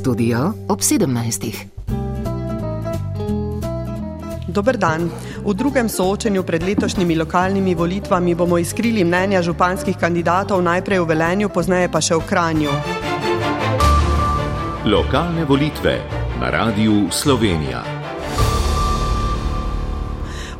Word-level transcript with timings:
studio 0.00 0.52
ob 0.68 0.80
17. 0.80 1.68
Dober 4.48 4.76
dan. 4.80 5.10
V 5.44 5.52
drugem 5.54 5.88
soočenju 5.88 6.42
pred 6.42 6.64
letošnjimi 6.64 7.16
lokalnimi 7.16 7.74
volitvami 7.74 8.34
bomo 8.34 8.58
izkrili 8.58 9.04
mnenja 9.04 9.42
županskih 9.42 9.96
kandidatov 10.00 10.64
najprej 10.64 11.04
v 11.04 11.06
Velenju, 11.12 11.52
pozneje 11.52 11.92
pa 11.92 12.00
še 12.00 12.16
v 12.16 12.24
Kranju. 12.24 12.72
Lokalne 14.88 15.44
volitve 15.44 16.00
na 16.40 16.48
Radiu 16.48 17.12
Slovenija. 17.12 17.99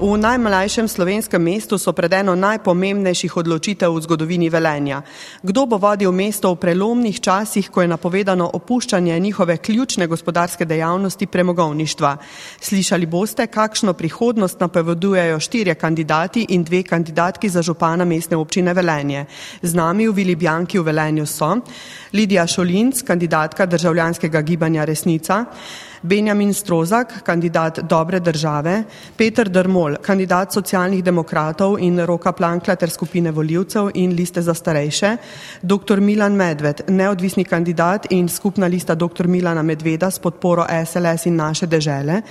V 0.01 0.17
najmlajšem 0.17 0.89
slovenskem 0.89 1.45
mestu 1.45 1.77
so 1.77 1.93
pred 1.93 2.09
eno 2.25 2.33
najpomembnejših 2.33 3.37
odločitev 3.37 3.93
v 3.93 4.01
zgodovini 4.01 4.49
Velenja. 4.49 5.05
Kdo 5.45 5.69
bo 5.69 5.77
vodil 5.77 6.09
mesto 6.09 6.49
v 6.49 6.57
prelomnih 6.57 7.21
časih, 7.21 7.69
ko 7.69 7.85
je 7.85 7.93
napovedano 7.93 8.49
opuščanje 8.49 9.13
njihove 9.21 9.61
ključne 9.61 10.09
gospodarske 10.09 10.65
dejavnosti 10.65 11.29
premogovništva? 11.29 12.17
Slišali 12.65 13.05
boste, 13.05 13.45
kakšno 13.53 13.93
prihodnost 13.93 14.57
napovedujejo 14.65 15.37
štirje 15.37 15.77
kandidati 15.77 16.47
in 16.49 16.65
dve 16.65 16.81
kandidatki 16.81 17.53
za 17.53 17.61
župana 17.61 18.09
mestne 18.09 18.41
občine 18.41 18.73
Velenje. 18.73 19.29
Z 19.61 19.77
nami 19.77 20.09
v 20.09 20.17
Vili 20.17 20.37
Bjanki 20.37 20.81
v 20.81 20.89
Velenju 20.89 21.29
so 21.29 21.61
Lidija 22.17 22.47
Šolinc, 22.49 23.05
kandidatka 23.05 23.67
državljanskega 23.67 24.41
gibanja 24.41 24.89
Resnica, 24.89 25.45
Benjamin 26.03 26.55
Strozak, 26.55 27.23
kandidat 27.23 27.79
Dobre 27.79 28.21
države, 28.21 28.85
Peter 29.17 29.49
Drmol, 29.49 29.97
kandidat 30.03 30.53
socialnih 30.53 31.05
demokratov 31.05 31.77
in 31.81 31.99
Roka 31.99 32.33
Plankla 32.33 32.77
ter 32.77 32.91
skupine 32.91 33.31
voljivcev 33.31 33.91
in 33.95 34.13
liste 34.13 34.43
za 34.43 34.55
starejše, 34.55 35.17
dr. 35.63 36.01
Milan 36.01 36.33
Medved, 36.33 36.81
neodvisni 36.89 37.45
kandidat 37.45 38.07
in 38.11 38.29
skupna 38.29 38.67
lista 38.67 38.95
dr. 38.95 39.27
Milana 39.27 39.63
Medveda 39.63 40.11
s 40.11 40.19
podporo 40.19 40.67
SLS 40.87 41.27
in 41.27 41.37
naše 41.37 41.67
dežele, 41.67 42.23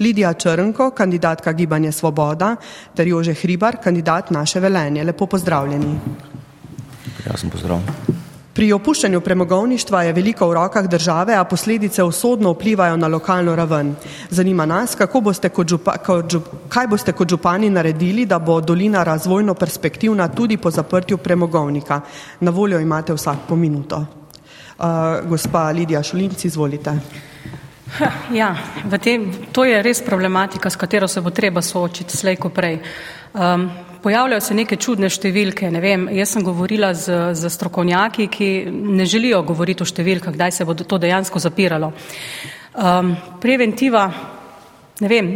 Lidija 0.00 0.32
Črnko, 0.32 0.90
kandidatka 0.90 1.52
Gibanje 1.52 1.92
Svoboda 1.92 2.56
ter 2.94 3.08
Jože 3.08 3.34
Hribar, 3.34 3.76
kandidat 3.84 4.30
naše 4.30 4.60
velenje. 4.60 5.04
Lepo 5.04 5.26
pozdravljeni. 5.26 5.98
Jaz 7.26 7.40
sem 7.40 7.50
pozdravljen. 7.50 8.27
Pri 8.58 8.72
opuščanju 8.74 9.20
premogovništva 9.22 10.00
je 10.02 10.12
veliko 10.12 10.48
v 10.50 10.54
rokah 10.56 10.86
države, 10.90 11.36
a 11.38 11.44
posledice 11.44 12.02
usodno 12.02 12.50
vplivajo 12.56 12.96
na 12.96 13.06
lokalno 13.06 13.54
raven. 13.56 13.92
Zanima 14.30 14.66
nas, 14.66 14.96
boste 15.22 15.48
kot 15.48 15.68
župa, 15.68 15.94
kot 16.02 16.32
žup, 16.32 16.48
kaj 16.68 16.86
boste 16.86 17.12
kot 17.12 17.30
župani 17.30 17.70
naredili, 17.70 18.26
da 18.26 18.38
bo 18.38 18.60
dolina 18.60 19.04
razvojno 19.04 19.54
perspektivna 19.54 20.28
tudi 20.28 20.56
po 20.56 20.70
zaprtju 20.70 21.18
premogovnika. 21.18 22.00
Na 22.40 22.50
voljo 22.50 22.80
imate 22.80 23.14
vsak 23.14 23.46
po 23.48 23.56
minuto. 23.56 23.96
Uh, 24.78 24.84
gospa 25.28 25.70
Lidija 25.70 26.02
Šulinc, 26.02 26.44
izvolite. 26.44 26.98
Ja, 28.34 28.56
tem, 29.00 29.30
to 29.52 29.64
je 29.64 29.82
res 29.82 30.02
problematika, 30.02 30.70
s 30.70 30.76
katero 30.76 31.08
se 31.08 31.20
bo 31.20 31.30
treba 31.30 31.62
soočiti 31.62 32.16
slejko 32.16 32.48
prej. 32.48 32.80
Um, 33.34 33.70
Pojavljajo 34.02 34.40
se 34.40 34.54
neke 34.54 34.76
čudne 34.78 35.08
številke, 35.10 35.70
ne 35.74 35.80
vem, 35.82 36.04
jaz 36.14 36.30
sem 36.36 36.44
govorila 36.46 36.92
z, 36.94 37.32
z 37.34 37.50
strokovnjaki, 37.50 38.28
ki 38.30 38.48
ne 38.70 39.06
želijo 39.08 39.40
govoriti 39.48 39.82
o 39.82 39.88
številkah, 39.88 40.34
kdaj 40.36 40.54
se 40.54 40.66
bo 40.68 40.76
to 40.78 41.00
dejansko 41.02 41.42
zapiralo. 41.42 41.90
Um, 42.78 43.16
preventiva, 43.42 44.04
ne 45.02 45.10
vem, 45.10 45.32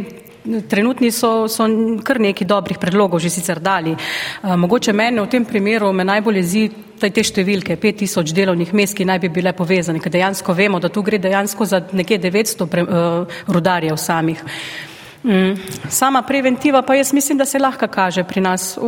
trenutni 0.70 1.10
so, 1.10 1.48
so 1.50 1.66
kar 2.06 2.20
neki 2.22 2.46
dobrih 2.46 2.78
predlogov 2.78 3.22
že 3.22 3.32
sicer 3.34 3.58
dali. 3.58 3.96
Um, 3.96 4.62
mogoče 4.62 4.94
mene 4.94 5.24
v 5.24 5.30
tem 5.32 5.48
primeru 5.48 5.90
me 5.92 6.06
najbolj 6.06 6.38
jezi 6.38 6.64
te 7.02 7.10
številke, 7.10 7.80
5000 7.82 8.30
delovnih 8.30 8.70
mest, 8.78 8.94
ki 8.94 9.08
naj 9.10 9.24
bi 9.26 9.32
bile 9.40 9.56
povezane, 9.58 9.98
ker 9.98 10.14
dejansko 10.14 10.54
vemo, 10.54 10.78
da 10.78 10.86
tu 10.86 11.02
gre 11.02 11.18
dejansko 11.18 11.66
za 11.66 11.82
nekje 11.90 12.22
900 12.30 12.70
pre, 12.70 12.86
uh, 12.86 13.44
rudarjev 13.50 13.98
samih. 13.98 14.38
Mm. 14.38 14.91
Sama 15.88 16.22
preventiva 16.22 16.82
pa 16.82 16.94
jaz 16.94 17.12
mislim, 17.12 17.38
da 17.38 17.44
se 17.44 17.58
lahko 17.58 17.86
kaže 17.86 18.24
pri 18.24 18.40
nas 18.40 18.76
v, 18.76 18.82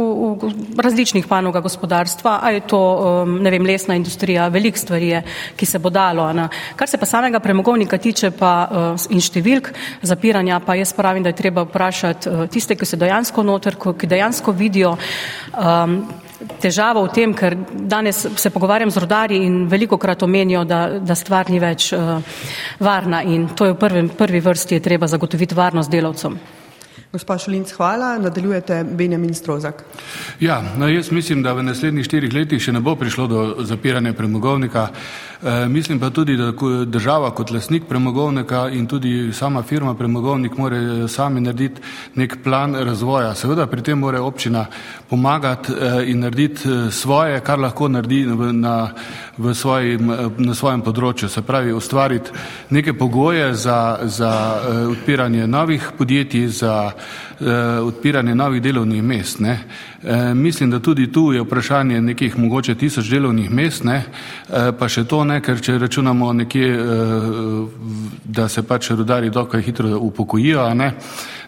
v 0.74 0.80
različnih 0.82 1.26
panogah 1.30 1.62
gospodarstva, 1.62 2.40
a 2.42 2.50
je 2.50 2.60
to, 2.66 2.80
um, 3.22 3.36
ne 3.42 3.50
vem, 3.50 3.62
lesna 3.62 3.94
industrija, 3.94 4.48
velik 4.48 4.78
stvari 4.78 5.08
je, 5.08 5.22
ki 5.56 5.66
se 5.66 5.78
bo 5.78 5.90
dalo. 5.94 6.26
Ne. 6.32 6.48
Kar 6.76 6.90
se 6.90 6.98
pa 6.98 7.06
samega 7.06 7.40
premogovnika 7.40 7.98
tiče 7.98 8.32
pa 8.34 8.52
uh, 8.66 9.06
in 9.14 9.22
številk 9.22 9.70
zapiranja, 10.02 10.58
pa 10.60 10.74
jaz 10.74 10.92
pravim, 10.92 11.22
da 11.22 11.30
je 11.30 11.38
treba 11.38 11.62
vprašati 11.68 12.28
uh, 12.28 12.44
tiste, 12.50 12.74
ki 12.74 12.86
se 12.86 12.98
dejansko 12.98 13.42
noter, 13.46 13.78
ki 13.78 14.10
dejansko 14.10 14.52
vidijo 14.58 14.96
um, 14.98 16.00
težavo 16.60 17.04
v 17.06 17.12
tem, 17.14 17.34
ker 17.34 17.56
danes 17.72 18.26
se 18.36 18.50
pogovarjam 18.50 18.90
z 18.90 19.02
rodarji 19.04 19.38
in 19.46 19.64
veliko 19.70 19.98
krat 19.98 20.22
omenijo, 20.22 20.64
da, 20.64 20.98
da 20.98 21.14
stvar 21.14 21.50
ni 21.50 21.60
več 21.62 21.92
uh, 21.92 22.18
varna 22.80 23.22
in 23.22 23.48
to 23.54 23.68
je 23.68 23.72
v 23.74 23.78
prvi, 23.78 24.08
prvi 24.08 24.40
vrsti 24.40 24.78
je 24.78 24.84
treba 24.84 25.06
zagotoviti 25.06 25.54
varnost 25.54 25.90
delavcem. 25.90 26.38
Gospa 27.14 27.38
Šulinc, 27.38 27.72
hvala. 27.72 28.18
Nadaljujete 28.18 28.84
Benjamin 28.84 29.34
Strozak. 29.34 29.84
Ja, 30.40 30.62
no 30.78 30.88
jaz 30.88 31.12
mislim, 31.12 31.42
da 31.42 31.52
v 31.52 31.62
naslednjih 31.62 32.06
štirih 32.08 32.32
letih 32.34 32.58
še 32.58 32.72
ne 32.74 32.80
bo 32.82 32.96
prišlo 32.98 33.26
do 33.30 33.42
zapiranja 33.62 34.10
premogovnika. 34.18 34.88
E, 35.44 35.68
mislim 35.70 36.00
pa 36.02 36.10
tudi, 36.10 36.34
da 36.36 36.50
država 36.84 37.30
kot 37.30 37.52
lasnik 37.54 37.86
premogovnika 37.88 38.64
in 38.72 38.88
tudi 38.90 39.30
sama 39.32 39.62
firma 39.62 39.94
premogovnik 39.94 40.56
more 40.58 41.08
sami 41.08 41.40
narediti 41.40 41.82
nek 42.14 42.34
plan 42.42 42.74
razvoja. 42.74 43.34
Seveda 43.34 43.66
pri 43.70 43.82
tem 43.82 43.98
more 43.98 44.18
občina 44.18 44.66
pomagati 45.10 45.72
e, 45.72 46.10
in 46.10 46.26
narediti 46.26 46.66
e, 46.68 46.90
svoje, 46.90 47.38
kar 47.46 47.62
lahko 47.62 47.88
naredi 47.88 48.24
v, 48.26 48.50
na, 48.52 48.90
v 49.38 49.54
svojim, 49.54 50.10
na 50.38 50.54
svojem 50.54 50.82
področju. 50.82 51.30
Se 51.30 51.46
pravi, 51.46 51.70
ustvariti 51.72 52.34
neke 52.74 52.98
pogoje 52.98 53.54
za, 53.54 54.00
za 54.02 54.34
odpiranje 54.90 55.46
novih 55.46 55.92
podjetij, 55.98 56.48
za 56.48 56.74
odpiranje 57.82 58.34
novih 58.34 58.62
delovnih 58.62 59.02
mest. 59.02 59.40
Ne. 59.40 59.58
Uh, 60.04 60.36
mislim, 60.36 60.70
da 60.70 60.80
tudi 60.80 61.12
tu 61.12 61.32
je 61.32 61.40
vprašanje 61.40 62.00
nekih 62.00 62.38
mogoče 62.38 62.74
tisoč 62.74 63.08
delovnih 63.08 63.50
mest, 63.50 63.84
ne. 63.84 64.02
Uh, 64.48 64.54
pa 64.78 64.88
še 64.88 65.06
to 65.08 65.22
ne, 65.24 65.38
ker 65.40 65.60
če 65.64 65.78
računamo 65.80 66.32
nekje, 66.32 66.66
uh, 66.76 67.68
da 68.24 68.48
se 68.48 68.62
pač 68.62 68.90
rudari 68.90 69.30
dokaj 69.30 69.62
hitro 69.64 69.98
upokojijo, 69.98 70.66
ne, 70.74 70.90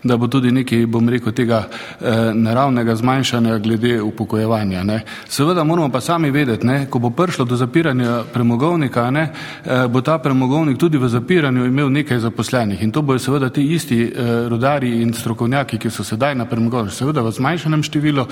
da 0.05 0.17
bo 0.17 0.29
tudi 0.33 0.53
nekaj, 0.57 0.87
bom 0.87 1.09
rekel, 1.09 1.35
tega 1.37 1.67
uh, 1.67 2.33
naravnega 2.33 2.97
zmanjšanja 2.97 3.59
glede 3.59 3.99
upokojevanja. 4.03 4.85
Ne. 4.89 5.03
Seveda 5.29 5.65
moramo 5.65 5.93
pa 5.93 6.01
sami 6.01 6.31
vedeti, 6.31 6.67
ne, 6.67 6.87
ko 6.91 6.99
bo 6.99 7.11
prišlo 7.11 7.45
do 7.45 7.61
zapiranja 7.61 8.23
premogovnika, 8.33 9.11
ne, 9.11 9.27
uh, 9.29 9.85
bo 9.93 10.01
ta 10.01 10.17
premogovnik 10.19 10.79
tudi 10.81 10.97
v 10.97 11.13
zapiranju 11.13 11.67
imel 11.67 11.93
nekaj 11.93 12.25
zaposlenih 12.25 12.83
in 12.83 12.93
to 12.93 13.03
bojo 13.03 13.19
seveda 13.19 13.53
ti 13.53 13.69
isti 13.75 14.01
uh, 14.07 14.49
rudari 14.49 15.03
in 15.03 15.13
strokovnjaki, 15.13 15.79
ki 15.79 15.93
so 15.93 16.05
sedaj 16.05 16.35
na 16.35 16.49
premogovniku, 16.49 16.97
seveda 16.97 17.21
v 17.21 17.37
zmanjšanem 17.37 17.85
številu, 17.85 18.25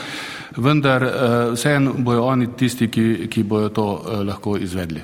vendar 0.56 1.02
uh, 1.02 1.52
vseeno 1.54 1.92
bojo 1.98 2.24
oni 2.24 2.52
tisti, 2.56 2.88
ki, 2.88 3.28
ki 3.30 3.42
bojo 3.42 3.68
to 3.68 3.86
uh, 3.92 4.20
lahko 4.26 4.56
izvedli. 4.56 5.02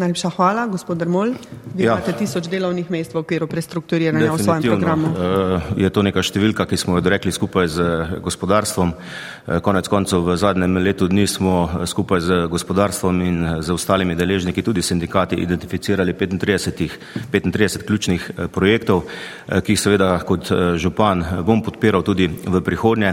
Najlepša 0.00 0.30
hvala, 0.32 0.64
gospod 0.66 0.96
Drmol. 0.96 1.34
Vi 1.76 1.84
ja. 1.84 1.92
imate 1.92 2.14
tisoč 2.16 2.46
delovnih 2.48 2.88
mest 2.88 3.12
v 3.12 3.20
okviru 3.20 3.44
prestrukturiranja 3.44 4.32
v 4.32 4.40
svojem 4.40 4.62
programu. 4.64 5.10
Uh, 5.12 5.60
je 5.76 5.90
to 5.92 6.00
neka 6.00 6.24
številka, 6.24 6.64
ki 6.64 6.78
smo 6.80 6.96
jo 6.96 7.02
odrekli 7.04 7.28
skupaj 7.28 7.68
z 7.68 7.78
gospodarstvom. 8.24 8.94
Uh, 8.96 9.58
konec 9.60 9.90
koncev 9.92 10.24
v 10.24 10.36
zadnjem 10.40 10.80
letu 10.80 11.04
dni 11.04 11.26
smo 11.28 11.84
skupaj 11.84 12.20
z 12.24 12.38
gospodarstvom 12.48 13.20
in 13.20 13.36
z 13.60 13.76
ostalimi 13.76 14.16
deležniki, 14.16 14.64
tudi 14.64 14.80
sindikati, 14.80 15.36
identificirali 15.36 16.16
35, 16.16 16.96
35 17.28 17.84
ključnih 17.84 18.48
projektov, 18.56 19.04
ki 19.52 19.76
jih 19.76 19.80
seveda 19.84 20.14
kot 20.24 20.48
župan 20.80 21.44
bom 21.44 21.60
podpiral 21.60 22.00
tudi 22.06 22.24
v 22.24 22.64
prihodnje 22.64 23.12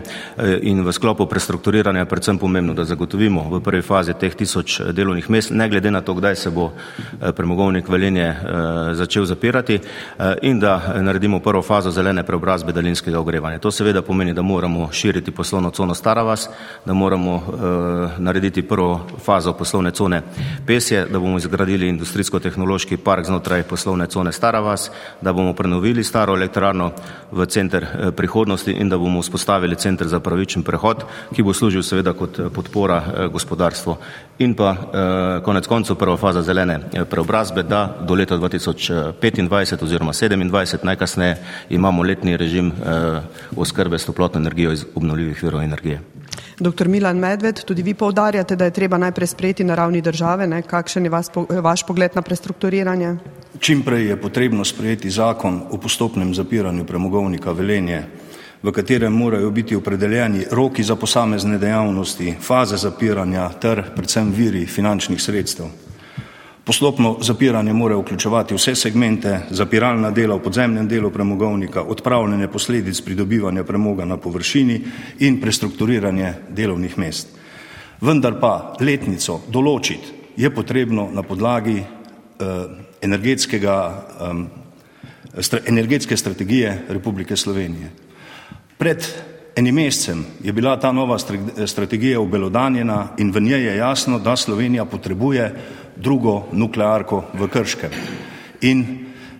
in 0.63 0.88
v 0.88 0.95
sklopu 0.95 1.28
prestrukturiranja 1.28 2.07
predvsem 2.07 2.40
pomembno, 2.40 2.72
da 2.72 2.88
zagotovimo 2.88 3.50
v 3.57 3.62
prvi 3.66 3.83
fazi 3.83 4.16
teh 4.16 4.31
tisoč 4.31 4.80
delovnih 4.95 5.28
mest, 5.28 5.51
ne 5.51 5.68
glede 5.68 5.92
na 5.92 6.00
to, 6.00 6.16
kdaj 6.16 6.40
se 6.40 6.54
bo 6.54 6.72
Eh, 6.76 6.76
premogovnik 7.35 7.89
Velenje 7.89 8.27
eh, 8.27 8.35
začel 8.94 9.25
zapirati 9.25 9.74
eh, 9.75 10.35
in 10.41 10.59
da 10.59 10.94
naredimo 11.01 11.39
prvo 11.39 11.62
fazo 11.62 11.91
zelene 11.91 12.24
preobrazbe 12.24 12.71
daljinskega 12.71 13.19
ogrevanja. 13.19 13.59
To 13.59 13.71
seveda 13.71 14.01
pomeni, 14.01 14.33
da 14.33 14.41
moramo 14.41 14.89
širiti 14.91 15.31
poslovno 15.31 15.69
cono 15.69 15.94
Stara 15.94 16.24
vas, 16.24 16.50
da 16.85 16.94
moramo 16.94 17.44
narediti 18.18 18.62
prvo 18.62 19.07
fazo 19.25 19.53
poslovne 19.53 19.91
cone 19.91 20.21
Pesje, 20.65 21.06
da 21.06 21.19
bomo 21.19 21.38
izgradili 21.38 21.89
industrijsko-tehnološki 21.89 22.97
park 22.97 23.25
znotraj 23.25 23.63
poslovne 23.63 24.07
cone 24.07 24.31
Stara 24.31 24.59
vas, 24.59 24.91
da 25.21 25.33
bomo 25.33 25.53
prenovili 25.53 26.03
staro 26.03 26.33
elektrarno 26.33 26.91
v 27.31 27.45
center 27.45 27.88
prihodnosti 28.15 28.71
in 28.71 28.89
da 28.89 28.97
bomo 28.97 29.21
vzpostavili 29.21 29.75
center 29.75 30.07
za 30.07 30.19
pravičen 30.19 30.63
prehod, 30.63 31.03
ki 31.35 31.44
bo 31.44 31.53
služil 31.53 31.83
seveda 31.83 32.13
kot 32.13 32.39
podpora 32.53 33.03
gospodarstvu. 33.31 33.95
In 34.39 34.53
pa 34.56 34.75
konec 35.45 35.68
koncev 35.68 35.95
prva 35.95 36.18
faza 36.18 36.41
zelene 36.41 36.67
zelene 36.68 36.86
eh, 36.94 37.06
preobrazbe, 37.06 37.64
da 37.64 37.98
do 38.08 38.16
leta 38.16 38.38
2025 38.38 39.84
oziroma 39.84 40.12
2027 40.12 40.84
najkasneje 40.84 41.38
imamo 41.69 42.04
letni 42.04 42.38
režim 42.38 42.72
eh, 42.72 43.22
oskrbe 43.56 43.98
s 43.98 44.06
toplotno 44.06 44.40
energijo 44.40 44.72
iz 44.72 44.86
obnovljivih 44.96 45.44
virov 45.44 45.62
energije. 45.62 46.02
Dr. 46.60 46.88
Milan 46.88 47.18
Medved, 47.18 47.64
tudi 47.64 47.81
vi 47.81 47.94
povdarjate, 47.94 48.56
da 48.56 48.66
je 48.66 48.72
treba 48.72 48.98
najprej 48.98 49.28
sprejeti 49.28 49.64
na 49.64 49.75
ravni 49.75 50.02
države. 50.02 50.48
Ne? 50.48 50.62
Kakšen 50.62 51.04
je 51.04 51.10
vas, 51.10 51.30
vaš 51.50 51.86
pogled 51.86 52.16
na 52.16 52.22
prestrukturiranje? 52.22 53.16
Čim 53.60 53.84
prej 53.84 54.08
je 54.08 54.22
potrebno 54.22 54.66
sprejeti 54.66 55.10
zakon 55.10 55.62
o 55.72 55.78
postopnem 55.78 56.34
zapiranju 56.34 56.86
premogovnika 56.86 57.52
Velenje, 57.52 58.04
v 58.64 58.72
katerem 58.72 59.14
morajo 59.14 59.52
biti 59.52 59.75
opredeljeni 59.75 60.46
roki 60.52 60.84
za 60.84 60.96
posamezne 60.96 61.58
dejavnosti, 61.58 62.36
faze 62.42 62.78
zapiranja 62.78 63.50
ter 63.62 63.84
predvsem 63.96 64.34
viri 64.34 64.66
finančnih 64.66 65.22
sredstev. 65.22 65.87
Poslopno 66.68 67.18
zapiranje 67.22 67.74
mora 67.74 67.96
vključevati 67.96 68.56
vse 68.56 68.75
segmente, 68.75 69.40
zapiralna 69.50 70.12
dela 70.12 70.36
v 70.36 70.44
podzemnem 70.44 70.88
delu 70.88 71.10
premogovnika, 71.10 71.81
odpravljanje 71.84 72.48
posledic 72.48 73.02
pridobivanja 73.02 73.64
premoga 73.64 74.06
na 74.06 74.18
površini 74.18 74.81
in 75.19 75.42
prestrukturiranje 75.42 76.34
delovnih 76.50 76.98
mest. 76.98 77.28
Vendar 78.02 78.36
pa 78.42 78.75
letnico 78.80 79.42
določiti 79.48 80.12
je 80.36 80.52
potrebno 80.52 81.08
na 81.14 81.24
podlagi 81.24 81.78
eh, 81.80 81.86
eh, 83.02 83.16
energetske 85.66 86.18
strategije 86.18 86.84
Republike 86.90 87.36
Slovenije. 87.38 87.92
Pred 88.78 89.08
enim 89.56 89.75
mesecem 89.75 90.25
je 90.44 90.54
bila 90.54 90.80
ta 90.80 90.92
nova 90.92 91.18
strategija 91.66 92.19
obelodanjena 92.19 93.08
in 93.18 93.31
v 93.31 93.42
njej 93.42 93.66
je 93.66 93.78
jasno, 93.78 94.19
da 94.19 94.36
Slovenija 94.36 94.86
potrebuje 94.86 95.54
drugo 96.01 96.47
nuklearko 96.51 97.23
v 97.33 97.47
Krškem. 97.47 97.91
In 98.61 98.85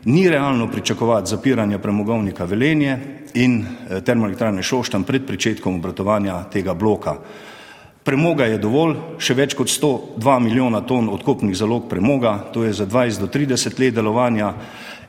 ni 0.06 0.30
realno 0.30 0.72
pričakovati 0.72 1.30
zapiranja 1.30 1.80
premogovnika 1.80 2.46
Velenje 2.46 2.98
in 3.34 3.66
eh, 3.66 4.02
termoelektrane 4.02 4.64
Šoštan 4.64 5.04
pred 5.04 5.26
pričetkom 5.28 5.76
obratovanja 5.76 6.44
tega 6.44 6.74
bloka. 6.74 7.18
Premoga 8.08 8.46
je 8.48 8.58
dovolj, 8.58 8.94
še 9.20 9.36
več 9.36 9.54
kot 9.58 9.68
102 9.68 10.38
milijona 10.40 10.80
ton 10.88 11.10
odkopnih 11.12 11.58
zalog 11.58 11.90
premoga, 11.92 12.38
to 12.56 12.64
je 12.64 12.72
za 12.74 12.86
20 12.88 13.20
do 13.20 13.28
30 13.28 13.80
let 13.80 13.98
delovanja. 14.00 14.54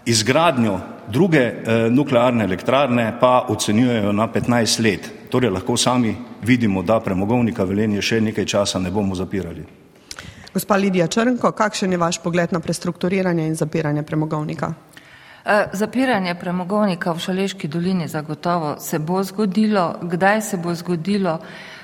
Izgradnjo 0.07 0.81
druge 1.07 1.45
e, 1.45 1.77
nuklearne 1.95 2.45
elektrarne 2.45 3.13
pa 3.21 3.47
ocenjujejo 3.55 4.13
na 4.13 4.27
15 4.35 4.83
let. 4.83 5.11
Torej 5.31 5.51
lahko 5.55 5.77
sami 5.77 6.17
vidimo, 6.43 6.83
da 6.83 6.99
premogovnika 7.01 7.65
Velenje 7.65 8.03
še 8.03 8.19
nekaj 8.21 8.51
časa 8.51 8.83
ne 8.83 8.91
bomo 8.91 9.15
zapirali. 9.15 9.88
Gospa 10.55 10.77
Lidija 10.77 11.07
Črnko, 11.07 11.53
kakšen 11.53 11.93
je 11.93 11.99
vaš 11.99 12.19
pogled 12.23 12.53
na 12.53 12.61
prestrukturiranje 12.61 13.47
in 13.47 13.55
zapiranje 13.55 14.03
premogovnika? 14.03 14.73
E, 15.45 15.65
zapiranje 15.73 16.35
premogovnika 16.35 17.13
v 17.13 17.19
Šaleški 17.19 17.69
dolini 17.69 18.09
zagotovo 18.09 18.77
se 18.81 18.99
bo 18.99 19.23
zgodilo. 19.23 19.95
Kdaj 20.03 20.43
se 20.43 20.57
bo 20.57 20.75
zgodilo, 20.75 21.39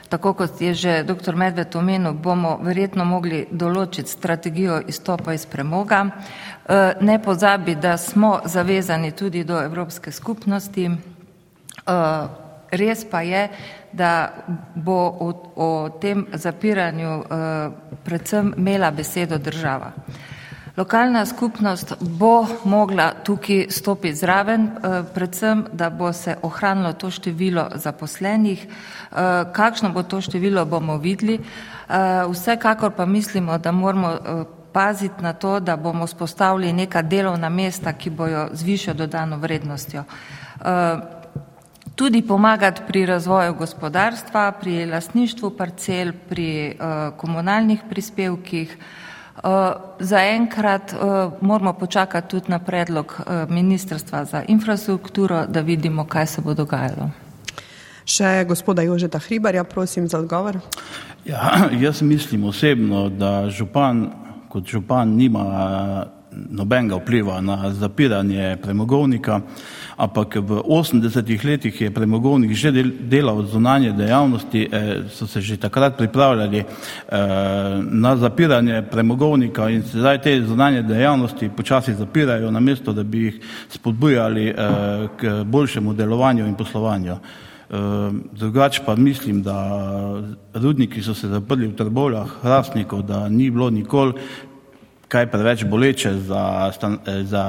tako 0.08 0.32
kot 0.32 0.60
je 0.60 0.74
že 0.74 1.02
dr. 1.02 1.36
Medved 1.36 1.76
omenil, 1.76 2.12
bomo 2.12 2.58
verjetno 2.62 3.04
mogli 3.04 3.46
določiti 3.50 4.10
strategijo 4.10 4.80
izstopa 4.88 5.34
iz 5.34 5.46
premoga. 5.46 6.06
E, 6.06 6.94
ne 7.00 7.18
pozabi, 7.22 7.74
da 7.74 7.96
smo 7.96 8.40
zavezani 8.44 9.12
tudi 9.12 9.44
do 9.44 9.60
Evropske 9.60 10.12
skupnosti. 10.12 10.88
E, 10.88 12.00
res 12.70 13.04
pa 13.10 13.20
je, 13.22 13.48
da 13.96 14.30
bo 14.74 15.16
o, 15.20 15.32
o 15.56 15.88
tem 16.00 16.26
zapiranju 16.32 17.18
uh, 17.18 17.26
predvsem 18.04 18.54
imela 18.56 18.90
besedo 18.90 19.38
država. 19.38 19.92
Lokalna 20.76 21.26
skupnost 21.26 21.92
bo 22.00 22.46
mogla 22.64 23.12
tukaj 23.24 23.66
stopiti 23.70 24.14
zraven, 24.14 24.62
uh, 24.62 25.06
predvsem, 25.14 25.64
da 25.72 25.90
bo 25.90 26.12
se 26.12 26.36
ohranilo 26.42 26.92
to 26.92 27.10
število 27.10 27.68
zaposlenih. 27.74 28.66
Uh, 28.66 29.18
kakšno 29.52 29.92
bo 29.92 30.02
to 30.02 30.20
število, 30.20 30.64
bomo 30.64 30.98
videli. 30.98 31.38
Uh, 31.38 32.32
vsekakor 32.32 32.90
pa 32.90 33.06
mislimo, 33.06 33.58
da 33.58 33.72
moramo 33.72 34.18
paziti 34.72 35.22
na 35.22 35.32
to, 35.32 35.60
da 35.60 35.76
bomo 35.76 36.06
spostavili 36.06 36.72
neka 36.72 37.02
delovna 37.02 37.48
mesta, 37.48 37.92
ki 37.92 38.10
bojo 38.10 38.48
z 38.52 38.62
višjo 38.62 38.94
dodano 38.94 39.36
vrednostjo. 39.38 40.04
Tudi 41.94 42.22
pomagati 42.22 42.82
pri 42.86 43.06
razvoju 43.06 43.54
gospodarstva, 43.54 44.52
pri 44.60 44.86
lasništvu 44.86 45.50
parcel, 45.50 46.12
pri 46.28 46.74
uh, 46.74 47.16
komunalnih 47.16 47.82
prispevkih. 47.90 48.76
Uh, 49.36 49.42
Zaenkrat 50.00 50.92
uh, 50.92 51.32
moramo 51.40 51.72
počakati 51.72 52.28
tudi 52.30 52.50
na 52.50 52.58
predlog 52.58 53.14
uh, 53.18 53.50
Ministrstva 53.50 54.24
za 54.24 54.42
infrastrukturo, 54.48 55.46
da 55.46 55.60
vidimo, 55.60 56.04
kaj 56.04 56.26
se 56.26 56.40
bo 56.40 56.54
dogajalo. 56.54 57.10
Še 58.04 58.44
gospoda 58.48 58.82
Jožeta 58.82 59.18
Hribarja, 59.18 59.64
prosim 59.64 60.08
za 60.08 60.18
odgovor. 60.18 60.58
Ja, 61.24 61.68
jaz 61.84 62.02
mislim 62.02 62.44
osebno, 62.44 63.08
da 63.08 63.50
župan 63.50 64.10
kot 64.48 64.66
župan 64.66 65.08
nima 65.08 66.06
nobenega 66.50 66.96
vpliva 66.96 67.40
na 67.40 67.72
zapiranje 67.72 68.56
premogovnika, 68.62 69.40
ampak 69.96 70.36
v 70.36 70.62
80-ih 70.62 71.44
letih 71.44 71.80
je 71.80 71.90
premogovnik 71.90 72.52
že 72.52 72.72
del, 72.72 72.90
delal 73.00 73.42
zunanje 73.46 73.92
dejavnosti, 73.92 74.68
eh, 74.72 75.02
so 75.10 75.26
se 75.26 75.40
že 75.40 75.56
takrat 75.56 75.96
pripravljali 75.96 76.58
eh, 76.58 76.66
na 77.82 78.16
zapiranje 78.16 78.82
premogovnika 78.90 79.70
in 79.70 79.82
se 79.82 79.98
zdaj 79.98 80.22
te 80.22 80.42
zunanje 80.42 80.82
dejavnosti 80.82 81.48
počasi 81.48 81.94
zapirajo, 81.94 82.50
namesto 82.50 82.92
da 82.92 83.02
bi 83.02 83.18
jih 83.18 83.40
spodbujali 83.68 84.48
eh, 84.48 84.54
k 85.16 85.44
boljšemu 85.44 85.94
delovanju 85.94 86.46
in 86.46 86.54
poslovanju. 86.54 87.16
Uh, 87.70 87.78
drugače 88.32 88.82
pa 88.86 88.94
mislim, 88.96 89.42
da 89.42 89.80
rudniki 90.54 91.02
so 91.02 91.14
se 91.14 91.28
zaprli 91.28 91.66
v 91.66 91.76
Trbovljah, 91.76 92.28
Hrastnikov, 92.42 93.02
da 93.02 93.28
ni 93.28 93.50
bilo 93.50 93.70
nikoli 93.70 94.12
kaj 95.08 95.30
preveč 95.30 95.64
boleče 95.64 96.12
za, 96.26 96.72
za 97.22 97.44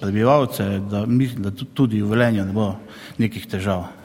prebivalce, 0.00 0.64
da 0.90 1.06
mislim, 1.06 1.42
da 1.42 1.50
tudi 1.74 2.02
v 2.02 2.10
Velenju 2.10 2.44
ne 2.44 2.52
bo 2.52 2.74
nekih 3.18 3.46
težav. 3.46 4.00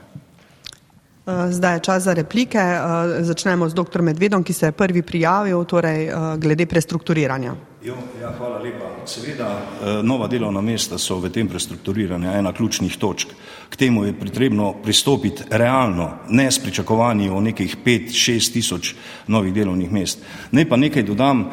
Eh, 1.25 1.51
zdaj 1.51 1.73
je 1.73 1.79
čas 1.79 2.03
za 2.03 2.13
replike. 2.13 2.57
Eh, 2.57 3.23
začnemo 3.23 3.69
z 3.69 3.73
dr. 3.73 4.01
Medvedom, 4.01 4.43
ki 4.43 4.53
se 4.53 4.65
je 4.65 4.71
prvi 4.71 5.01
prijavil, 5.01 5.63
torej 5.65 6.07
eh, 6.07 6.13
glede 6.37 6.65
prestrukturiranja. 6.65 7.55
Jo, 7.81 7.95
ja, 8.21 8.29
hvala 8.37 8.59
lepa. 8.61 8.85
Seveda, 9.05 9.61
nova 10.03 10.27
delovna 10.27 10.61
mesta 10.61 10.97
so 10.97 11.19
v 11.21 11.29
tem 11.29 11.47
prestrukturiranju 11.47 12.29
ena 12.29 12.53
ključnih 12.53 12.97
točk. 12.97 13.33
K 13.69 13.75
temu 13.75 14.05
je 14.05 14.13
potrebno 14.13 14.73
pristopiti 14.83 15.43
realno, 15.49 16.11
ne 16.29 16.51
s 16.51 16.59
pričakovanji 16.59 17.29
o 17.29 17.41
nekih 17.41 17.77
5-6 17.85 18.53
tisoč 18.53 18.93
novih 19.27 19.53
delovnih 19.53 19.91
mest. 19.91 20.19
Naj 20.51 20.69
pa 20.69 20.77
nekaj 20.77 21.03
dodam, 21.03 21.49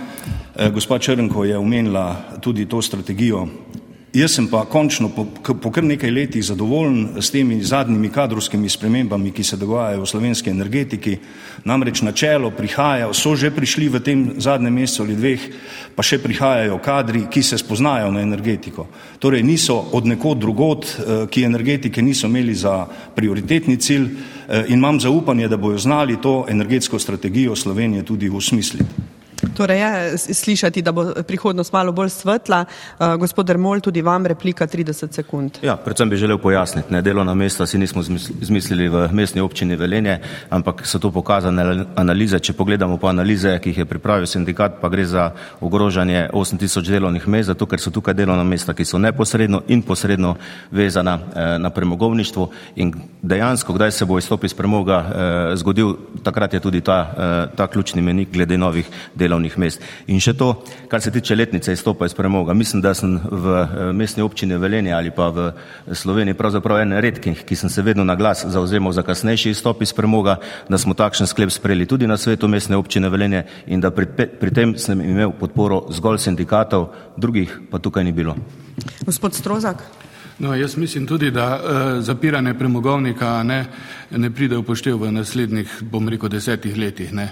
gospa 0.72 0.98
Črnko 0.98 1.44
je 1.44 1.58
omenila 1.58 2.16
tudi 2.40 2.66
to 2.68 2.82
strategijo 2.82 3.48
Jaz 4.12 4.34
sem 4.36 4.44
pa 4.44 4.66
končno 4.68 5.08
po, 5.08 5.24
po 5.56 5.70
kar 5.72 5.84
nekaj 5.88 6.10
letih 6.12 6.44
zadovoljen 6.44 7.16
s 7.16 7.30
temi 7.32 7.62
zadnjimi 7.64 8.10
kadrovskimi 8.12 8.68
spremembami, 8.68 9.30
ki 9.32 9.44
se 9.44 9.56
dogajajo 9.56 10.02
v 10.02 10.08
slovenski 10.10 10.50
energetiki. 10.52 11.16
Namreč 11.64 12.02
na 12.04 12.12
čelo 12.12 12.50
prihajajo, 12.52 13.14
so 13.16 13.32
že 13.36 13.48
prišli 13.50 13.88
v 13.88 14.00
tem 14.04 14.26
zadnjem 14.36 14.74
mesecu 14.74 15.06
ali 15.06 15.16
dveh, 15.16 15.46
pa 15.96 16.04
še 16.04 16.18
prihajajo 16.20 16.76
kadri, 16.84 17.24
ki 17.32 17.42
se 17.42 17.56
spoznajo 17.56 18.10
na 18.12 18.20
energetiko. 18.20 18.84
Torej 19.16 19.40
niso 19.48 19.78
od 19.80 20.04
nekod 20.04 20.44
drugot, 20.44 20.84
eh, 20.84 21.24
ki 21.32 21.48
energetike 21.48 22.02
niso 22.02 22.28
imeli 22.28 22.52
za 22.54 22.84
prioritetni 23.16 23.80
cilj 23.80 24.04
eh, 24.04 24.68
in 24.68 24.76
imam 24.76 25.00
zaupanje, 25.00 25.48
da 25.48 25.56
bojo 25.56 25.78
znali 25.78 26.20
to 26.20 26.44
energetsko 26.52 26.98
strategijo 26.98 27.56
Slovenije 27.56 28.04
tudi 28.04 28.28
usmisliti. 28.28 29.21
Torej 29.56 29.80
je 29.80 30.18
slišati, 30.18 30.82
da 30.82 30.92
bo 30.92 31.04
prihodnost 31.26 31.72
malo 31.72 31.92
bolj 31.92 32.08
svetla. 32.08 32.64
Uh, 32.98 33.14
gospod 33.20 33.46
Dermol, 33.46 33.80
tudi 33.80 34.02
vam 34.02 34.26
replika 34.26 34.66
30 34.66 35.12
sekund. 35.12 35.58
Ja, 35.62 35.76
predvsem 35.76 36.10
bi 36.10 36.16
želel 36.16 36.38
pojasniti, 36.38 36.92
ne 36.92 37.02
delovna 37.02 37.34
mesta 37.34 37.66
si 37.66 37.78
nismo 37.78 38.02
izmislili 38.40 38.88
v 38.88 39.08
mestni 39.12 39.40
občini 39.40 39.76
Velenje, 39.76 40.18
ampak 40.50 40.86
so 40.86 40.98
to 40.98 41.10
pokazane 41.10 41.84
analize. 41.96 42.38
Če 42.38 42.52
pogledamo 42.52 42.96
po 42.96 43.08
analize, 43.08 43.58
ki 43.62 43.70
jih 43.70 43.78
je 43.82 43.88
pripravil 43.88 44.26
sindikat, 44.26 44.78
pa 44.80 44.88
gre 44.88 45.04
za 45.06 45.30
ogrožanje 45.60 46.28
8000 46.32 46.90
delovnih 46.90 47.28
mest, 47.28 47.46
zato 47.52 47.66
ker 47.66 47.80
so 47.80 47.90
tukaj 47.90 48.14
delovna 48.14 48.44
mesta, 48.44 48.74
ki 48.74 48.84
so 48.84 48.98
neposredno 48.98 49.62
in 49.68 49.82
posredno 49.82 50.36
vezana 50.70 51.18
eh, 51.18 51.58
na 51.58 51.70
premogovništvo 51.70 52.48
in 52.76 52.92
dejansko, 53.22 53.72
kdaj 53.72 53.90
se 53.90 54.04
bo 54.04 54.18
izstop 54.18 54.44
iz 54.44 54.54
premoga 54.54 54.98
eh, 54.98 55.56
zgodil, 55.56 55.96
takrat 56.22 56.54
je 56.54 56.60
tudi 56.60 56.80
ta, 56.80 56.98
eh, 57.16 57.56
ta 57.56 57.66
ključni 57.66 58.02
menik 58.02 58.32
glede 58.32 58.58
novih 58.58 58.88
delovnih 59.14 59.41
delovnih 59.42 59.58
mest. 59.58 59.82
In 60.06 60.20
še 60.20 60.34
to, 60.38 60.62
kar 60.88 61.02
se 61.02 61.10
tiče 61.10 61.34
letnice 61.36 61.72
izstopa 61.72 62.06
iz 62.06 62.14
premoga. 62.14 62.54
Mislim, 62.54 62.82
da 62.82 62.94
sem 62.94 63.18
v 63.18 63.46
eh, 63.62 63.92
mestni 63.92 64.22
občini 64.22 64.58
Velenje 64.58 64.92
ali 64.92 65.10
pa 65.10 65.30
v 65.30 65.52
Sloveniji 65.92 66.34
pravzaprav 66.34 66.82
en 66.82 66.92
redkih, 66.92 67.44
ki 67.44 67.56
sem 67.56 67.70
se 67.70 67.82
vedno 67.82 68.04
na 68.04 68.14
glas 68.14 68.44
zauzemal 68.46 68.92
za 68.92 69.02
kasnejši 69.02 69.50
izstop 69.50 69.82
iz 69.82 69.92
premoga, 69.92 70.38
da 70.68 70.78
smo 70.78 70.94
takšen 70.94 71.26
sklep 71.26 71.50
sprejeli 71.50 71.86
tudi 71.86 72.06
na 72.06 72.16
svetu 72.16 72.48
mestne 72.48 72.76
občine 72.76 73.08
Velenje 73.08 73.44
in 73.66 73.80
da 73.80 73.90
pri, 73.90 74.06
pri 74.06 74.50
tem 74.50 74.76
sem 74.78 75.00
imel 75.00 75.32
podporo 75.32 75.86
zgolj 75.90 76.22
sindikatov, 76.22 76.92
drugih 77.16 77.68
pa 77.70 77.78
tukaj 77.78 78.04
ni 78.04 78.12
bilo. 78.12 78.36
Gospod 79.06 79.34
Strozak. 79.34 79.82
No, 80.42 80.54
jaz 80.54 80.76
mislim 80.76 81.06
tudi, 81.06 81.30
da 81.30 81.54
uh, 81.54 82.02
zapiranje 82.02 82.54
premogovnika 82.54 83.42
ne, 83.42 83.64
ne 84.10 84.30
pride 84.30 84.56
v 84.56 84.64
poštev 84.66 84.96
v 84.98 85.12
naslednjih, 85.12 85.76
bom 85.86 86.08
rekel, 86.08 86.28
desetih 86.28 86.76
letih. 86.76 87.12
Ne. 87.12 87.28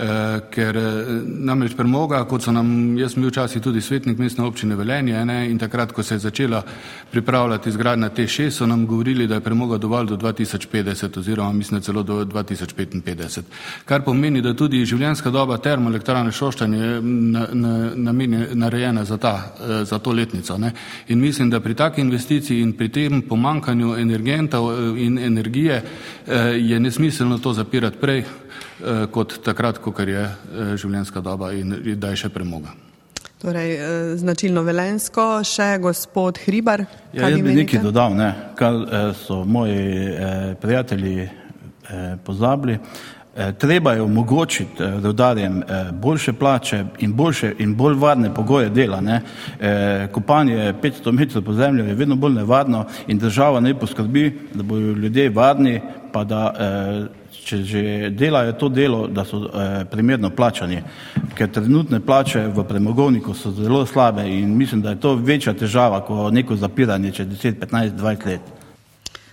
Uh, 0.00 0.06
ker 0.50 0.76
uh, 0.76 1.08
namreč 1.44 1.74
premoga, 1.76 2.22
kot 2.24 2.42
so 2.42 2.52
nam, 2.52 2.96
jaz 2.98 3.12
sem 3.12 3.22
bil 3.22 3.30
včasih 3.30 3.62
tudi 3.62 3.82
svetnik 3.84 4.18
mestne 4.18 4.46
občine 4.46 4.76
Velenje 4.76 5.24
ne, 5.28 5.42
in 5.50 5.58
takrat, 5.58 5.92
ko 5.92 6.02
se 6.02 6.14
je 6.14 6.24
začela 6.24 6.62
pripravljati 7.10 7.68
izgradnja 7.68 8.08
T6, 8.10 8.50
so 8.50 8.66
nam 8.66 8.86
govorili, 8.86 9.26
da 9.26 9.34
je 9.34 9.44
premoga 9.44 9.78
dovolj 9.78 10.06
do 10.06 10.16
2050 10.16 11.18
oziroma 11.18 11.52
mislim 11.52 11.80
celo 11.80 12.02
do 12.02 12.24
2055. 12.24 13.40
Kar 13.84 14.02
pomeni, 14.02 14.40
da 14.42 14.54
tudi 14.54 14.84
življenjska 14.86 15.30
doba 15.30 15.58
termoelektrane 15.58 16.32
Šoštanj 16.32 16.76
je 16.80 17.02
na, 17.02 17.46
na, 17.52 17.74
na, 17.94 18.46
narejena 18.54 19.04
za, 19.04 19.18
ta, 19.18 19.34
uh, 19.60 19.82
za 19.84 19.98
to 19.98 20.12
letnico. 20.12 20.58
Ne. 20.58 20.72
In 21.08 21.20
mislim, 21.20 21.50
da 21.50 21.60
pri 21.60 21.74
taki 21.74 22.00
investiciji 22.00 22.40
investicij 22.40 22.62
in 22.62 22.72
pri 22.72 22.88
tem 22.88 23.22
pomankanju 23.22 23.96
energentov 23.96 24.70
eh, 24.70 25.04
in 25.04 25.18
energije 25.18 25.82
eh, 26.26 26.34
je 26.58 26.80
nesmiselno 26.80 27.38
to 27.38 27.52
zapirati 27.52 27.98
prej 27.98 28.18
eh, 28.18 28.49
kot 29.12 29.38
takrat, 29.44 29.78
ko 29.78 29.94
je 29.98 30.28
življenjska 30.76 31.20
doba 31.20 31.52
in 31.52 31.74
da 31.96 32.12
je 32.14 32.24
še 32.24 32.30
premoga. 32.32 32.72
Torej, 33.40 33.76
značilno 34.20 34.62
velensko, 34.62 35.40
še 35.44 35.78
gospod 35.80 36.38
Hribar. 36.44 36.84
Ja, 37.16 37.30
jaz 37.30 37.40
bi 37.40 37.54
nekaj 37.56 37.80
dodal, 37.80 38.12
ne, 38.16 38.34
kar 38.56 39.14
so 39.16 39.44
moji 39.48 40.12
prijatelji 40.60 41.30
pozabili. 42.24 42.76
Eh, 43.36 43.52
treba 43.52 43.92
je 43.92 44.02
omogočiti 44.02 44.82
eh, 44.82 45.00
rudarjem 45.00 45.62
eh, 45.62 45.92
boljše 45.92 46.32
plače 46.32 46.84
in, 46.98 47.12
boljše, 47.12 47.54
in 47.58 47.74
bolj 47.74 47.94
varne 47.94 48.34
pogoje 48.34 48.68
dela. 48.68 49.00
Ne. 49.00 49.20
Kopanje 50.12 50.74
500 50.82 51.12
metrov 51.12 51.44
pod 51.44 51.54
zemljo 51.54 51.84
je 51.84 51.94
vedno 51.94 52.16
bolj 52.16 52.34
nevarno 52.34 52.84
in 53.06 53.18
država 53.18 53.60
ne 53.60 53.74
poskrbi, 53.74 54.38
da 54.54 54.62
bodo 54.62 54.80
ljudje 54.80 55.30
varni, 55.30 55.80
pa 56.12 56.24
da 56.24 56.54
če 57.50 57.62
že 57.64 58.10
delajo 58.14 58.52
to 58.58 58.68
delo, 58.68 59.06
da 59.06 59.24
so 59.24 59.42
primerno 59.90 60.30
plačani. 60.30 60.82
Ker 61.34 61.50
trenutne 61.50 62.00
plače 62.00 62.46
v 62.54 62.64
premogovniku 62.68 63.34
so 63.34 63.52
zelo 63.56 63.84
slabe 63.86 64.26
in 64.28 64.56
mislim, 64.56 64.82
da 64.82 64.94
je 64.94 65.00
to 65.00 65.14
večja 65.14 65.54
težava 65.54 66.00
kot 66.06 66.32
neko 66.34 66.56
zapiranje 66.56 67.12
čez 67.12 67.28
10, 67.34 67.60
15, 67.66 67.96
20 67.98 68.26
let. 68.26 68.59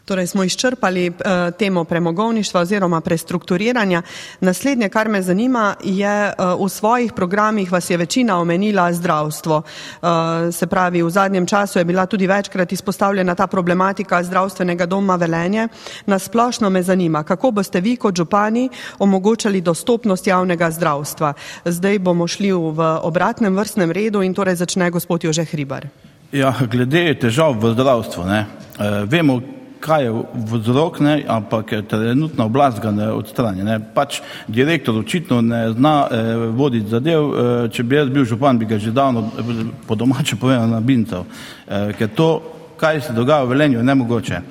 Torej 0.08 0.28
smo 0.28 0.44
izčrpali 0.44 1.10
uh, 1.10 1.16
temo 1.60 1.84
premogovništva 1.84 2.62
oziroma 2.62 3.02
prestrukturiranja. 3.02 4.02
Naslednje, 4.40 4.90
kar 4.90 5.10
me 5.10 5.22
zanima, 5.22 5.76
je 5.84 6.34
uh, 6.38 6.66
v 6.66 6.70
svojih 6.70 7.14
programih 7.14 7.72
vas 7.72 7.90
je 7.90 7.98
večina 7.98 8.40
omenila 8.40 8.94
zdravstvo. 8.94 9.58
Uh, 9.58 10.08
se 10.52 10.68
pravi, 10.68 11.02
v 11.04 11.10
zadnjem 11.10 11.46
času 11.46 11.80
je 11.80 11.86
bila 11.86 12.06
tudi 12.06 12.28
večkrat 12.28 12.72
izpostavljena 12.72 13.36
ta 13.36 13.48
problematika 13.48 14.24
zdravstvenega 14.24 14.86
doma 14.86 15.16
Velenje. 15.16 15.68
Nasplošno 16.06 16.70
me 16.70 16.84
zanima, 16.84 17.24
kako 17.24 17.52
boste 17.52 17.82
vi 17.82 17.96
kot 17.96 18.16
župani 18.16 18.70
omogočali 19.00 19.62
dostopnost 19.62 20.28
javnega 20.28 20.72
zdravstva. 20.72 21.34
Zdaj 21.66 22.00
bomo 22.00 22.28
šli 22.28 22.52
v 22.52 23.00
obratnem 23.04 23.56
vrstnem 23.56 23.92
redu 23.92 24.24
in 24.24 24.34
torej 24.34 24.56
začne 24.56 24.90
gospod 24.92 25.24
Jože 25.24 25.44
Hribar. 25.44 25.88
Ja, 26.32 26.56
glede 26.72 27.20
težav 27.20 27.60
v 27.60 27.76
zdravstvu, 27.76 28.24
ne, 28.24 28.46
uh, 28.80 29.04
vemo, 29.04 29.57
kaj 29.80 30.04
je 30.04 30.14
vzrok, 30.34 31.00
ne, 31.00 31.24
ampak 31.28 31.74
trenutna 31.90 32.46
oblast 32.46 32.82
ga 32.82 32.92
ne 32.92 33.12
odstrani. 33.12 33.64
Ne. 33.64 33.80
Pač 33.94 34.22
direktor 34.48 34.98
očitno 34.98 35.42
ne 35.42 35.72
zna 35.72 35.96
eh, 36.12 36.34
voditi 36.56 36.90
zadev, 36.90 37.24
eh, 37.24 37.70
če 37.72 37.84
bi 37.84 37.96
jaz 37.96 38.10
bil 38.10 38.26
župan, 38.26 38.60
bi 38.60 38.66
ga 38.66 38.80
že 38.80 38.92
davno 38.92 39.28
eh, 39.28 39.64
po 39.88 39.96
domače 39.96 40.36
povedal 40.36 40.70
na 40.70 40.82
bincev, 40.82 41.26
eh, 41.68 41.94
ker 41.98 42.10
to, 42.16 42.30
kaj 42.78 43.02
se 43.02 43.14
dogaja 43.14 43.44
v 43.44 43.56
Velenju, 43.56 43.80
je 43.80 43.84
nemogoče. 43.84 44.42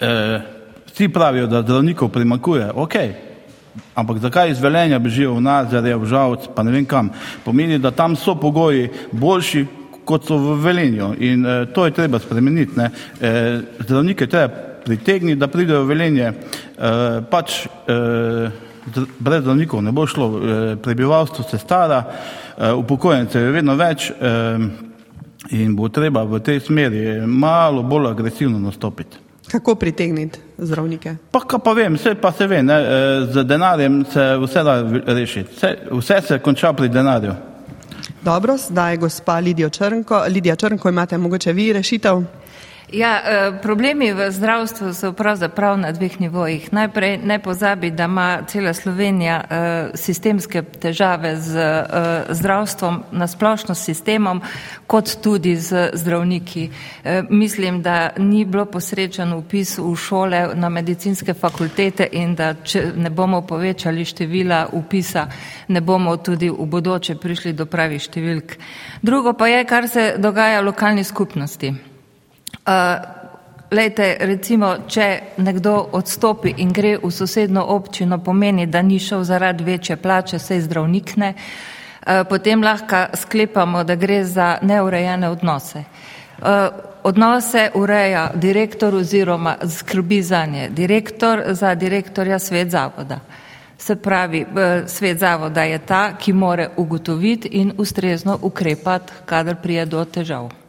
Eh, 0.00 0.40
vsi 0.92 1.08
pravijo, 1.08 1.46
da 1.46 1.62
zdravnikov 1.62 2.08
primakuje, 2.08 2.70
ok, 2.74 2.94
ampak 3.94 4.18
zakaj 4.18 4.50
iz 4.50 4.60
Velenja 4.60 4.98
bežijo 4.98 5.34
v 5.34 5.40
Nazarje, 5.40 5.96
v 5.96 6.06
Žavc, 6.06 6.48
pa 6.54 6.62
ne 6.62 6.72
vem 6.72 6.86
kam. 6.86 7.10
Pomeni, 7.44 7.78
da 7.78 7.90
tam 7.90 8.16
so 8.16 8.34
pogoji 8.34 8.90
boljši, 9.12 9.66
kot 10.04 10.26
so 10.26 10.38
v 10.38 10.58
Velenju 10.64 11.14
in 11.18 11.46
eh, 11.46 11.66
to 11.74 11.86
je 11.86 11.94
treba 11.96 12.18
spremeniti. 12.18 12.76
Ne. 12.76 12.90
Eh, 13.20 13.60
zdravnike 13.80 14.26
treba 14.26 14.72
pritegniti, 14.84 15.38
da 15.38 15.48
pridejo 15.48 15.84
v 15.84 15.88
Velenje, 15.88 16.28
eh, 16.28 17.20
pač 17.30 17.66
eh, 17.66 18.50
brez 19.18 19.42
zdravnikov 19.42 19.82
ne 19.82 19.92
bo 19.92 20.06
šlo, 20.06 20.26
eh, 20.28 20.76
prebivalstvo 20.76 21.44
se 21.44 21.58
stara, 21.58 22.04
eh, 22.58 22.72
upokojencev 22.72 23.42
je 23.42 23.50
vedno 23.50 23.74
več 23.74 24.10
eh, 24.10 24.58
in 25.50 25.76
bo 25.76 25.88
treba 25.88 26.24
v 26.24 26.40
tej 26.40 26.60
smeri 26.60 27.26
malo 27.26 27.82
bolj 27.82 28.10
agresivno 28.10 28.58
nastopiti. 28.58 29.16
Kako 29.50 29.74
pritegniti 29.74 30.38
zdravnike? 30.58 31.16
Pa, 31.30 31.40
pa 31.58 31.72
vem, 31.72 31.94
vse 31.94 32.14
pa 32.14 32.32
se 32.32 32.46
ve, 32.46 32.62
ne, 32.62 32.74
eh, 32.74 33.26
z 33.32 33.44
denarjem 33.44 34.04
se 34.04 34.36
vse 34.38 34.62
da 34.62 34.82
rešiti, 35.06 35.50
vse, 35.56 35.76
vse 35.90 36.20
se 36.20 36.38
konča 36.38 36.72
pri 36.72 36.88
denarju. 36.88 37.34
Dobro, 38.24 38.56
zdaj 38.56 38.96
gospa 38.96 39.38
Lidija 39.38 39.68
Črnko. 39.68 40.24
Lidija 40.28 40.56
Črnko, 40.56 40.88
imate 40.88 41.18
mogoče 41.18 41.52
vi 41.52 41.72
rešitev? 41.72 42.22
Ja, 42.92 43.22
eh, 43.24 43.52
problemi 43.62 44.12
v 44.12 44.30
zdravstvu 44.30 44.92
so 44.94 45.12
pravzaprav 45.12 45.78
na 45.78 45.92
dveh 45.92 46.20
nivojih. 46.20 46.72
Najprej 46.72 47.18
ne 47.24 47.38
pozabi, 47.38 47.90
da 47.90 48.04
ima 48.04 48.42
cela 48.46 48.74
Slovenija 48.74 49.40
eh, 49.40 49.90
sistemske 49.94 50.62
težave 50.62 51.36
z 51.36 51.56
eh, 51.56 52.24
zdravstvom, 52.30 53.02
nasplošno 53.12 53.74
s 53.74 53.84
sistemom, 53.84 54.42
kot 54.86 55.16
tudi 55.22 55.56
z 55.56 55.90
zdravniki. 55.92 56.70
Mislim, 57.30 57.82
da 57.82 58.10
ni 58.16 58.44
bilo 58.44 58.64
posrečen 58.64 59.32
upis 59.32 59.78
v 59.78 59.96
šole 59.96 60.48
na 60.54 60.68
medicinske 60.68 61.34
fakultete 61.34 62.08
in 62.12 62.34
da 62.34 62.54
če 62.54 62.92
ne 62.96 63.10
bomo 63.10 63.40
povečali 63.40 64.04
števila 64.04 64.66
upisa, 64.72 65.26
ne 65.68 65.80
bomo 65.80 66.16
tudi 66.16 66.50
v 66.50 66.66
bodoče 66.66 67.16
prišli 67.16 67.52
do 67.52 67.66
pravih 67.66 68.02
številk. 68.02 68.58
Drugo 69.02 69.32
pa 69.32 69.48
je, 69.48 69.64
kar 69.64 69.88
se 69.88 70.14
dogaja 70.18 70.60
v 70.60 70.66
lokalni 70.66 71.04
skupnosti. 71.04 71.91
Uh, 72.66 72.72
lejte, 73.70 74.16
recimo, 74.20 74.76
če 74.86 75.34
nekdo 75.42 75.74
odstopi 75.98 76.54
in 76.62 76.70
gre 76.70 76.94
v 77.02 77.10
sosedno 77.10 77.64
občino, 77.74 78.20
pomeni, 78.22 78.66
da 78.66 78.82
ni 78.82 79.00
šel 79.02 79.24
zaradi 79.26 79.64
večje 79.64 79.96
plače, 79.96 80.38
sej 80.38 80.60
zdravnik 80.68 81.16
ne, 81.16 81.32
uh, 81.34 82.22
potem 82.28 82.62
lahko 82.62 83.08
sklepamo, 83.18 83.82
da 83.84 83.98
gre 83.98 84.22
za 84.24 84.58
neurejene 84.62 85.30
odnose. 85.30 85.84
Uh, 86.38 86.46
odnose 87.02 87.70
ureja 87.74 88.30
direktor 88.34 88.94
oziroma 88.94 89.56
skrbi 89.66 90.22
za 90.22 90.46
nje. 90.46 90.68
Direktor 90.70 91.42
za 91.48 91.74
direktorja 91.74 92.38
svet 92.38 92.70
zavoda. 92.70 93.20
Se 93.78 93.96
pravi, 93.96 94.46
svet 94.86 95.18
zavoda 95.18 95.62
je 95.62 95.78
ta, 95.78 96.12
ki 96.14 96.32
more 96.32 96.68
ugotoviti 96.76 97.48
in 97.48 97.72
ustrezno 97.78 98.38
ukrepati, 98.42 99.12
kadar 99.26 99.56
prije 99.62 99.86
do 99.86 100.04
težav. 100.04 100.61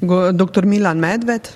Dr. 0.00 0.66
Milan 0.66 0.98
Medved. 0.98 1.48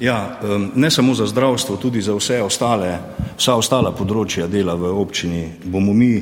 Ja, 0.00 0.40
ne 0.74 0.90
samo 0.90 1.14
za 1.14 1.26
zdravstvo, 1.26 1.76
tudi 1.76 2.02
za 2.02 2.14
vse 2.14 2.42
ostale, 2.42 2.92
vsa 3.38 3.56
ostala 3.58 3.90
področja 3.90 4.46
dela 4.46 4.76
v 4.78 4.92
občini 4.94 5.48
bomo 5.66 5.92
mi, 5.92 6.12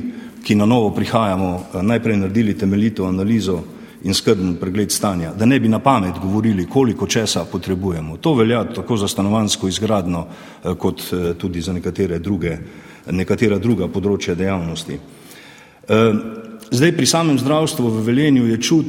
ki 0.41 0.55
na 0.55 0.65
novo 0.65 0.89
prihajamo, 0.95 1.49
eh, 1.73 1.81
najprej 1.83 2.17
naredili 2.17 2.57
temeljito 2.57 3.05
analizo 3.05 3.63
in 4.03 4.13
skrben 4.13 4.55
pregled 4.55 4.91
stanja, 4.91 5.33
da 5.33 5.45
ne 5.45 5.59
bi 5.59 5.67
na 5.67 5.79
pamet 5.79 6.17
govorili, 6.21 6.65
koliko 6.65 7.07
česa 7.07 7.45
potrebujemo. 7.45 8.17
To 8.17 8.33
velja 8.33 8.63
tako 8.63 8.97
za 8.97 9.07
stanovansko 9.07 9.67
izgradno, 9.67 10.27
eh, 10.63 10.73
kot 10.75 11.01
eh, 11.13 11.33
tudi 11.37 11.61
za 11.61 11.73
nekatere 11.73 12.19
druge, 12.19 12.57
nekatera 13.11 13.59
druga 13.59 13.87
področja 13.87 14.35
dejavnosti. 14.35 14.99
Zdaj 16.71 16.91
pri 16.91 17.05
samem 17.07 17.37
zdravstvu 17.39 17.87
v 17.87 18.01
Velenju 18.03 18.47
je 18.49 18.57
čut 18.61 18.85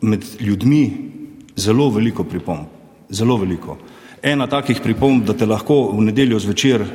med 0.00 0.24
ljudmi, 0.40 1.11
Zelo 1.56 1.90
veliko 1.90 2.24
pripomb, 2.24 2.66
zelo 3.10 3.36
veliko. 3.36 3.76
Ena 4.22 4.46
takih 4.46 4.80
pripomb, 4.80 5.24
da 5.26 5.34
te 5.36 5.46
lahko 5.46 5.90
v 5.92 6.06
nedeljo 6.06 6.38
zvečer 6.40 6.80
uh, 6.80 6.88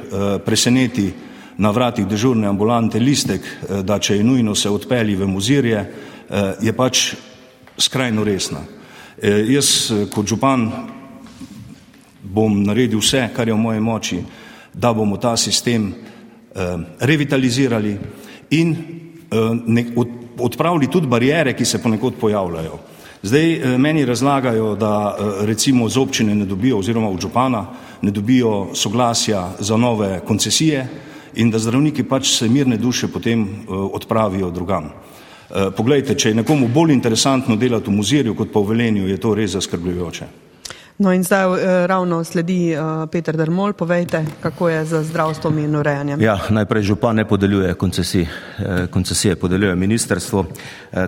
preseneti 0.45 1.11
na 1.57 1.71
vratih 1.71 2.07
dežurne 2.07 2.47
ambulante 2.47 2.99
listek, 2.99 3.41
uh, 3.41 3.79
da 3.85 3.99
če 3.99 4.17
je 4.17 4.23
nujno 4.23 4.55
se 4.55 4.69
odpeli 4.69 5.15
v 5.15 5.27
muzirje, 5.27 5.83
uh, 5.83 6.37
je 6.61 6.73
pač 6.73 7.13
skrajno 7.77 8.23
resna. 8.23 8.63
Jaz 9.17 9.89
kot 10.13 10.29
župan 10.29 10.67
bom 12.21 12.59
naredil 12.61 12.99
vse, 13.01 13.23
kar 13.33 13.49
je 13.49 13.53
v 13.53 13.57
moje 13.57 13.81
moči, 13.81 14.19
da 14.73 14.91
bomo 14.93 15.17
ta 15.17 15.31
sistem 15.37 15.87
revitalizirali 16.99 17.95
in 18.57 18.75
odpravili 20.37 20.89
tudi 20.89 21.07
barijere, 21.07 21.55
ki 21.57 21.65
se 21.65 21.81
ponekod 21.81 22.19
pojavljajo. 22.21 22.77
Zdaj 23.23 23.53
eh, 23.53 23.77
meni 23.77 24.05
razlagajo, 24.05 24.75
da 24.75 25.17
eh, 25.19 25.45
recimo 25.45 25.89
z 25.89 25.97
občine 25.97 26.35
ne 26.35 26.45
dobijo 26.45 26.77
oziroma 26.77 27.09
od 27.09 27.21
župana 27.21 27.65
ne 28.01 28.11
dobijo 28.11 28.67
soglasja 28.73 29.49
za 29.59 29.77
nove 29.77 30.19
koncesije 30.27 30.87
in 31.35 31.51
da 31.51 31.59
zdravniki 31.59 32.03
pač 32.03 32.27
se 32.37 32.49
mirne 32.49 32.77
duše 32.77 33.07
potem 33.07 33.43
eh, 33.43 33.71
odpravijo 33.71 34.51
drugam. 34.51 34.91
Poglejte, 35.77 36.11
če 36.19 36.29
je 36.29 36.35
nekomu 36.35 36.67
bolj 36.67 36.91
interesantno 36.91 37.55
delati 37.55 37.87
v 37.87 37.93
muzirju 37.95 38.33
kot 38.35 38.49
pa 38.51 38.59
v 38.59 38.67
Velenju, 38.67 39.05
je 39.07 39.15
to 39.17 39.31
res 39.35 39.53
zaskrbljujoče. 39.55 40.25
No 40.97 41.13
in 41.13 41.23
zdaj 41.23 41.45
uh, 41.45 41.57
ravno 41.85 42.23
sledi 42.23 42.73
uh, 42.73 43.09
Peter 43.11 43.37
Dermol, 43.37 43.73
povejte, 43.73 44.25
kako 44.41 44.69
je 44.69 44.85
za 44.85 45.03
zdravstvom 45.03 45.57
in 45.57 45.75
urejanjem. 45.75 46.21
Ja, 46.21 46.39
najprej 46.49 46.83
župan 46.83 47.15
ne 47.15 47.25
podeljuje 47.25 47.73
koncesij, 47.73 48.25
koncesije 48.89 49.35
podeljuje 49.35 49.75
ministerstvo. 49.75 50.45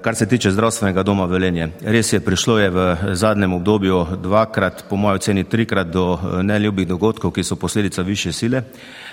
Kar 0.01 0.15
se 0.15 0.25
tiče 0.25 0.51
zdravstvenega 0.51 1.03
doma 1.03 1.25
Velenje, 1.25 1.72
res 1.81 2.13
je 2.13 2.19
prišlo 2.19 2.60
je 2.60 2.69
v 2.69 2.96
zadnjem 3.13 3.53
obdobju 3.53 4.05
dvakrat, 4.22 4.86
po 4.89 4.96
mojem 4.96 5.15
oceni 5.15 5.43
trikrat 5.43 5.88
do 5.88 6.19
neljubih 6.43 6.88
dogodkov, 6.88 7.31
ki 7.31 7.43
so 7.43 7.55
posledica 7.55 8.01
više 8.01 8.34
sile. 8.34 8.62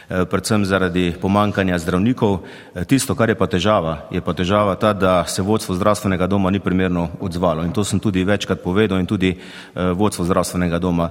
Eh, 0.07 0.23
predvsem 0.23 0.63
zaradi 0.63 1.19
pomankanja 1.19 1.79
zdravnikov. 1.83 2.47
Eh, 2.75 2.85
tisto, 2.87 3.19
kar 3.19 3.27
je 3.27 3.35
pa 3.35 3.51
težava, 3.51 4.07
je 4.15 4.23
pa 4.23 4.31
težava 4.39 4.79
ta, 4.79 4.93
da 4.95 5.27
se 5.27 5.43
vodstvo 5.43 5.75
zdravstvenega 5.75 6.31
doma 6.31 6.51
ni 6.51 6.63
primerno 6.63 7.09
odzvalo. 7.21 7.65
In 7.67 7.75
to 7.75 7.83
sem 7.85 7.99
tudi 7.99 8.23
večkrat 8.23 8.63
povedal 8.63 9.03
in 9.03 9.07
tudi 9.07 9.35
eh, 9.35 9.39
vodstvo 9.75 10.25
zdravstvenega 10.25 10.79
doma. 10.79 11.11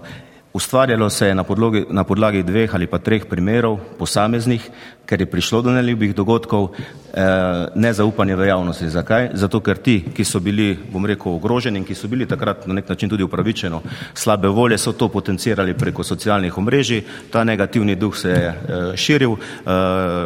Ustvarjalo 0.56 1.10
se 1.10 1.28
je 1.28 1.36
na, 1.36 1.44
podlogi, 1.44 1.84
na 1.90 2.04
podlagi 2.08 2.44
dveh 2.44 2.72
ali 2.75 2.88
pa 2.88 2.98
treh 3.04 3.28
primerov 3.28 4.00
posameznih, 4.00 4.72
ker 5.06 5.22
je 5.22 5.26
prišlo 5.26 5.62
do 5.62 5.72
neljubih 5.72 6.16
dogodkov, 6.16 6.70
eh, 7.14 7.68
nezaupanje 7.76 8.36
v 8.36 8.48
javnosti. 8.48 8.90
Zakaj? 8.90 9.30
Zato, 9.34 9.60
ker 9.60 9.78
ti, 9.78 10.04
ki 10.14 10.26
so 10.26 10.40
bili, 10.40 10.78
bom 10.92 11.06
rekel, 11.06 11.38
ogroženi 11.38 11.80
in 11.80 11.86
ki 11.86 11.96
so 11.96 12.08
bili 12.08 12.26
takrat 12.26 12.68
na 12.68 12.74
nek 12.74 12.90
način 12.90 13.10
tudi 13.10 13.24
upravičeno 13.24 13.82
slabe 14.14 14.48
volje, 14.48 14.78
so 14.78 14.94
to 14.94 15.10
potencirali 15.10 15.74
preko 15.74 16.04
socialnih 16.04 16.58
omrežij, 16.58 17.04
ta 17.32 17.44
negativni 17.44 17.96
duh 17.96 18.18
se 18.18 18.30
je 18.30 18.48
eh, 18.48 18.96
širil, 18.96 19.32
eh, 19.32 19.72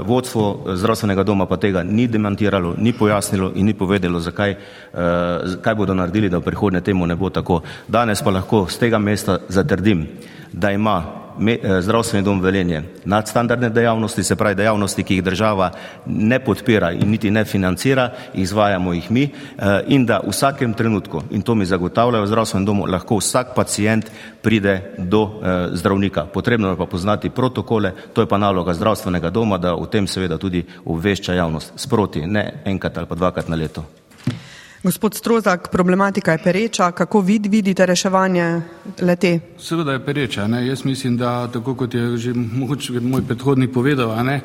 vodstvo 0.05 0.75
zdravstvenega 0.75 1.23
doma 1.23 1.45
pa 1.45 1.57
tega 1.57 1.83
ni 1.83 2.07
demantiralo, 2.07 2.75
ni 2.77 2.93
pojasnilo 2.93 3.51
in 3.55 3.65
ni 3.65 3.73
povedalo, 3.73 4.19
zakaj, 4.19 4.55
kaj 5.61 5.75
bodo 5.75 5.93
naredili, 5.93 6.29
da 6.29 6.37
v 6.37 6.41
prihodnje 6.41 6.81
temu 6.81 7.05
ne 7.05 7.15
bo 7.15 7.29
tako. 7.29 7.61
Danes 7.87 8.21
pa 8.21 8.31
lahko 8.31 8.67
z 8.69 8.77
tega 8.77 8.97
mesta 8.97 9.39
zatrdim, 9.49 10.07
da 10.53 10.71
ima 10.71 11.28
zdravstveni 11.81 12.25
dom 12.25 12.41
Velenje 12.41 12.83
nadstandardne 13.05 13.69
dejavnosti, 13.69 14.23
se 14.23 14.35
pravi 14.35 14.55
dejavnosti, 14.55 15.03
ki 15.03 15.15
jih 15.15 15.23
država 15.23 15.71
ne 16.05 16.39
podpira 16.39 16.91
in 16.91 17.09
niti 17.09 17.31
ne 17.31 17.45
financira, 17.45 18.09
izvajamo 18.33 18.93
jih 18.93 19.11
mi 19.11 19.23
eh, 19.23 19.83
in 19.87 20.05
da 20.05 20.19
v 20.23 20.29
vsakem 20.29 20.73
trenutku, 20.73 21.23
in 21.31 21.41
to 21.41 21.55
mi 21.55 21.65
zagotavljajo 21.65 22.23
v 22.23 22.27
zdravstvenem 22.27 22.65
domu, 22.65 22.85
lahko 22.87 23.17
vsak 23.17 23.55
pacijent 23.55 24.11
pride 24.41 24.81
do 24.97 25.23
eh, 25.23 25.69
zdravnika. 25.73 26.25
Potrebno 26.33 26.69
je 26.69 26.77
pa 26.77 26.85
poznati 26.85 27.29
protokole, 27.29 27.93
to 28.13 28.21
je 28.21 28.27
pa 28.27 28.37
naloga 28.37 28.73
zdravstvenega 28.73 29.29
doma, 29.29 29.57
da 29.57 29.73
v 29.73 29.87
tem 29.91 30.07
seveda 30.07 30.37
tudi 30.37 30.65
obvešča 30.85 31.33
javnost 31.33 31.73
sproti, 31.75 32.25
ne 32.27 32.61
enkrat 32.65 32.97
ali 32.97 33.07
pa 33.07 33.15
dvakrat 33.15 33.49
na 33.49 33.55
leto. 33.55 33.98
Gospod 34.83 35.15
Strozak, 35.15 35.67
problematika 35.71 36.31
je 36.31 36.37
pereča. 36.37 36.91
Kako 36.91 37.19
vid 37.21 37.45
vidite 37.45 37.85
reševanje 37.85 38.61
lete? 39.01 39.39
Seveda 39.57 39.91
je 39.91 40.05
pereča. 40.05 40.47
Ne? 40.47 40.67
Jaz 40.67 40.85
mislim, 40.85 41.17
da 41.17 41.47
tako 41.47 41.75
kot 41.75 41.93
je 41.93 42.17
že 42.17 42.33
mogoče 42.33 42.99
moj 42.99 43.21
predhodnik 43.27 43.73
povedal, 43.73 44.23
ne? 44.23 44.41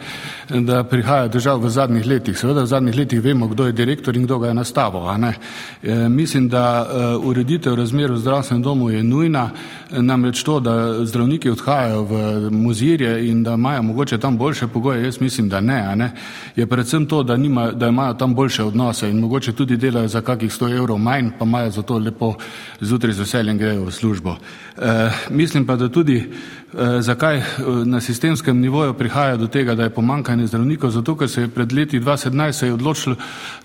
da 0.51 0.85
prihaja 0.85 1.29
držav 1.29 1.63
v 1.63 1.71
zadnjih 1.71 2.07
letih. 2.07 2.39
Seveda 2.39 2.63
v 2.63 2.67
zadnjih 2.67 2.97
letih 2.97 3.21
vemo, 3.23 3.47
kdo 3.47 3.67
je 3.67 3.73
direktor 3.73 4.17
in 4.17 4.25
kdo 4.25 4.39
ga 4.39 4.49
je 4.49 4.55
nastavil. 4.55 5.03
E, 5.83 6.09
mislim, 6.09 6.49
da 6.49 6.83
uh, 6.83 7.27
ureditev 7.27 7.75
razmer 7.75 8.13
v 8.13 8.19
zdravstvenem 8.19 8.63
domu 8.63 8.91
je 8.91 9.03
nujna. 9.03 9.51
Namreč 9.91 10.43
to, 10.43 10.61
da 10.61 11.05
zdravniki 11.07 11.51
odhajajo 11.51 12.03
v 12.03 12.51
muzirje 12.51 13.29
in 13.29 13.43
da 13.43 13.55
imajo 13.55 13.83
mogoče 13.83 14.19
tam 14.19 14.39
boljše 14.39 14.67
pogoje, 14.67 15.05
jaz 15.05 15.21
mislim, 15.21 15.49
da 15.49 15.61
ne. 15.61 15.97
ne? 15.97 16.11
Je 16.57 16.67
predvsem 16.67 17.07
to, 17.07 17.23
da, 17.23 17.37
nima, 17.37 17.71
da 17.71 17.89
imajo 17.89 18.15
tam 18.15 18.35
boljše 18.35 18.63
odnose 18.65 19.11
in 19.11 19.21
mogoče 19.21 19.53
tudi 19.53 19.77
delajo 19.77 20.09
za 20.09 20.24
kakih 20.25 20.53
100 20.53 20.73
evrov 20.79 20.99
manj, 20.99 21.31
pa 21.39 21.45
imajo 21.45 21.71
zato 21.71 21.99
lepo 21.99 22.35
zjutraj 22.81 23.15
z 23.15 23.25
veseljem 23.25 23.59
grejo 23.59 23.85
v 23.85 23.93
službo. 23.93 24.37
E, 24.77 25.11
mislim 25.31 25.67
pa, 25.67 25.77
da 25.77 25.89
tudi 25.89 26.23
Eh, 26.25 26.64
zakaj 27.01 27.37
eh, 27.37 27.45
na 27.85 28.01
sistemskem 28.01 28.61
nivoju 28.61 28.95
prihaja 28.95 29.37
do 29.37 29.47
tega, 29.47 29.75
da 29.75 29.83
je 29.83 29.91
pomankanje 29.91 30.47
zdravnikov? 30.47 30.91
Zato, 30.91 31.17
ker 31.17 31.29
se 31.29 31.41
je 31.41 31.49
pred 31.49 31.73
leti 31.73 32.01
2017 32.01 32.53
se 32.53 32.67
je 32.67 32.73
odločilo, 32.73 33.17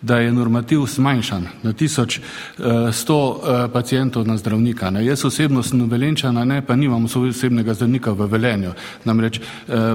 da 0.02 0.18
je 0.18 0.32
normativ 0.32 0.86
zmanjšan 0.86 1.48
na 1.64 1.74
1100 1.74 2.20
eh, 2.60 3.68
pacijentov 3.74 4.28
na 4.28 4.38
zdravnika. 4.38 4.90
Ne. 4.90 5.06
Jaz 5.06 5.26
osebno 5.26 5.64
sem 5.64 5.90
velenčana, 5.90 6.46
ne, 6.46 6.62
pa 6.62 6.76
nimam 6.76 7.06
osebnega 7.06 7.74
zdravnika 7.74 8.12
v 8.12 8.28
Velenju. 8.28 8.72
Namreč 9.06 9.40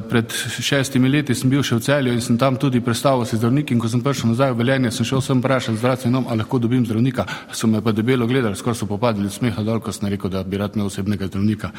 pred 0.08 0.32
šestimi 0.60 1.08
leti 1.08 1.34
sem 1.34 1.50
bil 1.50 1.62
še 1.62 1.76
v 1.76 1.80
celju 1.80 2.12
in 2.12 2.20
sem 2.20 2.38
tam 2.38 2.56
tudi 2.56 2.80
predstavil 2.80 3.24
si 3.24 3.36
zdravnik 3.36 3.70
in 3.70 3.78
ko 3.78 3.88
sem 3.88 4.02
prišel 4.02 4.32
nazaj 4.32 4.52
v 4.52 4.58
Velenje, 4.58 4.90
sem 4.90 5.06
šel 5.06 5.20
sem 5.20 5.38
vprašati 5.38 5.78
zdravstveni 5.78 6.14
dom, 6.14 6.26
ali 6.28 6.42
lahko 6.42 6.58
dobim 6.58 6.86
zdravnika. 6.86 7.26
So 7.52 7.66
me 7.66 7.80
pa 7.80 7.92
debelo 7.92 8.26
gledali, 8.26 8.56
skoraj 8.56 8.78
so 8.78 8.86
popadli 8.86 9.30
smeha 9.30 9.62
dol, 9.62 9.80
ko 9.80 9.92
sem 9.92 10.08
rekel, 10.08 10.30
da 10.30 10.42
bi 10.42 10.58
rad 10.58 10.74
imel 10.74 10.86
osebnega 10.86 11.26
zdravnika. 11.26 11.70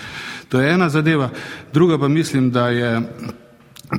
To 0.49 0.61
je 0.61 0.73
ena 0.73 0.89
zadeva 0.89 1.24
zadeva. 1.25 1.29
Druga 1.73 1.97
pa 1.97 2.07
mislim, 2.07 2.51
da 2.51 2.69
je 2.69 3.01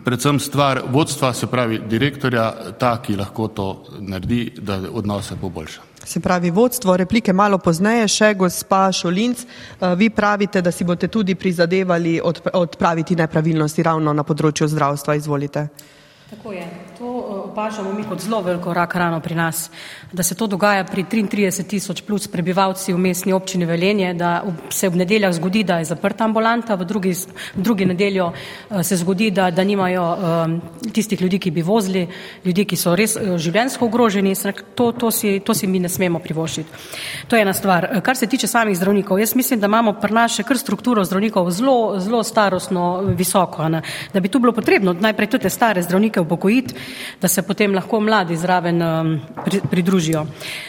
predvsem 0.05 0.39
stvar 0.41 0.83
vodstva, 0.93 1.33
se 1.33 1.47
pravi 1.47 1.81
direktorja, 1.89 2.55
ta, 2.79 3.03
ki 3.03 3.17
lahko 3.17 3.49
to 3.49 3.85
naredi, 4.01 4.53
da 4.59 4.81
odnose 4.93 5.37
poboljša. 5.41 5.81
Se 6.05 6.21
pravi, 6.21 6.51
vodstvo 6.51 6.97
replike 6.97 7.33
malo 7.33 7.59
pozneje, 7.59 8.09
še 8.09 8.35
gospa 8.35 8.93
Šolinc, 8.93 9.43
eh, 9.43 9.95
vi 9.97 10.11
pravite, 10.11 10.63
da 10.63 10.71
si 10.71 10.85
boste 10.85 11.09
tudi 11.09 11.35
prizadevali 11.35 12.21
odpraviti 12.53 13.17
nepravilnosti 13.17 13.83
ravno 13.83 14.13
na 14.13 14.23
področju 14.23 14.69
zdravstva. 14.69 15.15
Izvolite. 15.15 15.69
Tako 16.31 16.53
je. 16.53 16.67
To 16.99 17.05
eh, 17.05 17.51
opažamo 17.51 17.93
mi 17.93 18.03
kot 18.05 18.21
zelo 18.21 18.41
veliko 18.43 18.75
rak 18.75 18.95
rano 18.95 19.21
pri 19.21 19.35
nas, 19.35 19.71
da 20.13 20.23
se 20.23 20.35
to 20.35 20.47
dogaja 20.47 20.85
pri 20.85 21.05
33 21.05 21.67
tisoč 21.69 22.03
plus 22.03 22.27
prebivalci 22.29 22.93
v 22.93 22.99
mestni 22.99 23.33
občini 23.33 23.67
Velenje, 23.67 24.15
da 24.15 24.43
se 24.71 24.89
v 24.89 24.97
nedeljah 24.97 25.33
zgodi, 25.33 25.63
da 25.65 25.79
je 25.79 25.85
zaprta 25.85 26.25
ambulanta, 26.25 26.75
v 26.75 26.85
drugi, 26.85 27.13
v 27.55 27.63
drugi 27.63 27.87
nedeljo 27.87 28.33
eh, 28.33 28.83
se 28.83 28.97
zgodi, 28.97 29.31
da, 29.31 29.51
da 29.51 29.65
nimajo 29.65 30.03
um, 30.03 30.61
tistih 30.93 31.23
ljudi, 31.23 31.39
ki 31.39 31.51
bi 31.51 31.63
vozili, 31.63 32.09
ljudi, 32.45 32.65
ki 32.65 32.77
so 32.77 32.97
res 32.97 33.15
življenjsko 33.37 33.87
ogroženi, 33.87 34.35
to, 34.75 34.91
to, 34.93 35.11
si, 35.11 35.41
to 35.41 35.55
si 35.55 35.67
mi 35.67 35.79
ne 35.79 35.89
smemo 35.89 36.19
privoščiti. 36.19 36.83
To 37.29 37.37
je 37.37 37.43
ena 37.43 37.55
stvar. 37.55 38.01
Kar 38.03 38.17
se 38.17 38.27
tiče 38.27 38.47
samih 38.47 38.77
zdravnikov, 38.77 39.21
jaz 39.23 39.37
mislim, 39.37 39.61
da 39.61 39.71
imamo 39.71 39.95
pri 40.03 40.15
nas 40.15 40.35
še 40.35 40.43
kar 40.43 40.59
strukturo 40.59 41.05
zdravnikov 41.05 41.51
zelo, 41.55 42.01
zelo 42.01 42.25
starostno 42.27 43.15
visoko, 43.15 43.69
ne? 43.69 43.83
da 44.13 44.21
bi 44.21 44.29
tu 44.29 44.43
bilo 44.43 44.53
potrebno 44.53 44.93
najprej 44.93 45.31
tudi 45.37 45.51
stare 45.51 45.83
zdravnike 45.83 46.16
zdravnike 46.17 46.21
upokojiti, 46.21 46.75
da 47.21 47.29
se 47.29 47.43
potem 47.43 47.75
lahko 47.75 48.01
mladi 48.01 48.37
zraven 48.37 48.83
um, 48.83 49.21
pridružijo. 49.71 50.27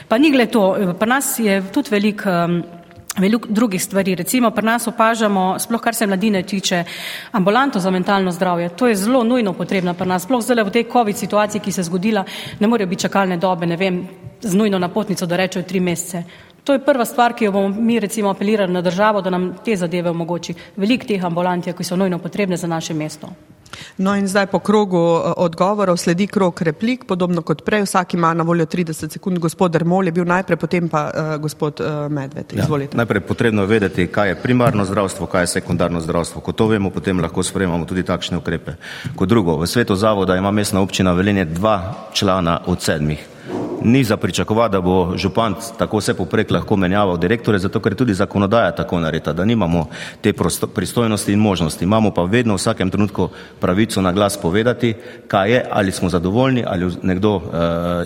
Pa 0.07 0.17
ni 0.17 0.31
glede 0.31 0.51
to, 0.51 0.95
pri 0.99 1.09
nas 1.09 1.39
je 1.39 1.63
tudi 1.71 1.89
velik. 1.91 2.23
Um, 2.25 2.63
Veliko 3.17 3.47
drugih 3.49 3.81
stvari, 3.81 4.13
recimo 4.15 4.51
pri 4.51 4.65
nas 4.65 4.87
opažamo, 4.87 5.57
sploh 5.59 5.81
kar 5.81 5.95
se 5.95 6.05
mladine 6.07 6.43
tiče, 6.43 6.83
ambulanto 7.31 7.79
za 7.79 7.89
mentalno 7.89 8.31
zdravje. 8.31 8.69
To 8.77 8.87
je 8.87 8.95
zelo 8.95 9.23
nujno 9.23 9.53
potrebno 9.53 9.93
pri 9.93 10.05
nas. 10.07 10.23
Sploh 10.23 10.43
zdaj 10.43 10.63
v 10.63 10.71
tej 10.71 10.83
COVID 10.91 11.17
situaciji, 11.17 11.61
ki 11.61 11.71
se 11.71 11.81
je 11.81 11.85
zgodila, 11.89 12.23
ne 12.59 12.67
morejo 12.67 12.87
biti 12.87 13.01
čakalne 13.01 13.37
dobe, 13.37 13.65
ne 13.65 13.77
vem, 13.77 14.03
z 14.41 14.53
nujno 14.53 14.77
napotnico, 14.77 15.25
da 15.25 15.35
rečejo 15.35 15.65
tri 15.65 15.79
mesece. 15.79 16.23
To 16.67 16.73
je 16.75 16.83
prva 16.83 17.05
stvar, 17.05 17.31
ki 17.33 17.45
jo 17.45 17.51
bomo 17.51 17.69
mi 17.81 17.99
recimo 17.99 18.29
apelirali 18.29 18.73
na 18.73 18.81
državo, 18.81 19.21
da 19.21 19.29
nam 19.29 19.53
te 19.65 19.75
zadeve 19.75 20.09
omogoči. 20.09 20.53
Veliko 20.75 21.07
teh 21.07 21.23
ambulant 21.23 21.67
je, 21.67 21.73
ki 21.73 21.83
so 21.83 21.95
nujno 21.95 22.19
potrebne 22.19 22.57
za 22.57 22.67
naše 22.67 22.93
mesto. 22.93 23.29
No 23.97 24.15
in 24.15 24.27
zdaj 24.27 24.49
po 24.51 24.59
krogu 24.59 24.97
eh, 24.97 25.31
odgovorov 25.37 25.97
sledi 25.97 26.27
krog 26.27 26.61
replik, 26.61 27.05
podobno 27.07 27.41
kot 27.41 27.63
prej, 27.63 27.85
vsak 27.85 28.13
ima 28.13 28.33
na 28.33 28.43
voljo 28.43 28.65
30 28.65 29.11
sekund, 29.15 29.39
gospod 29.39 29.71
Dermol 29.71 30.05
je 30.05 30.11
bil 30.11 30.25
najprej, 30.27 30.57
potem 30.57 30.89
pa 30.89 31.05
uh, 31.07 31.37
gospod 31.41 31.79
uh, 31.79 32.11
Medved. 32.11 32.51
Ja, 32.53 32.67
najprej 32.93 33.21
potrebno 33.21 33.63
je 33.63 33.67
vedeti, 33.67 34.07
kaj 34.07 34.29
je 34.29 34.35
primarno 34.35 34.85
zdravstvo, 34.85 35.25
kaj 35.25 35.43
je 35.43 35.47
sekundarno 35.47 36.01
zdravstvo. 36.01 36.41
Ko 36.41 36.51
to 36.51 36.67
vemo, 36.67 36.89
potem 36.89 37.19
lahko 37.19 37.43
sprejemamo 37.43 37.85
tudi 37.85 38.03
takšne 38.03 38.43
ukrepe. 38.43 38.75
Kot 39.15 39.29
drugo, 39.29 39.55
v 39.55 39.67
svetu 39.67 39.95
zavoda 39.95 40.35
ima 40.35 40.51
mestna 40.51 40.81
občina 40.81 41.13
Velenje 41.13 41.45
dva 41.45 42.09
člana 42.13 42.59
od 42.65 42.81
sedmih 42.81 43.36
ni 43.83 44.03
za 44.03 44.17
pričakovati, 44.17 44.71
da 44.71 44.81
bo 44.81 45.17
župan 45.17 45.55
tako 45.77 45.97
vse 45.97 46.13
poprek 46.13 46.51
lahko 46.51 46.75
menjaval 46.75 47.17
direktore, 47.17 47.59
zato 47.59 47.79
ker 47.79 47.95
tudi 47.95 48.13
zakonodaja 48.13 48.71
tako 48.71 48.99
nareta, 48.99 49.33
da 49.33 49.45
nimamo 49.45 49.85
te 50.21 50.33
pristojnosti 50.75 51.33
in 51.33 51.39
možnosti. 51.39 51.83
Imamo 51.85 52.11
pa 52.11 52.23
vedno 52.23 52.53
v 52.53 52.57
vsakem 52.57 52.89
trenutku 52.89 53.29
pravico 53.59 54.01
na 54.01 54.11
glas 54.11 54.37
povedati, 54.37 54.93
kaj 55.27 55.51
je, 55.51 55.65
ali 55.71 55.91
smo 55.91 56.09
zadovoljni, 56.09 56.63
ali 56.67 56.91
nekdo 57.01 57.35
uh, 57.35 57.43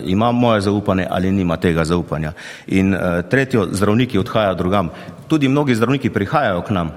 ima 0.04 0.32
moje 0.32 0.60
zaupanje 0.60 1.06
ali 1.10 1.32
nima 1.32 1.56
tega 1.56 1.84
zaupanja. 1.84 2.32
In 2.66 2.94
uh, 2.94 3.00
tretjo, 3.30 3.68
zdravniki 3.72 4.18
odhajajo 4.18 4.54
drugam. 4.54 4.90
Tudi 5.28 5.48
mnogi 5.48 5.74
zdravniki 5.74 6.10
prihajajo 6.10 6.62
k 6.62 6.70
nam, 6.70 6.90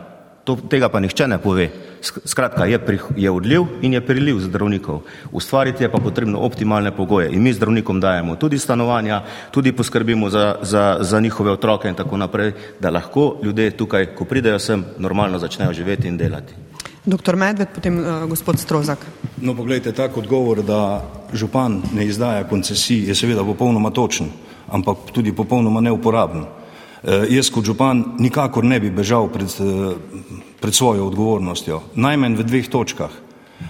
to, 0.46 0.56
tega 0.70 0.90
pa 0.90 1.02
nihče 1.02 1.28
ne 1.28 1.38
pove. 1.42 1.70
Skratka, 2.06 2.68
je, 2.70 2.78
pri, 2.78 3.00
je 3.18 3.32
odliv 3.32 3.66
in 3.82 3.98
je 3.98 4.02
priliv 4.06 4.40
zdravnikov. 4.46 5.02
Ustvariti 5.34 5.84
je 5.84 5.90
pa 5.92 5.98
potrebno 5.98 6.40
optimalne 6.46 6.92
pogoje 6.94 7.32
in 7.34 7.42
mi 7.42 7.54
zdravnikom 7.54 8.00
dajemo 8.00 8.36
tudi 8.36 8.60
stanovanja, 8.62 9.24
tudi 9.52 9.74
poskrbimo 9.74 10.30
za, 10.30 10.56
za, 10.62 10.98
za 11.02 11.20
njihove 11.20 11.52
otroke 11.52 11.90
in 11.90 11.96
tako 11.96 12.18
naprej, 12.18 12.54
da 12.80 12.90
lahko 12.90 13.40
ljudje 13.44 13.72
tukaj, 13.72 14.14
ko 14.16 14.26
pridejo 14.26 14.60
sem, 14.60 14.86
normalno 14.98 15.40
začnejo 15.40 15.74
živeti 15.74 16.08
in 16.08 16.18
delati. 16.18 16.54
Doktor 17.06 17.36
Medved, 17.36 17.70
potem 17.74 18.00
uh, 18.00 18.26
gospod 18.30 18.60
Strozak. 18.60 19.00
No, 19.42 19.56
pogledajte, 19.56 19.92
tak 19.92 20.18
odgovor, 20.18 20.62
da 20.66 21.02
župan 21.34 21.82
ne 21.94 22.06
izdaja 22.06 22.48
koncesij, 22.50 23.10
je 23.10 23.16
seveda 23.16 23.44
popolnoma 23.46 23.90
točen, 23.90 24.30
ampak 24.68 25.12
tudi 25.14 25.34
popolnoma 25.34 25.82
neuporaben. 25.82 26.46
Jaz 27.06 27.52
kot 27.54 27.66
župan 27.66 28.18
nikakor 28.18 28.66
ne 28.66 28.80
bi 28.82 28.90
bežal 28.90 29.28
pred, 29.30 29.52
pred 30.58 30.74
svojo 30.74 31.06
odgovornostjo. 31.06 31.82
Najmanj 32.02 32.38
v 32.40 32.46
dveh 32.50 32.70
točkah. 32.70 33.14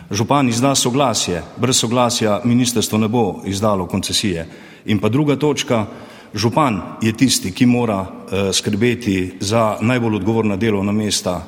Župan 0.07 0.47
izda 0.49 0.71
soglasje, 0.75 1.41
brez 1.59 1.75
soglasja 1.83 2.39
ministrstvo 2.47 2.97
ne 2.97 3.09
bo 3.11 3.41
izdalo 3.45 3.89
koncesije. 3.91 4.47
In 4.85 4.99
pa 5.03 5.09
druga 5.09 5.35
točka, 5.35 5.85
župan 6.33 6.79
je 7.01 7.11
tisti, 7.11 7.51
ki 7.51 7.65
mora 7.65 8.05
skrbeti 8.53 9.35
za 9.39 9.77
najbolj 9.81 10.15
odgovorna 10.15 10.55
delovna 10.55 10.91
mesta 10.95 11.41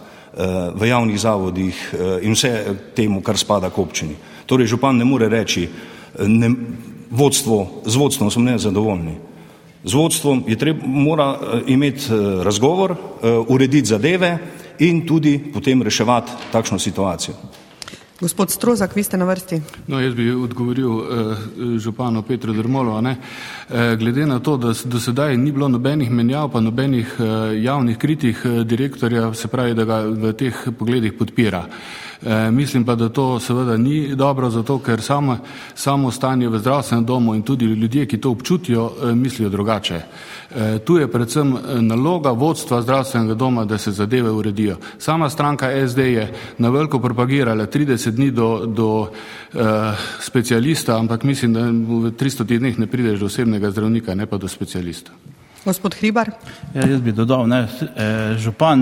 v 0.75 0.89
javnih 0.89 1.19
zavodih 1.19 1.95
in 2.21 2.35
vse 2.35 2.51
temu, 2.95 3.21
kar 3.21 3.37
spada 3.37 3.69
k 3.69 3.79
občini. 3.79 4.15
Torej, 4.45 4.67
župan 4.75 4.97
ne 4.97 5.05
more 5.05 5.29
reči, 5.29 5.69
ne, 6.27 6.51
vodstvo, 7.09 7.81
z 7.85 7.95
vodstvom 7.95 8.31
smo 8.31 8.43
nezadovoljni. 8.43 9.26
Z 9.87 9.95
vodstvom 9.95 10.43
je 10.47 10.57
treba, 10.59 10.83
mora 10.83 11.39
imeti 11.67 12.11
razgovor, 12.43 12.95
urediti 13.47 13.87
zadeve 13.87 14.37
in 14.83 15.05
tudi 15.07 15.39
potem 15.53 15.81
reševati 15.81 16.51
takšno 16.51 16.79
situacijo. 16.79 17.35
Gospod 18.19 18.49
Strozak, 18.49 18.95
vi 18.95 19.03
ste 19.03 19.17
na 19.17 19.25
vrsti. 19.25 19.61
No, 19.87 19.99
jaz 20.01 20.15
bi 20.17 20.31
odgovoril 20.33 20.89
eh, 20.89 21.35
županu 21.77 22.23
Petru 22.25 22.53
Drmolo. 22.53 23.01
Ne? 23.01 23.11
Eh, 23.69 23.95
glede 23.95 24.25
na 24.25 24.39
to, 24.39 24.57
da 24.57 24.73
do 24.85 24.99
sedaj 24.99 25.37
ni 25.37 25.51
bilo 25.51 25.67
nobenih 25.67 26.09
menjav, 26.11 26.49
pa 26.49 26.61
nobenih 26.61 27.15
eh, 27.19 27.61
javnih 27.61 27.97
kritik 27.97 28.37
eh, 28.45 28.63
direktorja, 28.63 29.33
se 29.33 29.47
pravi, 29.47 29.73
da 29.77 29.85
ga 29.85 29.99
v 30.01 30.33
teh 30.33 30.65
pogledih 30.79 31.13
podpira. 31.13 31.67
E, 32.25 32.51
mislim 32.51 32.85
pa, 32.85 32.95
da 32.95 33.09
to 33.09 33.39
seveda 33.39 33.77
ni 33.77 34.15
dobro, 34.15 34.49
zato 34.49 34.79
ker 34.79 35.01
samo, 35.01 35.37
samo 35.75 36.11
stanje 36.11 36.49
v 36.49 36.59
zdravstvenem 36.59 37.05
domu 37.05 37.35
in 37.35 37.41
tudi 37.41 37.65
ljudje, 37.65 38.05
ki 38.05 38.17
to 38.17 38.31
občutijo, 38.31 38.91
e, 39.03 39.15
mislijo 39.15 39.49
drugače. 39.49 40.01
E, 40.55 40.79
tu 40.79 40.97
je 40.97 41.11
predvsem 41.11 41.57
naloga 41.81 42.31
vodstva 42.31 42.81
zdravstvenega 42.81 43.33
doma, 43.33 43.65
da 43.65 43.77
se 43.77 43.91
zadeve 43.91 44.31
uredijo. 44.31 44.77
Sama 44.97 45.29
stranka 45.29 45.87
SD 45.87 45.97
je 45.99 46.33
na 46.57 46.69
veliko 46.69 46.99
propagirala 46.99 47.67
30 47.67 48.11
dni 48.11 48.31
do, 48.31 48.65
do 48.65 49.07
e, 49.53 49.57
specialista, 50.19 50.97
ampak 50.97 51.23
mislim, 51.23 51.53
da 51.53 51.61
v 51.61 52.11
300 52.11 52.57
dneh 52.57 52.79
ne 52.79 52.87
prideš 52.87 53.19
do 53.19 53.25
osebnega 53.25 53.71
zdravnika, 53.71 54.15
ne 54.15 54.25
pa 54.25 54.37
do 54.37 54.47
specialista. 54.47 55.11
Gospod 55.67 55.95
Hribar. 55.99 56.29
Ja, 56.73 56.85
jaz 56.87 57.01
bi 57.03 57.11
dodal, 57.11 57.47
ne, 57.47 57.65
župan 58.39 58.79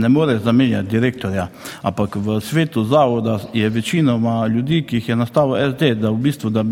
ne 0.00 0.08
more 0.10 0.38
zamenjati 0.42 0.90
direktorja, 0.90 1.46
ampak 1.82 2.16
v 2.16 2.40
svetu 2.42 2.82
zavoda 2.84 3.38
je 3.54 3.68
večinoma 3.70 4.46
ljudi, 4.46 4.80
ki 4.82 4.96
jih 4.96 5.08
je 5.08 5.16
nastavil 5.16 5.70
SD, 5.70 5.92
da 5.94 6.10
v 6.10 6.18
bistvu 6.24 6.50
da 6.50 6.64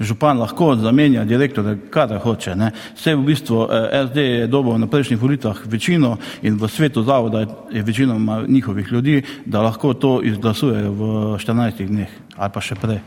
župan 0.00 0.40
lahko 0.40 0.72
zamenja 0.80 1.24
direktorja, 1.28 1.76
kar 1.92 2.14
hoče. 2.16 2.54
Ne. 2.56 2.70
Vse 2.96 3.14
v 3.14 3.26
bistvu 3.26 3.66
SD 4.08 4.24
je 4.24 4.46
dobil 4.46 4.78
na 4.80 4.88
prejšnjih 4.88 5.20
volitvah 5.20 5.60
večino 5.66 6.16
in 6.42 6.56
v 6.56 6.68
svetu 6.68 7.02
zavoda 7.04 7.44
je 7.70 7.82
večinoma 7.82 8.44
njihovih 8.48 8.88
ljudi, 8.92 9.22
da 9.44 9.60
lahko 9.60 9.92
to 9.94 10.22
izglasujejo 10.24 10.92
v 10.92 11.12
14 11.44 11.84
dneh 11.86 12.08
ali 12.36 12.50
pa 12.54 12.60
še 12.64 12.74
prej. 12.80 13.04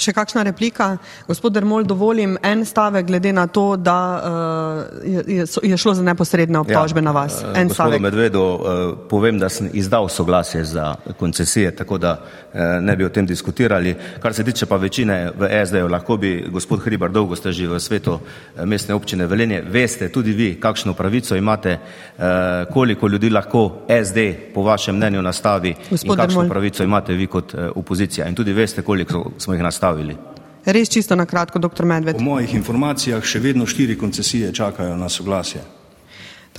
Še 0.00 0.14
kakšna 0.16 0.42
replika? 0.48 0.94
Gospod 1.28 1.52
Dermol, 1.52 1.84
dovolim 1.84 2.38
en 2.46 2.62
stavek 2.64 3.04
glede 3.10 3.34
na 3.36 3.44
to, 3.52 3.74
da 3.76 3.96
uh, 4.16 5.02
je, 5.04 5.44
je 5.44 5.76
šlo 5.76 5.92
za 5.98 6.04
neposredne 6.06 6.56
obtožbe 6.62 7.02
ja, 7.02 7.04
na 7.04 7.12
vas. 7.12 7.42
En 7.44 7.68
stavek. 7.68 8.00
Medvedo, 8.00 8.44
uh, 8.56 8.94
povem, 9.10 9.36
da 9.38 9.50
sem 9.52 9.68
izdal 9.76 10.08
soglasje 10.08 10.62
za 10.64 10.94
koncesije, 11.20 11.74
tako 11.76 11.98
da 12.00 12.14
uh, 12.16 12.60
ne 12.80 12.96
bi 12.96 13.04
o 13.04 13.10
tem 13.12 13.28
diskutirali. 13.28 13.92
Kar 14.22 14.34
se 14.34 14.44
tiče 14.44 14.66
pa 14.66 14.78
večine 14.80 15.18
v 15.36 15.50
SD-ju, 15.66 15.92
lahko 15.92 16.16
bi, 16.16 16.32
gospod 16.48 16.80
Hribar, 16.86 17.12
dolgo 17.12 17.36
ste 17.36 17.52
že 17.52 17.68
v 17.68 17.80
svetu 17.80 18.16
mestne 18.64 18.96
občine 18.96 19.28
Velenje, 19.28 19.60
veste 19.68 20.08
tudi 20.08 20.32
vi, 20.32 20.54
kakšno 20.60 20.96
pravico 20.96 21.36
imate, 21.36 21.76
uh, 21.76 22.24
koliko 22.72 23.08
ljudi 23.08 23.28
lahko 23.30 23.84
SD 23.84 24.54
po 24.54 24.64
vašem 24.64 24.96
mnenju 24.96 25.22
nastavi 25.22 25.74
gospod 25.90 26.16
in 26.16 26.16
kakšno 26.16 26.40
Dermol. 26.40 26.52
pravico 26.56 26.88
imate 26.88 27.12
vi 27.12 27.26
kot 27.26 27.54
uh, 27.54 27.68
opozicija. 27.76 28.28
In 28.28 28.34
tudi 28.34 28.56
veste, 28.56 28.82
koliko 28.82 29.26
smo 29.38 29.54
jih 29.54 29.62
nastavili 29.62 29.89
ustavili. 29.90 30.16
Res 30.64 30.88
čisto 30.88 31.16
na 31.16 31.26
kratko, 31.26 31.58
dr. 31.58 31.84
Medved. 31.84 32.16
Po 32.16 32.22
mojih 32.22 32.54
informacijah 32.54 33.24
še 33.24 33.40
vedno 33.40 33.66
štiri 33.66 33.98
koncesije 33.98 34.52
čakajo 34.54 34.96
na 34.96 35.08
soglasje. 35.08 35.62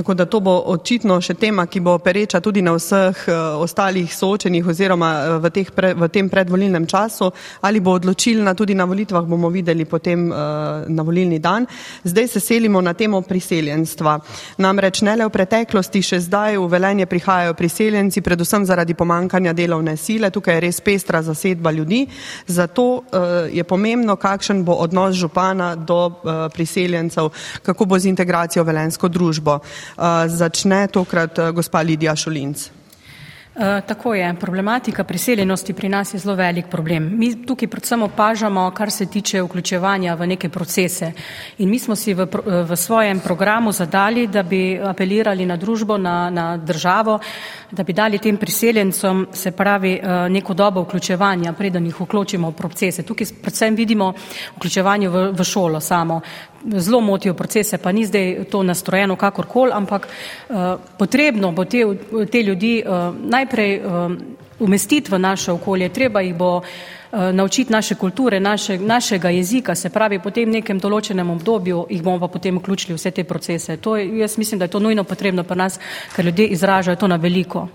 Tako 0.01 0.13
da 0.13 0.25
to 0.25 0.39
bo 0.39 0.55
očitno 0.65 1.19
še 1.21 1.35
tema, 1.37 1.67
ki 1.69 1.79
bo 1.85 1.93
pereča 2.01 2.39
tudi 2.41 2.63
na 2.65 2.71
vseh 2.73 3.19
uh, 3.29 3.35
ostalih 3.61 4.09
soočenih 4.09 4.65
oziroma 4.73 5.09
uh, 5.13 5.33
v, 5.43 5.49
teh 5.53 5.67
pre, 5.69 5.91
v 5.93 6.07
tem 6.09 6.25
predvolilnem 6.25 6.87
času 6.89 7.27
ali 7.61 7.77
bo 7.79 7.93
odločilna 7.99 8.55
tudi 8.57 8.73
na 8.73 8.87
volitvah, 8.89 9.27
bomo 9.29 9.51
videli 9.53 9.85
potem 9.85 10.23
uh, 10.31 10.89
na 10.89 11.05
volilni 11.05 11.37
dan. 11.37 11.67
Zdaj 12.03 12.27
se 12.27 12.39
selimo 12.39 12.81
na 12.81 12.95
temo 12.97 13.19
priseljenstva. 13.21 14.15
Namreč 14.57 15.03
ne 15.05 15.13
le 15.21 15.27
v 15.29 15.35
preteklosti, 15.35 16.01
še 16.01 16.19
zdaj 16.25 16.57
v 16.57 16.65
velenje 16.73 17.05
prihajajo 17.05 17.53
priseljenci, 17.53 18.25
predvsem 18.25 18.65
zaradi 18.65 18.97
pomankanja 18.97 19.53
delovne 19.53 19.93
sile. 20.01 20.33
Tukaj 20.33 20.57
je 20.57 20.65
res 20.65 20.81
pestra 20.81 21.21
zasedba 21.21 21.69
ljudi. 21.77 22.07
Zato 22.47 23.03
je 23.53 23.63
pomembno, 23.69 24.17
kakšen 24.17 24.65
bo 24.65 24.79
odnos 24.81 25.13
župana 25.21 25.75
do 25.75 26.01
priseljencev, 26.49 27.29
kako 27.61 27.85
bo 27.85 28.01
z 28.01 28.09
integracijo 28.09 28.65
velensko 28.65 29.11
družbo. 29.11 29.59
Eh, 29.97 30.29
začne 30.29 30.87
tokrat 30.87 31.39
eh, 31.39 31.51
gospa 31.51 31.81
Lidija 31.81 32.15
Šolinc. 32.15 32.69
Uh, 33.55 33.83
tako 33.87 34.13
je. 34.15 34.35
Problematika 34.39 35.03
priseljenosti 35.03 35.73
pri 35.73 35.89
nas 35.89 36.13
je 36.13 36.19
zelo 36.19 36.35
velik 36.35 36.65
problem. 36.71 37.09
Mi 37.17 37.45
tukaj 37.45 37.67
predvsem 37.67 38.03
opažamo, 38.03 38.71
kar 38.71 38.91
se 38.91 39.05
tiče 39.05 39.41
vključevanja 39.41 40.13
v 40.15 40.27
neke 40.27 40.49
procese. 40.49 41.11
In 41.57 41.69
mi 41.69 41.79
smo 41.79 41.95
si 41.95 42.13
v, 42.13 42.27
v 42.45 42.75
svojem 42.75 43.19
programu 43.19 43.71
zadali, 43.71 44.27
da 44.27 44.43
bi 44.43 44.79
apelirali 44.79 45.45
na 45.45 45.57
družbo, 45.57 45.97
na, 45.97 46.29
na 46.29 46.57
državo, 46.57 47.19
da 47.71 47.83
bi 47.83 47.93
dali 47.93 48.19
tem 48.19 48.37
priseljencom, 48.37 49.27
se 49.33 49.51
pravi, 49.51 49.99
uh, 50.03 50.31
neko 50.31 50.53
dobo 50.53 50.81
vključevanja, 50.81 51.53
preden 51.53 51.85
jih 51.85 52.01
vključimo 52.01 52.49
v 52.49 52.53
procese. 52.53 53.03
Tukaj 53.03 53.27
predvsem 53.41 53.75
vidimo 53.75 54.13
vključevanje 54.55 55.09
v, 55.09 55.31
v 55.31 55.43
šolo 55.43 55.79
samo 55.79 56.21
zelo 56.65 57.01
motijo 57.01 57.33
procese, 57.33 57.77
pa 57.77 57.91
ni 57.91 58.05
zdaj 58.05 58.43
to 58.51 58.63
nastrojeno 58.63 59.15
kakorkoli, 59.15 59.71
ampak 59.73 60.07
uh, 60.07 60.55
potrebno 60.97 61.51
bo 61.51 61.65
te, 61.65 61.85
te 62.31 62.43
ljudi 62.43 62.83
uh, 62.85 63.15
najprej 63.29 63.79
uh, 63.79 64.11
umestiti 64.59 65.11
v 65.11 65.19
naše 65.19 65.51
okolje, 65.51 65.89
treba 65.89 66.21
jih 66.21 66.35
bo 66.35 66.61
naučiti 67.11 67.71
naše 67.71 67.95
kulture, 67.95 68.39
naše, 68.39 68.77
našega 68.77 69.29
jezika, 69.29 69.75
se 69.75 69.89
pravi, 69.89 70.19
potem 70.19 70.49
v 70.49 70.59
nekem 70.59 70.79
določenem 70.79 71.29
obdobju 71.29 71.85
jih 71.89 72.03
bomo 72.03 72.19
pa 72.19 72.27
potem 72.27 72.57
vključili 72.57 72.95
vse 72.95 73.11
te 73.11 73.23
procese. 73.23 73.77
To, 73.77 73.97
jaz 73.97 74.37
mislim, 74.37 74.59
da 74.59 74.65
je 74.65 74.75
to 74.75 74.79
nujno 74.79 75.03
potrebno 75.03 75.43
pri 75.43 75.57
nas, 75.57 75.79
ker 76.15 76.25
ljudje 76.25 76.47
izražajo 76.47 76.95
to 76.95 77.07
na 77.07 77.15
veliko. 77.15 77.67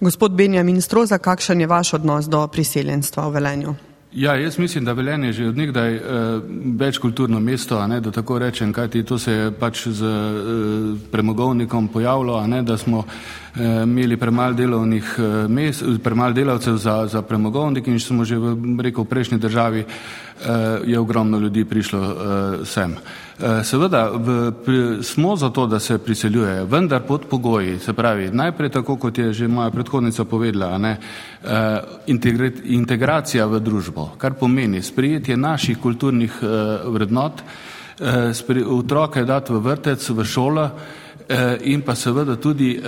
Gospod 0.00 0.32
Benjamin 0.32 0.80
Stroza, 0.80 1.18
kakšen 1.18 1.60
je 1.60 1.66
vaš 1.66 1.94
odnos 1.94 2.26
do 2.26 2.46
priseljenstva 2.46 3.28
v 3.28 3.32
Velenju? 3.32 3.74
Ja, 4.12 4.34
jaz 4.40 4.58
mislim, 4.58 4.84
da 4.84 4.92
Velenje 4.92 5.28
je 5.28 5.32
že 5.32 5.48
od 5.48 5.56
nekdaj 5.56 5.96
uh, 5.96 6.02
večkulturno 6.78 7.40
mesto, 7.40 7.86
ne, 7.86 8.00
da 8.00 8.10
tako 8.10 8.38
rečem, 8.38 8.72
kajti 8.72 9.02
to 9.04 9.18
se 9.18 9.32
je 9.32 9.50
pač 9.52 9.86
z 9.86 10.02
uh, 10.02 10.98
premogovnikom 11.12 11.88
pojavilo, 11.88 12.46
ne, 12.46 12.62
da 12.62 12.78
smo 12.78 12.98
uh, 12.98 13.06
imeli 13.58 14.16
premalo 14.16 14.52
delovnih 14.52 15.16
uh, 15.18 15.50
mest, 15.50 15.84
premalo 16.04 16.32
delavcev 16.32 16.76
za, 16.76 17.06
za 17.06 17.22
premogovnik 17.22 17.86
in 17.86 18.00
smo 18.00 18.24
že 18.24 18.36
v, 18.38 18.54
rekel, 18.82 19.04
v 19.04 19.08
prejšnji 19.08 19.38
državi 19.38 19.84
uh, 19.84 20.46
je 20.86 20.98
ogromno 20.98 21.38
ljudi 21.38 21.64
prišlo 21.64 22.00
uh, 22.00 22.66
sem. 22.66 22.96
Seveda 23.38 24.10
v, 24.10 24.52
pri, 24.64 24.78
smo 25.02 25.36
za 25.36 25.50
to, 25.54 25.66
da 25.66 25.78
se 25.78 25.98
priseljujejo, 25.98 26.64
vendar 26.66 27.02
pod 27.06 27.28
pogoji, 27.30 27.78
se 27.78 27.92
pravi, 27.92 28.30
najprej 28.34 28.70
tako, 28.70 28.96
kot 28.96 29.18
je 29.18 29.32
že 29.32 29.48
moja 29.48 29.70
predhodnica 29.70 30.24
povedala, 30.24 30.78
ne, 30.78 30.96
integracija 32.64 33.46
v 33.46 33.60
družbo, 33.60 34.08
kar 34.18 34.34
pomeni 34.34 34.82
sprijetje 34.82 35.36
naših 35.36 35.78
kulturnih 35.78 36.42
vrednot, 36.90 37.42
otroke 38.66 39.22
dati 39.24 39.52
v 39.52 39.62
vrtec, 39.62 40.10
v 40.10 40.24
šolo, 40.24 40.70
in 41.60 41.82
pa 41.82 41.94
seveda 41.94 42.36
tudi 42.36 42.80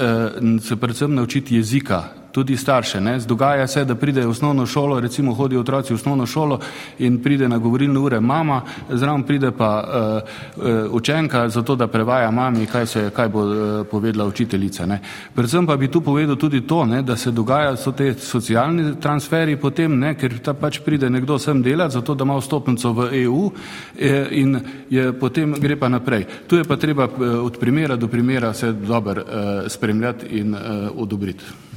se 0.61 0.77
predvsem 0.77 1.15
naučiti 1.15 1.57
jezika, 1.57 2.20
tudi 2.33 2.57
starše. 2.57 3.01
Ne. 3.01 3.19
Dogaja 3.19 3.67
se, 3.67 3.85
da 3.85 3.95
pride 3.95 4.27
v 4.27 4.31
osnovno 4.31 4.67
šolo, 4.67 5.01
recimo 5.01 5.35
hodijo 5.35 5.61
otroci 5.61 5.93
v 5.93 5.97
osnovno 5.97 6.27
šolo 6.27 6.61
in 6.99 7.23
pride 7.23 7.49
na 7.49 7.59
govorilne 7.59 7.99
ure 7.99 8.21
mama, 8.21 8.63
zraven 8.89 9.23
pride 9.23 9.51
pa 9.51 9.71
uh, 9.85 10.65
uh, 10.65 10.95
učenka 10.95 11.49
za 11.49 11.63
to, 11.63 11.77
da 11.77 11.87
prevaja 11.87 12.31
mami, 12.31 12.67
kaj, 12.67 12.87
se, 12.87 13.11
kaj 13.17 13.29
bo 13.29 13.45
uh, 13.45 13.87
povedala 13.91 14.29
učiteljica. 14.29 14.87
Ne. 14.87 15.01
Predvsem 15.35 15.67
pa 15.67 15.77
bi 15.77 15.89
tu 15.89 16.01
povedal 16.01 16.37
tudi 16.37 16.61
to, 16.67 16.85
ne, 16.85 17.03
da 17.03 17.17
se 17.17 17.31
dogaja 17.31 17.77
so 17.77 17.93
te 17.93 18.15
socialni 18.15 18.95
transferi 19.01 19.57
potem, 19.57 19.99
ne, 19.99 20.15
ker 20.15 20.39
ta 20.45 20.55
pač 20.55 20.81
pride 20.85 21.11
nekdo 21.11 21.39
sem 21.39 21.63
delati, 21.63 21.95
zato 21.95 22.15
da 22.15 22.25
ima 22.25 22.39
vstopnico 22.39 22.93
v 22.93 23.09
EU 23.23 23.51
eh, 23.99 24.29
in 24.31 24.61
je, 24.91 25.13
potem 25.13 25.55
gre 25.59 25.77
pa 25.77 25.89
naprej. 25.89 26.27
Tu 26.47 26.57
je 26.57 26.65
pa 26.65 26.77
treba 26.77 27.09
od 27.43 27.59
primera 27.59 27.97
do 27.97 28.09
primera 28.09 28.53
se 28.55 28.73
dobro 28.73 29.23
uh, 29.23 29.69
spremljati 29.69 30.27
in 30.27 30.55
uh, 30.55 30.61
odobriti. 30.97 31.70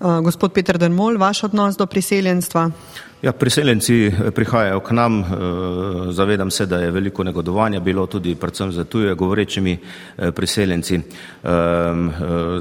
Uh, 0.00 0.20
gospod 0.24 0.52
Peter 0.52 0.78
Denmol, 0.78 1.18
vaš 1.18 1.42
odnos 1.44 1.76
do 1.76 1.86
priseljenstva? 1.86 2.70
Ja, 3.22 3.32
priseljenci 3.32 4.06
eh, 4.06 4.30
prihajajo 4.30 4.80
k 4.80 4.90
nam, 4.96 5.20
eh, 5.20 5.26
zavedam 6.12 6.50
se, 6.50 6.66
da 6.66 6.78
je 6.78 6.90
veliko 6.90 7.24
negodovanja 7.24 7.80
bilo 7.80 8.06
tudi 8.06 8.34
predvsem 8.34 8.72
za 8.72 8.84
tuje 8.84 9.14
govorečimi 9.14 9.78
eh, 10.18 10.30
priseljenci. 10.32 10.94
Ehm, 10.94 12.08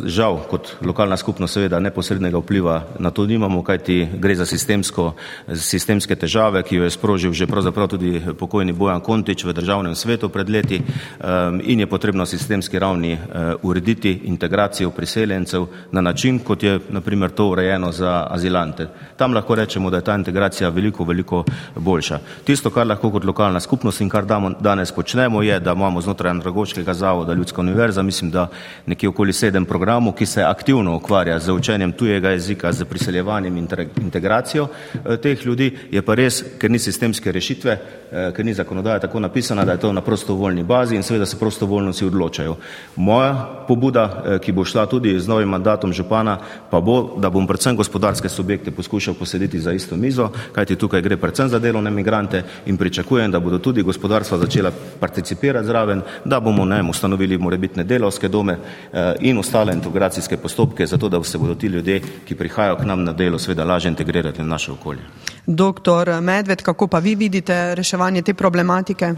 žal, 0.06 0.38
kot 0.50 0.76
lokalna 0.82 1.17
skupnost 1.17 1.54
seveda 1.54 1.80
neposrednega 1.80 2.38
vpliva 2.38 2.84
na 3.00 3.12
to 3.12 3.26
nimamo, 3.26 3.63
kajti 3.63 4.08
gre 4.19 4.36
za 4.36 4.45
sistemsko, 4.45 5.13
sistemske 5.56 6.15
težave, 6.15 6.63
ki 6.63 6.76
jo 6.76 6.84
je 6.84 6.89
sprožil 6.89 7.34
že 7.34 7.48
pravzaprav 7.48 7.88
tudi 7.88 8.22
pokojni 8.39 8.74
Bojan 8.74 9.02
Kontič 9.02 9.43
v 9.43 9.54
državnem 9.54 9.95
svetu 9.95 10.30
pred 10.30 10.50
leti 10.50 10.76
ehm, 10.76 11.60
in 11.63 11.80
je 11.80 11.88
potrebno 11.88 12.26
sistemski 12.26 12.80
ravni 12.80 13.17
urediti 13.63 14.22
integracijo 14.24 14.91
priseljencev 14.91 15.65
na 15.91 16.02
način, 16.02 16.39
kot 16.39 16.63
je 16.63 16.80
naprimer 16.89 17.32
to 17.32 17.48
urejeno 17.48 17.91
za 17.91 18.28
azilante. 18.30 18.88
Tam 19.17 19.34
lahko 19.34 19.56
rečemo, 19.56 19.89
da 19.89 19.98
je 19.98 20.04
ta 20.04 20.15
integracija 20.15 20.48
integracija 20.49 20.69
veliko, 20.69 21.03
veliko 21.03 21.43
boljša. 21.75 22.19
Tisto, 22.43 22.69
kar 22.69 22.88
lahko 22.88 23.12
kot 23.12 23.25
lokalna 23.25 23.59
skupnost 23.59 24.01
in 24.01 24.09
kar 24.09 24.25
danes 24.59 24.91
počnemo, 24.91 25.41
je, 25.43 25.59
da 25.59 25.73
imamo 25.73 26.01
znotraj 26.01 26.31
Andragočkega 26.31 26.93
zavoda 26.93 27.33
Ljudska 27.33 27.62
univerza, 27.62 28.03
mislim, 28.03 28.31
da 28.31 28.47
nekje 28.85 29.09
okoli 29.09 29.33
sedem 29.33 29.65
programov, 29.65 30.13
ki 30.13 30.25
se 30.25 30.43
aktivno 30.43 30.95
ukvarja 30.95 31.39
z 31.39 31.51
učenjem 31.51 31.91
tujega 31.91 32.29
jezika, 32.29 32.71
z 32.71 32.85
priseljevanjem 32.85 33.57
in 33.57 33.67
integracijo 34.01 34.67
eh, 34.93 35.17
teh 35.17 35.45
ljudi. 35.45 35.77
Je 35.91 36.01
pa 36.01 36.15
res, 36.15 36.43
ker 36.59 36.71
ni 36.71 36.79
sistemske 36.79 37.31
rešitve, 37.31 37.77
eh, 38.12 38.31
ker 38.35 38.45
ni 38.45 38.53
zakonodaja 38.53 38.99
tako 38.99 39.19
napisana, 39.19 39.65
da 39.65 39.71
je 39.71 39.79
to 39.85 39.93
na 39.93 40.01
prostovoljni 40.01 40.63
bazi 40.63 40.95
in 40.95 41.03
seveda 41.03 41.25
se 41.25 41.39
prostovoljno 41.39 41.93
si 41.93 42.05
odločajo. 42.05 42.55
Moja 42.95 43.65
pobuda, 43.67 44.23
eh, 44.25 44.39
ki 44.39 44.51
bo 44.51 44.65
šla 44.65 44.85
tudi 44.85 45.19
z 45.19 45.27
novim 45.27 45.49
mandatom 45.49 45.93
župana, 45.93 46.38
pa 46.71 46.79
bo, 46.81 47.15
da 47.17 47.29
bom 47.29 47.47
predvsem 47.47 47.75
gospodarske 47.75 48.29
subjekte 48.29 48.71
poskušal 48.71 49.13
posediti 49.13 49.59
za 49.59 49.71
isto 49.71 49.95
mizo, 49.95 50.29
kajti 50.52 50.75
tukaj 50.75 51.02
gre 51.02 51.17
predvsem 51.17 51.49
za 51.49 51.60
delovne 51.60 51.91
migrante 51.91 52.43
in 52.65 52.78
pričakujem, 52.78 53.32
da 53.32 53.39
bodo 53.39 53.58
tudi 53.58 53.84
gospodarstva 53.84 54.38
začela 54.38 54.71
participirati 54.99 55.67
zraven, 55.67 56.02
da 56.25 56.39
bomo 56.39 56.65
ne, 56.65 56.84
ustanovili 56.89 57.38
morebitne 57.38 57.84
delovske 57.84 58.28
dome 58.28 58.58
eh, 58.58 59.15
in 59.19 59.38
ostale 59.38 59.73
integracijske 59.73 60.38
postopke, 60.38 60.88
zato 60.88 61.10
da 61.10 61.23
se 61.23 61.38
bodo 61.38 61.56
ti 61.56 61.67
ljudje, 61.67 62.02
ki 62.25 62.36
prihajajo 62.36 62.75
k 62.75 62.86
nam 62.86 63.04
na 63.04 63.13
delo, 63.13 63.39
seveda 63.39 63.63
lažje 63.63 63.89
integrirati 63.89 64.41
v 64.41 64.47
naše 64.47 64.71
okolje. 64.71 65.02
Doktor 65.45 66.21
Medved, 66.21 66.62
kako 66.62 66.88
pa 66.88 66.99
vi 66.99 67.15
vidite 67.15 67.75
reševanje 67.75 68.21
te 68.21 68.34
problematike? 68.34 69.13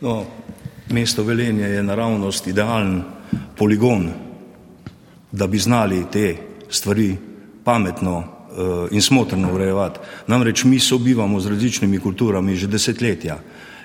No, 0.00 0.24
mesto 0.90 1.22
Velenje 1.22 1.64
je 1.64 1.82
naravnost 1.82 2.46
idealen 2.46 3.02
poligon, 3.56 4.10
da 5.32 5.46
bi 5.46 5.58
znali 5.58 6.04
te 6.12 6.36
stvari 6.68 7.16
pametno 7.64 8.37
in 8.90 9.02
smotrno 9.02 9.52
urejevati. 9.54 10.00
Namreč 10.26 10.64
mi 10.64 10.80
sobivamo 10.80 11.40
z 11.40 11.46
različnimi 11.46 11.98
kulturami 11.98 12.56
že 12.56 12.66
desetletja. 12.66 13.38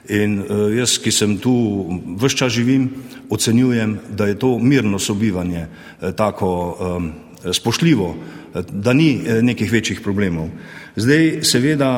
In 0.09 0.39
uh, 0.39 0.67
jaz, 0.75 0.97
ki 0.99 1.11
sem 1.11 1.37
tu 1.39 1.53
vse 2.19 2.37
čas 2.37 2.51
živim, 2.51 2.89
ocenjujem, 3.29 3.99
da 4.09 4.27
je 4.27 4.39
to 4.39 4.57
mirno 4.59 4.99
sobivanje 4.99 5.67
uh, 5.67 6.11
tako 6.15 6.51
spoštljivo, 7.51 8.15
da 8.71 8.93
ni 8.93 9.19
nekih 9.41 9.71
večjih 9.71 10.01
problemov. 10.01 10.47
Zdaj, 10.95 11.41
seveda, 11.43 11.89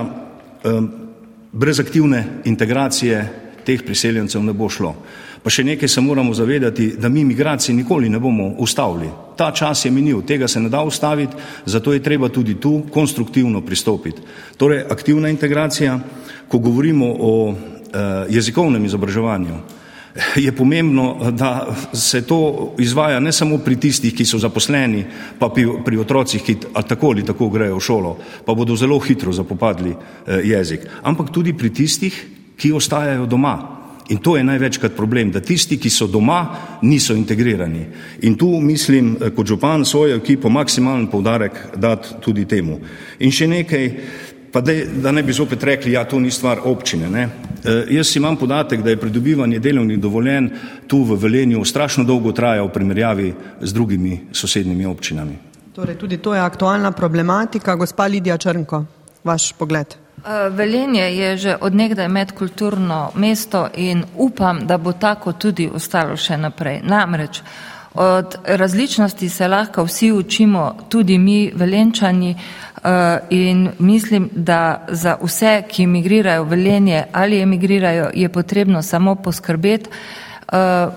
brez 1.51 1.79
aktivne 1.79 2.41
integracije 2.45 3.19
teh 3.65 3.83
priseljencev 3.85 4.43
ne 4.43 4.53
bo 4.53 4.69
šlo. 4.69 4.95
Pa 5.45 5.51
še 5.53 5.61
nekaj 5.61 5.89
se 5.91 6.01
moramo 6.01 6.33
zavedati, 6.33 6.95
da 6.97 7.09
mi 7.09 7.21
migracij 7.21 7.75
nikoli 7.77 8.09
ne 8.09 8.17
bomo 8.19 8.47
ustavili. 8.65 9.11
Ta 9.37 9.51
čas 9.53 9.85
je 9.85 9.91
minil, 9.93 10.23
tega 10.25 10.47
se 10.49 10.59
ne 10.59 10.71
da 10.73 10.81
ustaviti, 10.81 11.37
zato 11.65 11.93
je 11.93 12.01
treba 12.01 12.29
tudi 12.33 12.55
tu 12.57 12.79
konstruktivno 12.89 13.61
pristopiti. 13.61 14.25
Torej, 14.57 14.81
aktivna 14.89 15.29
integracija, 15.29 15.99
ko 16.47 16.57
govorimo 16.57 17.11
o 17.19 17.53
eh, 17.53 18.25
jezikovnem 18.33 18.85
izobraževanju, 18.85 19.59
je 20.35 20.55
pomembno, 20.55 21.31
da 21.31 21.75
se 21.93 22.23
to 22.25 22.73
izvaja 22.79 23.19
ne 23.19 23.31
samo 23.31 23.57
pri 23.57 23.75
tistih, 23.75 24.15
ki 24.15 24.25
so 24.25 24.41
zaposleni, 24.41 25.05
pa 25.39 25.49
pri, 25.53 25.67
pri 25.85 26.01
otrocih, 26.01 26.41
ki 26.41 26.57
tako 26.73 27.13
ali 27.13 27.25
tako 27.25 27.49
grejo 27.53 27.77
v 27.77 27.85
šolo, 27.85 28.17
pa 28.45 28.53
bodo 28.57 28.75
zelo 28.75 28.97
hitro 28.99 29.29
zapopadli 29.33 29.93
eh, 29.93 30.41
jezik, 30.43 30.89
ampak 31.03 31.29
tudi 31.29 31.53
pri 31.53 31.69
tistih, 31.69 32.25
ki 32.57 32.73
ostajajo 32.73 33.29
doma. 33.29 33.84
In 34.09 34.17
to 34.17 34.37
je 34.37 34.43
največkrat 34.43 34.93
problem, 34.95 35.31
da 35.31 35.41
tisti, 35.41 35.79
ki 35.81 35.89
so 35.89 36.07
doma, 36.07 36.39
niso 36.81 37.15
integrirani. 37.17 37.85
In 38.21 38.35
tu 38.37 38.59
mislim, 38.61 39.17
eh, 39.21 39.29
kot 39.29 39.47
župan 39.47 39.85
svojo 39.85 40.15
ekipo, 40.15 40.49
maksimalen 40.49 41.07
povdarek 41.07 41.51
dati 41.75 42.21
tudi 42.21 42.45
temu. 42.45 42.79
In 43.19 43.31
še 43.31 43.47
nekaj, 43.47 43.91
pa 44.51 44.61
de, 44.61 44.85
da 45.01 45.11
ne 45.11 45.23
bi 45.23 45.33
zopet 45.33 45.63
rekli, 45.63 45.91
ja, 45.91 46.05
to 46.05 46.19
ni 46.19 46.31
stvar 46.31 46.59
občine. 46.63 47.09
Ne? 47.09 47.29
E, 47.65 47.73
jaz 47.97 48.15
imam 48.15 48.37
podatek, 48.37 48.83
da 48.83 48.89
je 48.89 48.97
pridobivanje 49.01 49.59
delovnih 49.59 49.99
dovoljen 49.99 50.49
tu 50.87 51.03
v 51.03 51.17
Velenju 51.19 51.65
strašno 51.65 52.03
dolgo 52.03 52.31
trajalo 52.31 52.69
v 52.69 52.73
primerjavi 52.73 53.33
z 53.61 53.73
drugimi 53.73 54.19
sosednjimi 54.31 54.85
občinami. 54.85 55.35
Torej, 55.75 55.97
tudi 55.99 56.17
to 56.17 56.33
je 56.33 56.41
aktualna 56.41 56.91
problematika. 56.91 57.75
Gospa 57.75 58.07
Lidija 58.07 58.37
Črnko, 58.37 58.85
vaš 59.23 59.51
pogled. 59.59 60.04
Eh, 60.23 60.49
Velenje 60.49 61.03
je 61.15 61.37
že 61.37 61.57
odnegdaj 61.61 62.07
medkulturno 62.07 63.11
mesto 63.15 63.67
in 63.75 64.03
upam, 64.15 64.67
da 64.67 64.77
bo 64.77 64.91
tako 64.91 65.33
tudi 65.33 65.69
ostalo 65.73 66.17
še 66.17 66.37
naprej. 66.37 66.81
Namreč 66.83 67.41
od 67.95 68.35
različnosti 68.43 69.29
se 69.29 69.47
lahko 69.47 69.83
vsi 69.83 70.11
učimo, 70.11 70.75
tudi 70.89 71.17
mi 71.17 71.51
velenčani 71.55 72.35
eh, 72.35 73.19
in 73.29 73.69
mislim, 73.79 74.29
da 74.35 74.85
za 74.87 75.17
vse, 75.21 75.63
ki 75.67 75.83
emigrirajo 75.83 76.43
v 76.43 76.49
Velenje 76.49 77.03
ali 77.11 77.41
emigrirajo, 77.41 78.09
je 78.13 78.29
potrebno 78.29 78.81
samo 78.81 79.15
poskrbeti, 79.15 79.89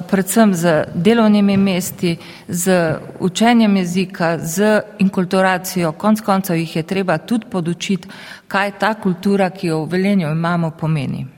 predvsem 0.08 0.54
z 0.54 0.84
delovnimi 0.94 1.56
mesti, 1.56 2.16
z 2.48 2.94
učenjem 3.20 3.76
jezika, 3.76 4.38
z 4.38 4.80
inkulturacijo, 4.98 5.92
konc 5.92 6.20
koncev 6.20 6.56
jih 6.56 6.76
je 6.76 6.82
treba 6.82 7.18
tudi 7.18 7.46
podučiti, 7.50 8.08
kaj 8.48 8.78
ta 8.78 8.94
kultura, 8.94 9.50
ki 9.50 9.66
jo 9.66 9.84
v 9.84 9.90
Velenju 9.92 10.30
imamo, 10.30 10.70
pomeni. 10.70 11.37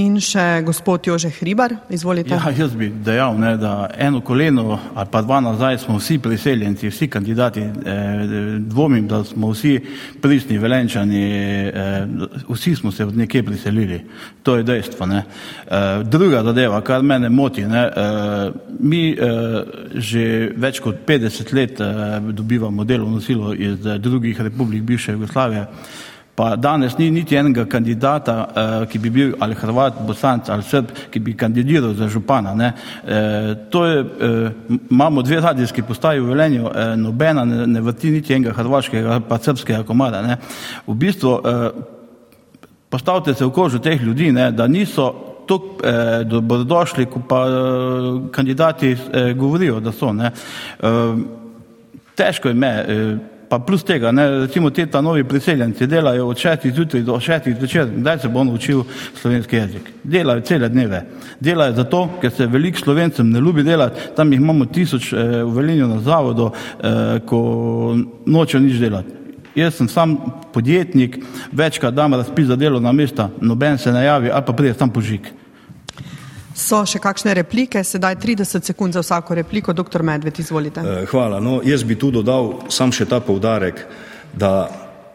In 0.00 0.14
še 0.24 0.62
gospod 0.64 1.04
Jože 1.04 1.28
Hribar, 1.36 1.74
izvolite. 1.92 2.32
Ja, 2.32 2.48
jaz 2.56 2.72
bi 2.72 2.86
dejal, 3.04 3.34
ne, 3.36 3.50
da 3.60 3.90
eno 4.00 4.22
koleno 4.24 4.78
ali 4.94 5.08
pa 5.12 5.20
dva 5.20 5.40
nazaj 5.44 5.82
smo 5.82 5.98
vsi 5.98 6.16
priseljenci, 6.18 6.88
vsi 6.88 7.08
kandidati, 7.12 7.60
eh, 7.60 8.22
dvomim, 8.72 9.04
da 9.08 9.20
smo 9.24 9.50
vsi 9.50 9.74
pristni 10.20 10.56
velenčani, 10.58 11.24
eh, 11.68 12.06
vsi 12.48 12.72
smo 12.76 12.92
se 12.92 13.04
od 13.04 13.16
nekje 13.16 13.42
priselili. 13.42 14.00
To 14.42 14.56
je 14.56 14.62
dejstvo. 14.62 15.06
Ne. 15.06 15.24
Eh, 15.66 16.02
druga 16.04 16.40
zadeva, 16.42 16.80
kar 16.80 17.02
mene 17.02 17.28
moti, 17.28 17.66
ne, 17.66 17.82
eh, 17.84 18.50
mi 18.80 19.10
eh, 19.12 19.18
že 19.94 20.54
več 20.56 20.80
kot 20.80 21.04
50 21.06 21.52
let 21.52 21.80
eh, 21.80 22.20
dobivamo 22.32 22.84
delovno 22.84 23.20
silo 23.20 23.52
iz 23.52 23.86
eh, 23.86 23.98
drugih 23.98 24.40
republik 24.40 24.82
bivše 24.82 25.12
Jugoslavije. 25.12 25.66
Pa 26.34 26.56
danes 26.56 26.96
ni 26.98 27.10
niti 27.10 27.36
enega 27.36 27.66
kandidata, 27.68 28.48
eh, 28.56 28.86
ki 28.88 28.98
bi 28.98 29.10
bil 29.10 29.32
ali 29.40 29.54
Hrvat, 29.54 30.00
Bosanc 30.06 30.48
ali 30.48 30.62
Srb, 30.62 30.92
ki 31.10 31.20
bi 31.20 31.34
kandidiral 31.36 31.92
za 31.94 32.08
župana. 32.08 32.54
Ne. 32.54 32.72
Eh, 33.06 33.54
to 33.70 33.84
je, 33.86 34.00
eh, 34.00 34.50
imamo 34.90 35.22
dve 35.22 35.40
radijski 35.40 35.82
postaji 35.82 36.20
v 36.20 36.26
Velenju, 36.26 36.70
eh, 36.74 36.96
nobena 36.96 37.44
ne, 37.44 37.66
ne 37.66 37.80
vrti 37.80 38.10
niti 38.10 38.34
enega 38.34 38.52
hrvaškega 38.52 39.20
pa 39.28 39.38
srpskega 39.38 39.82
komada. 39.82 40.22
Ne. 40.22 40.36
V 40.86 40.94
bistvu 40.94 41.40
eh, 41.44 41.70
postavite 42.88 43.34
se 43.34 43.44
v 43.44 43.50
kožo 43.50 43.78
teh 43.78 44.02
ljudi, 44.02 44.32
ne, 44.32 44.50
da 44.52 44.66
niso 44.66 45.14
tako 45.48 45.76
eh, 45.84 46.24
dobrodošli, 46.24 47.06
ko 47.06 47.20
pa 47.28 47.44
eh, 47.48 48.30
kandidati 48.32 48.96
eh, 49.12 49.34
govorijo, 49.34 49.80
da 49.80 49.92
so. 49.92 50.12
Ne. 50.12 50.32
Eh, 50.82 51.14
težko 52.14 52.48
je 52.48 52.54
me. 52.54 52.84
Eh, 52.88 53.31
pa 53.52 53.58
plus 53.58 53.82
tega, 53.84 54.12
ne, 54.12 54.24
recimo 54.46 54.70
te 54.70 54.86
ta 54.88 55.02
novi 55.04 55.24
priseljenci 55.28 55.86
delajo 55.86 56.30
od 56.32 56.38
šestih 56.40 56.72
zjutraj 56.72 57.02
do 57.04 57.18
šestih 57.20 57.58
večer, 57.60 57.90
kdaj 57.96 58.18
se 58.18 58.28
bo 58.28 58.40
on 58.40 58.48
učil 58.48 58.80
slovenski 59.20 59.56
jezik. 59.56 59.90
Delajo 60.04 60.40
cele 60.40 60.68
dneve. 60.72 61.02
Delajo 61.40 61.74
zato, 61.76 62.00
ker 62.20 62.32
se 62.32 62.46
velik 62.46 62.80
slovencem 62.80 63.28
ne 63.30 63.40
ljubi 63.40 63.62
delati, 63.62 64.08
tam 64.16 64.32
jih 64.32 64.40
imamo 64.40 64.64
tisoč 64.72 65.12
eh, 65.12 65.42
v 65.44 65.52
Velinju 65.58 65.88
na 65.90 66.00
zavodu, 66.00 66.48
eh, 66.48 67.18
ko 67.28 67.42
nočejo 68.26 68.62
nič 68.64 68.80
delati. 68.80 69.20
Jaz 69.54 69.76
sem 69.76 69.88
sam 69.88 70.16
podjetnik, 70.52 71.20
večkrat 71.52 71.94
dam 71.94 72.14
razpis 72.14 72.48
za 72.48 72.56
delo 72.56 72.80
na 72.80 72.92
mesta, 72.92 73.28
noben 73.40 73.78
se 73.78 73.92
ne 73.92 74.04
javi 74.04 74.30
ali 74.30 74.46
pa 74.46 74.52
pride 74.52 74.74
sam 74.78 74.90
požig. 74.90 75.28
So 76.54 76.82
še 76.86 77.00
kakšne 77.00 77.34
replike, 77.34 77.84
sedaj 77.84 78.16
30 78.20 78.64
sekund 78.64 78.92
za 78.92 79.00
vsako 79.00 79.34
repliko, 79.34 79.72
doktor 79.72 80.02
Medved, 80.02 80.38
izvolite. 80.38 80.80
Eh, 80.80 81.06
hvala. 81.10 81.40
No, 81.40 81.60
jaz 81.64 81.84
bi 81.84 81.96
tu 81.96 82.10
dodal 82.10 82.68
sam 82.68 82.92
še 82.92 83.06
ta 83.08 83.20
povdarek, 83.20 83.86
da 84.32 84.68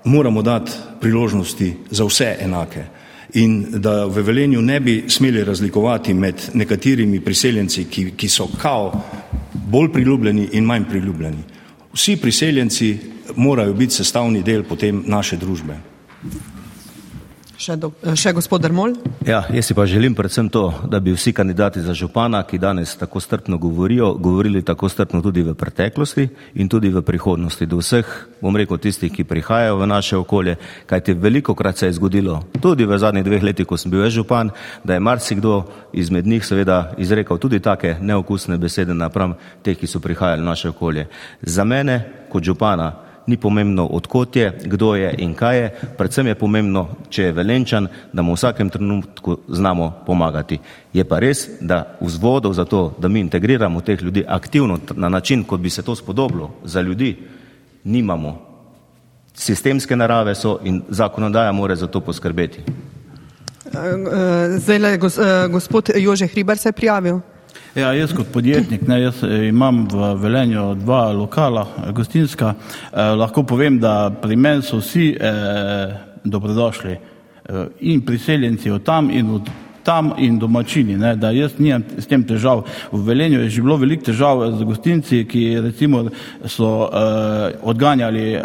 moramo 0.06 0.41
dati 0.41 0.71
priložnosti 1.02 1.73
za 1.91 2.06
vse 2.06 2.36
enake 2.41 2.86
in 3.34 3.82
da 3.82 4.06
v 4.06 4.23
Velenju 4.23 4.62
ne 4.62 4.80
bi 4.80 5.04
smeli 5.10 5.43
razlikovati 5.43 6.13
med 6.13 6.50
nekaterimi 6.54 7.19
priseljenci, 7.19 7.86
ki, 7.91 8.12
ki 8.17 8.30
so 8.30 8.47
kao 8.62 9.02
bolj 9.54 9.91
priljubljeni 9.93 10.50
in 10.54 10.65
manj 10.65 10.86
priljubljeni. 10.89 11.43
Vsi 11.93 12.15
priseljenci 12.21 12.97
morajo 13.36 13.73
biti 13.73 13.93
sestavni 13.93 14.43
del 14.43 14.63
potem 14.63 15.04
naše 15.06 15.38
družbe. 15.38 15.76
Še, 17.58 17.74
do, 17.74 17.89
še 18.13 18.36
gospod 18.38 18.62
Dermol. 18.62 18.91
Ja, 19.26 19.39
jaz 19.50 19.65
si 19.65 19.74
pa 19.74 19.88
želim 19.89 20.13
predvsem 20.13 20.46
to, 20.54 20.67
da 20.86 21.00
bi 21.02 21.10
vsi 21.15 21.32
kandidati 21.34 21.82
za 21.82 21.96
župana, 21.98 22.43
ki 22.46 22.60
danes 22.62 22.93
tako 23.02 23.17
strpno 23.17 23.58
govorijo, 23.58 24.12
govorili 24.13 24.62
tako 24.62 24.86
strpno 24.93 25.24
tudi 25.26 25.41
v 25.41 25.56
preteklosti 25.58 26.28
in 26.62 26.70
tudi 26.70 26.91
v 26.93 27.02
prihodnosti. 27.02 27.65
Do 27.65 27.82
vseh, 27.82 28.06
bom 28.46 28.54
rekel, 28.54 28.78
tistih, 28.78 29.10
ki 29.10 29.26
prihajajo 29.26 29.80
v 29.82 29.88
naše 29.89 30.20
okolje, 30.22 30.54
kajti 30.86 31.17
veliko 31.17 31.58
krat 31.58 31.82
se 31.82 31.89
je 31.89 31.98
zgodilo, 31.98 32.43
tudi 32.62 32.86
v 32.86 33.02
zadnjih 33.02 33.26
dveh 33.26 33.50
letih, 33.50 33.65
ko 33.65 33.74
sem 33.74 33.89
bil 33.89 34.06
župan, 34.06 34.54
da 34.86 34.93
je 34.93 35.02
marsikdo 35.02 35.63
izmed 35.98 36.30
njih 36.30 36.46
seveda 36.46 36.93
izrekel 37.02 37.41
tudi 37.41 37.58
take 37.60 37.98
neokusne 37.98 38.62
besede 38.62 38.93
napram 38.93 39.34
teh, 39.65 39.74
ki 39.74 39.89
so 39.89 39.98
prihajali 39.98 40.46
v 40.46 40.50
naše 40.54 40.70
okolje. 40.70 41.10
Za 41.41 41.65
mene 41.65 42.06
kot 42.30 42.46
župana 42.46 43.07
ni 43.28 43.38
pomembno, 43.38 43.86
odkot 43.86 44.36
je, 44.36 44.52
kdo 44.66 44.96
je 44.96 45.13
in 45.18 45.34
kaj 45.36 45.58
je, 45.58 45.70
predvsem 45.98 46.28
je 46.28 46.36
pomembno, 46.36 46.88
če 47.10 47.24
je 47.24 47.36
velenčan, 47.36 47.88
da 48.13 48.22
mu 48.22 48.32
v 48.34 48.40
vsakem 48.40 48.70
trenutku 48.70 49.38
znamo 49.48 49.92
pomagati. 50.06 50.60
Je 50.94 51.04
pa 51.04 51.20
res, 51.20 51.48
da 51.62 51.98
vzvodov 52.02 52.54
za 52.54 52.66
to, 52.66 52.96
da 53.00 53.08
mi 53.08 53.20
integriramo 53.20 53.82
teh 53.82 54.02
ljudi 54.02 54.24
aktivno 54.28 54.80
na 54.96 55.10
način, 55.10 55.44
kot 55.44 55.60
bi 55.60 55.70
se 55.70 55.84
to 55.84 55.96
spodobilo 55.96 56.52
za 56.63 56.82
ljudi, 56.82 57.18
nimamo. 57.84 58.38
Sistemske 59.34 59.96
narave 59.96 60.36
so 60.36 60.60
in 60.63 60.82
zakonodaja 60.90 61.52
mora 61.52 61.76
za 61.76 61.88
to 61.88 62.02
poskrbeti. 62.02 62.63
Zdaj 64.58 64.80
le 64.80 64.98
gospod 65.52 65.90
Jože 65.96 66.28
Hribar 66.28 66.58
se 66.58 66.70
je 66.70 66.74
prijavil. 66.74 67.20
Ja, 67.78 67.92
jaz 67.94 68.10
kot 68.18 68.32
podjetnik, 68.34 68.88
ne, 68.90 68.96
jaz 69.04 69.20
eh, 69.22 69.52
imam 69.52 69.84
v 69.92 70.08
Velenju 70.18 70.63
dva 70.82 71.12
lokala, 71.13 71.68
eh, 71.78 71.92
gostinska. 71.94 72.56
Eh, 72.58 73.12
lahko 73.13 73.44
povem, 73.46 73.78
da 73.80 74.10
pri 74.10 74.36
meni 74.36 74.66
so 74.66 74.80
vsi 74.82 75.12
eh, 75.13 75.94
dobrodošli 76.24 76.96
eh, 76.96 77.68
in 77.80 78.02
priseljenci 78.02 78.72
od 78.72 78.84
tam 78.84 79.12
in 79.13 79.30
od 79.30 79.52
tam 79.88 80.12
in 80.18 80.40
domačini, 80.40 80.98
ne, 80.98 81.13
da 81.16 81.30
jaz 81.32 81.54
nimam 81.60 81.84
s 81.98 82.10
tem 82.12 82.24
težav. 82.28 82.66
V 82.92 83.00
Velenju 83.08 83.40
je 83.46 83.50
že 83.50 83.62
bilo 83.62 83.78
veliko 83.80 84.10
težav 84.10 84.42
z 84.58 84.66
gostinci, 84.68 85.22
ki 85.30 85.44
recimo 85.63 86.02
so 86.46 86.90
eh, 86.90 87.56
odganjali 87.62 88.26
eh, 88.34 88.42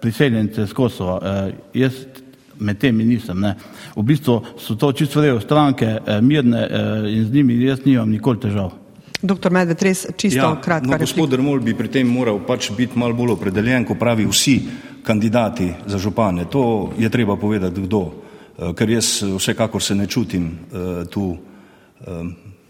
priseljence 0.00 0.66
z 0.66 0.72
Kosova. 0.72 1.18
Eh, 1.20 1.52
jaz 1.82 1.98
med 2.58 2.78
temi 2.78 3.04
nisem. 3.04 3.40
Ne. 3.40 3.54
V 3.96 4.02
bistvu 4.02 4.40
so 4.58 4.76
to 4.76 4.92
čisto 4.92 5.20
vrejo 5.20 5.40
stranke, 5.40 5.98
eh, 6.06 6.20
mirne 6.20 6.68
eh, 6.70 7.16
in 7.16 7.24
z 7.24 7.32
njimi 7.32 7.62
jaz 7.64 7.84
nimam 7.84 8.10
nikoli 8.10 8.40
težav. 8.40 8.72
Doktor 9.22 9.52
Medved, 9.52 9.82
res 9.82 10.06
čisto 10.16 10.40
ja, 10.40 10.60
kratka. 10.60 10.90
No, 10.90 10.98
gospod 10.98 11.30
Dermol 11.30 11.60
bi 11.64 11.74
pri 11.74 11.88
tem 11.88 12.08
moral 12.08 12.42
pač 12.46 12.70
biti 12.76 12.98
malo 12.98 13.14
bolj 13.14 13.32
opredeljen, 13.38 13.86
ko 13.88 13.94
pravi 13.94 14.26
vsi 14.28 14.58
kandidati 15.04 15.70
za 15.86 15.98
župane. 15.98 16.44
To 16.52 16.92
je 16.98 17.08
treba 17.08 17.36
povedati 17.36 17.80
kdo, 17.80 18.02
eh, 18.58 18.72
ker 18.76 18.90
jaz 18.90 19.22
vsekakor 19.36 19.82
se 19.82 19.94
ne 19.94 20.06
čutim 20.06 20.50
tu 21.10 21.36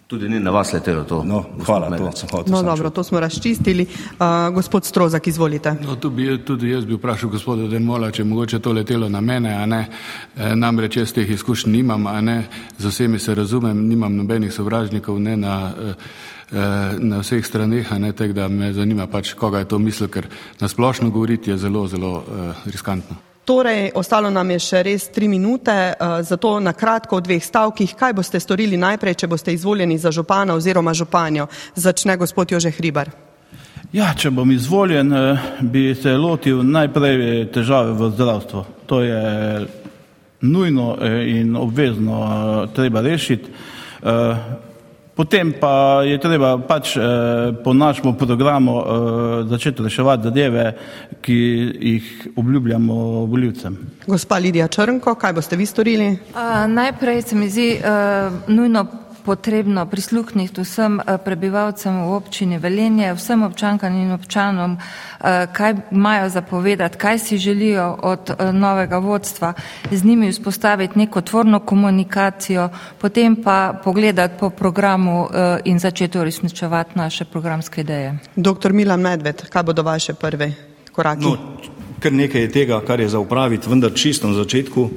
Tudi 0.06 0.28
ni 0.28 0.40
na 0.40 0.50
vas 0.50 0.72
letelo 0.72 1.04
to. 1.04 1.22
No, 1.24 1.44
hvala, 1.66 1.88
to 1.96 2.10
sem 2.12 2.28
hotel. 2.28 2.52
No, 2.52 2.62
dobro, 2.62 2.90
to 2.90 3.04
smo 3.04 3.20
razčistili. 3.20 3.86
Uh, 3.88 4.54
gospod 4.54 4.84
Strozak, 4.84 5.26
izvolite. 5.26 5.72
No, 5.80 5.96
tu 5.96 6.10
bi 6.10 6.44
tudi 6.44 6.70
jaz 6.70 6.84
bi 6.84 6.94
vprašal 6.94 7.30
gospoda 7.30 7.68
Denmola, 7.68 8.10
če 8.10 8.24
mogoče 8.24 8.58
to 8.58 8.72
letelo 8.72 9.08
na 9.08 9.20
mene, 9.20 9.54
a 9.54 9.66
ne. 9.66 9.88
E, 10.36 10.52
namreč 10.56 10.96
jaz 10.96 11.12
teh 11.12 11.30
izkušenj 11.30 11.72
nimam, 11.72 12.06
a 12.06 12.20
ne. 12.20 12.38
Z 12.78 12.92
vsemi 12.92 13.18
se 13.18 13.34
razumem, 13.34 13.86
nimam 13.88 14.16
nobenih 14.16 14.52
sovražnikov, 14.52 15.20
ne 15.20 15.36
na, 15.36 15.58
e, 15.72 15.94
na 17.00 17.24
vseh 17.24 17.46
straneh, 17.46 17.92
a 17.92 17.98
ne. 17.98 18.12
Tako 18.12 18.32
da 18.32 18.48
me 18.48 18.72
zanima 18.72 19.06
pač, 19.06 19.32
koga 19.32 19.64
je 19.64 19.72
to 19.72 19.78
mislil, 19.78 20.12
ker 20.12 20.28
na 20.60 20.68
splošno 20.68 21.10
govoriti 21.10 21.50
je 21.50 21.58
zelo, 21.64 21.88
zelo 21.88 22.18
e, 22.20 22.52
riskantno. 22.68 23.33
Torej, 23.44 23.90
ostalo 23.94 24.30
nam 24.32 24.50
je 24.50 24.58
še 24.58 24.82
res 24.82 25.10
tri 25.12 25.28
minute, 25.28 25.72
uh, 25.92 26.22
zato 26.24 26.56
na 26.64 26.72
kratko 26.72 27.18
v 27.20 27.26
dveh 27.26 27.44
stavkih, 27.44 27.92
kaj 27.92 28.14
boste 28.16 28.40
storili 28.40 28.78
najprej, 28.80 29.18
če 29.20 29.28
boste 29.28 29.52
izvoljeni 29.52 29.98
za 30.00 30.08
župana 30.08 30.56
oziroma 30.56 30.94
županjo. 30.96 31.46
Začne 31.76 32.16
gospod 32.16 32.56
Jože 32.56 32.72
Hribar. 32.72 33.12
Ja, 33.92 34.14
če 34.16 34.30
bom 34.30 34.50
izvoljen, 34.50 35.12
eh, 35.12 35.38
bi 35.60 35.94
se 35.94 36.16
lotil 36.16 36.62
najprej 36.64 37.52
težave 37.52 37.92
v 37.92 38.10
zdravstvu. 38.16 38.64
To 38.86 39.00
je 39.00 39.66
nujno 40.40 40.96
eh, 41.00 41.28
in 41.36 41.56
obvezno 41.56 42.66
treba 42.74 43.00
rešiti. 43.00 43.50
Potem 45.14 45.52
pa 45.60 46.02
je 46.02 46.18
treba 46.18 46.58
pač 46.58 46.96
eh, 46.96 47.02
po 47.64 47.70
našem 47.72 48.16
programu 48.18 48.80
eh, 48.80 48.84
začeti 49.46 49.82
reševati 49.82 50.22
zadeve, 50.22 50.72
ki 51.22 51.38
jih 51.80 52.26
obljubljamo 52.36 52.94
voljivcem. 53.30 53.78
Gospa 54.06 54.38
Lidija 54.38 54.68
Črnko, 54.68 55.14
kaj 55.14 55.32
boste 55.32 55.56
vi 55.56 55.66
storili? 55.66 56.08
Uh, 56.10 56.66
najprej 56.68 57.22
se 57.22 57.36
mi 57.36 57.48
zdi 57.48 57.68
uh, 57.78 58.32
nujno 58.48 58.86
potrebno 59.24 59.86
prisluhniti 59.86 60.60
vsem 60.60 61.00
eh, 61.00 61.18
prebivalcem 61.18 62.04
v 62.04 62.12
občini 62.12 62.58
Velenje, 62.58 63.14
vsem 63.14 63.42
občankam 63.42 63.96
in 63.96 64.12
občanom, 64.12 64.76
eh, 64.76 65.46
kaj 65.52 65.74
imajo 65.90 66.28
zapovedati, 66.28 66.98
kaj 66.98 67.18
si 67.18 67.38
želijo 67.38 67.98
od 68.02 68.30
eh, 68.30 68.52
novega 68.52 68.98
vodstva, 68.98 69.52
z 69.90 70.04
njimi 70.04 70.32
vzpostaviti 70.32 70.98
neko 70.98 71.20
tvorno 71.20 71.58
komunikacijo, 71.60 72.68
potem 72.98 73.36
pa 73.36 73.80
pogledati 73.84 74.34
po 74.40 74.50
programu 74.50 75.28
in 75.64 75.78
začeti 75.78 76.18
uresničevati 76.18 76.98
naše 76.98 77.24
programske 77.24 77.80
ideje. 77.80 78.18
Doktor 78.36 78.72
Milan 78.72 79.00
Medved, 79.00 79.48
kaj 79.48 79.62
bodo 79.62 79.82
vaše 79.82 80.14
prve 80.14 80.52
korake? 80.92 81.20
No, 81.22 81.36
kar 82.00 82.12
nekaj 82.12 82.40
je 82.40 82.50
tega, 82.52 82.80
kar 82.86 83.00
je 83.00 83.08
za 83.08 83.18
upraviti, 83.18 83.70
vendar 83.70 83.92
čisto 83.94 84.28
na 84.28 84.34
začetku. 84.34 84.90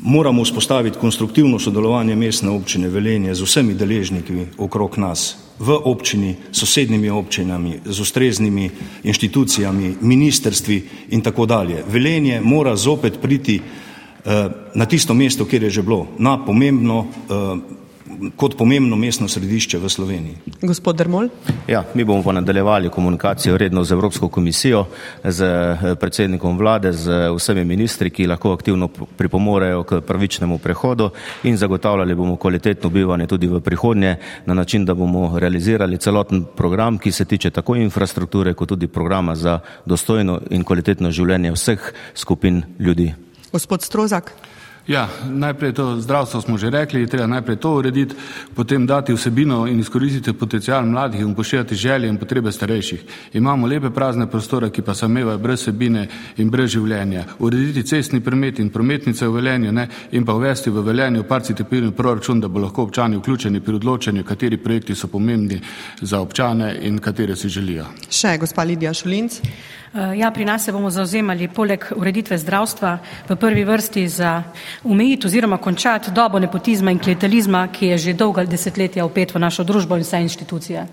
Moramo 0.00 0.44
vzpostaviti 0.44 0.98
konstruktivno 0.98 1.58
sodelovanje 1.58 2.16
mestne 2.16 2.50
občine 2.50 2.88
Velenje 2.88 3.34
z 3.34 3.42
vsemi 3.42 3.74
deležniki 3.74 4.44
okrog 4.58 4.98
nas, 4.98 5.36
v 5.58 5.74
občini, 5.74 6.36
sosednjimi 6.52 7.10
občinami, 7.10 7.80
z 7.84 8.00
ustreznimi 8.00 8.70
inštitucijami, 9.02 9.96
ministerstvi 10.00 10.82
in 11.10 11.20
tako 11.20 11.46
dalje. 11.46 11.82
Velenje 11.88 12.40
mora 12.40 12.76
zopet 12.76 13.18
priti 13.22 13.58
eh, 13.58 14.48
na 14.74 14.86
tisto 14.86 15.14
mesto, 15.14 15.44
kjer 15.44 15.62
je 15.62 15.70
že 15.70 15.82
bilo, 15.82 16.06
na 16.18 16.44
pomembno 16.44 17.06
eh, 17.06 17.87
kot 18.36 18.56
pomembno 18.56 18.96
mestno 18.96 19.28
središče 19.28 19.78
v 19.78 19.88
Sloveniji. 19.88 20.36
Gospod 20.62 20.96
Dermol? 20.96 21.28
Ja, 21.68 21.84
mi 21.94 22.04
bomo 22.04 22.22
pa 22.22 22.32
nadaljevali 22.32 22.90
komunikacijo 22.90 23.56
redno 23.58 23.84
z 23.84 23.92
Evropsko 23.92 24.28
komisijo, 24.28 24.84
z 25.24 25.44
eh, 25.44 25.94
predsednikom 26.00 26.58
vlade, 26.58 26.92
z 26.92 27.30
vsemi 27.36 27.64
ministri, 27.64 28.10
ki 28.10 28.26
lahko 28.26 28.52
aktivno 28.52 28.88
pripomorejo 28.88 29.82
k 29.82 30.00
pravičnemu 30.00 30.58
prehodu 30.58 31.10
in 31.42 31.56
zagotavljali 31.56 32.14
bomo 32.14 32.36
kvalitetno 32.36 32.90
bivanje 32.90 33.26
tudi 33.26 33.46
v 33.46 33.60
prihodnje 33.60 34.16
na 34.46 34.54
način, 34.54 34.84
da 34.84 34.94
bomo 34.94 35.38
realizirali 35.38 35.98
celoten 35.98 36.44
program, 36.56 36.98
ki 36.98 37.12
se 37.12 37.24
tiče 37.24 37.50
tako 37.50 37.76
infrastrukture, 37.76 38.54
kot 38.54 38.68
tudi 38.68 38.86
programa 38.86 39.34
za 39.34 39.60
dostojno 39.86 40.40
in 40.50 40.64
kvalitetno 40.64 41.10
življenje 41.10 41.52
vseh 41.52 41.92
skupin 42.14 42.62
ljudi. 42.78 43.14
Gospod 43.52 43.82
Strozak? 43.82 44.32
Ja, 44.88 45.08
najprej 45.28 45.72
to 45.72 46.00
zdravstvo 46.00 46.40
smo 46.40 46.56
že 46.58 46.70
rekli, 46.70 47.06
treba 47.06 47.26
najprej 47.26 47.56
to 47.60 47.74
urediti, 47.76 48.14
potem 48.56 48.86
dati 48.86 49.12
vsebino 49.12 49.66
in 49.66 49.80
izkoristiti 49.80 50.32
potencial 50.32 50.86
mladih 50.86 51.20
in 51.20 51.30
upoštevati 51.30 51.74
želje 51.74 52.08
in 52.08 52.16
potrebe 52.16 52.52
starejših. 52.52 53.02
Imamo 53.32 53.66
lepe 53.66 53.90
prazne 53.90 54.30
prostore, 54.30 54.70
ki 54.70 54.82
pa 54.82 54.94
samevajo 54.94 55.38
brez 55.38 55.60
vsebine 55.60 56.08
in 56.36 56.50
brez 56.50 56.70
življenja. 56.70 57.24
Urediti 57.38 57.82
cestni 57.82 58.20
promet 58.20 58.58
in 58.58 58.70
prometnice 58.70 59.28
v 59.28 59.34
Velenju 59.34 59.72
ne, 59.72 59.88
in 60.12 60.24
pa 60.24 60.32
uvesti 60.32 60.70
v 60.70 60.80
Velenju 60.80 61.24
parcitipirni 61.28 61.92
proračun, 61.92 62.40
da 62.40 62.48
bo 62.48 62.58
lahko 62.58 62.82
občani 62.82 63.16
vključeni 63.16 63.60
pri 63.60 63.74
odločanju, 63.74 64.24
kateri 64.24 64.56
projekti 64.56 64.94
so 64.94 65.08
pomembni 65.08 65.60
za 66.00 66.20
občane 66.20 66.78
in 66.80 66.98
katere 66.98 67.36
si 67.36 67.48
želijo. 67.48 67.84
Še 68.10 68.38
gospa 68.40 68.64
Lidija 68.64 68.94
Šulinc. 68.94 69.40
Ja, 69.94 70.30
pri 70.30 70.44
nas 70.44 70.64
se 70.64 70.72
bomo 70.72 70.90
zauzemali 70.90 71.48
poleg 71.48 71.84
ureditve 71.96 72.38
zdravstva 72.38 72.98
v 73.28 73.36
prvi 73.36 73.64
vrsti 73.64 74.08
za 74.08 74.42
umejiti 74.84 75.26
oziroma 75.26 75.56
končati 75.56 76.10
dobo 76.10 76.38
nepotizma 76.38 76.90
in 76.90 76.98
klientelizma, 76.98 77.68
ki 77.72 77.86
je 77.86 77.98
že 77.98 78.12
dolga 78.12 78.44
desetletja 78.44 79.04
upet 79.04 79.34
v 79.34 79.38
našo 79.38 79.64
družbo 79.64 79.96
in 79.96 80.02
vse 80.04 80.20
institucije. 80.20 80.86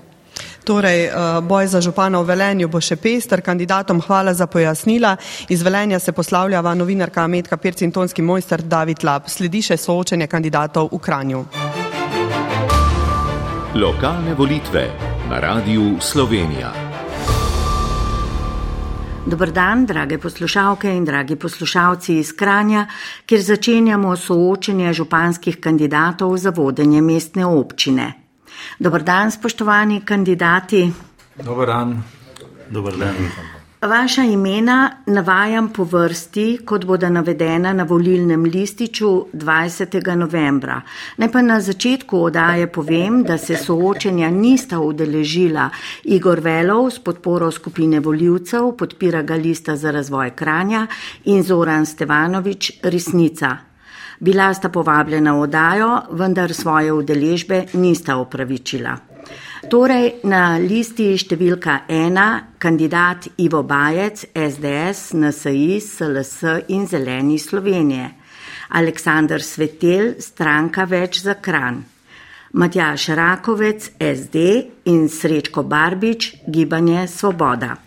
Torej, 0.64 1.06
eh, 1.06 1.12
boj 1.42 1.68
za 1.68 1.82
župana 1.82 2.20
v 2.20 2.26
Velenju 2.26 2.68
bo 2.68 2.82
še 2.82 2.96
pester, 2.96 3.42
kandidatom 3.42 4.02
hvala 4.02 4.34
za 4.34 4.48
pojasnila. 4.48 5.18
Iz 5.50 5.62
Velenja 5.62 6.00
se 6.00 6.12
poslavljava 6.12 6.74
novinarka 6.74 7.22
Ametka 7.22 7.58
Perc 7.58 7.82
in 7.82 7.92
tonski 7.92 8.22
mojster 8.22 8.62
David 8.62 9.04
Lab. 9.04 9.30
Sledi 9.30 9.62
še 9.62 9.78
soočenje 9.78 10.28
kandidatov 10.28 10.90
v 10.92 11.00
Kranju. 11.00 11.46
Lokalne 13.76 14.34
volitve 14.34 14.90
na 15.30 15.40
radiju 15.40 15.98
Slovenija. 16.00 16.95
Dobr 19.26 19.50
dan, 19.52 19.86
drage 19.86 20.18
poslušalke 20.22 20.92
in 20.94 21.06
dragi 21.06 21.36
poslušalci 21.36 22.20
iz 22.20 22.30
Kranja, 22.38 22.86
kjer 23.26 23.42
začenjamo 23.42 24.16
soočenje 24.16 24.94
županskih 24.94 25.58
kandidatov 25.60 26.38
za 26.38 26.54
vodenje 26.54 27.02
mestne 27.02 27.46
občine. 27.46 28.14
Dobr 28.80 29.02
dan, 29.02 29.32
spoštovani 29.32 30.02
kandidati. 30.06 30.92
Dobr 31.42 31.66
dan. 31.66 32.04
Dobr 32.70 32.98
dan. 32.98 33.16
Vaša 33.86 34.24
imena 34.24 34.92
navajam 35.06 35.70
po 35.70 35.84
vrsti, 35.84 36.60
kot 36.66 36.86
bodo 36.86 37.10
navedena 37.10 37.74
na 37.74 37.84
volilnem 37.84 38.44
lističu 38.44 39.26
20. 39.34 40.16
novembra. 40.16 40.82
Naj 41.18 41.32
pa 41.32 41.42
na 41.42 41.60
začetku 41.62 42.18
odaje 42.18 42.68
povem, 42.68 43.24
da 43.24 43.38
se 43.38 43.58
soočenja 43.58 44.30
nista 44.30 44.80
udeležila 44.80 45.70
Igor 46.04 46.40
Velov 46.40 46.90
s 46.90 47.00
podporo 47.00 47.52
skupine 47.52 48.00
voljivcev, 48.00 48.72
podpira 48.78 49.22
ga 49.22 49.36
lista 49.36 49.76
za 49.76 49.92
razvoj 49.92 50.30
Kranja 50.36 50.88
in 51.26 51.44
Zoran 51.44 51.86
Stevanovič 51.86 52.72
Resnica. 52.84 53.58
Bila 54.20 54.54
sta 54.54 54.70
povabljena 54.70 55.34
v 55.34 55.42
odajo, 55.42 56.00
vendar 56.12 56.54
svoje 56.54 56.94
udeležbe 56.94 57.66
nista 57.74 58.18
upravičila. 58.18 59.15
Torej, 59.66 60.20
na 60.30 60.60
listi 60.62 61.08
številka 61.18 61.88
ena 61.90 62.54
kandidat 62.62 63.26
Ivo 63.42 63.64
Bajec, 63.66 64.28
SDS, 64.38 65.16
NSI, 65.18 65.80
SLS 65.82 66.34
in 66.76 66.86
Zeleni 66.86 67.40
Slovenije, 67.42 68.12
Aleksandr 68.78 69.42
Svetel, 69.42 70.16
stranka 70.22 70.86
več 70.86 71.24
za 71.26 71.38
kran, 71.42 71.82
Matjaš 72.54 73.08
Rakovec, 73.18 73.90
SD 73.98 74.46
in 74.92 75.10
Srečko 75.10 75.66
Barbič, 75.66 76.46
gibanje 76.46 77.08
Svoboda. 77.10 77.85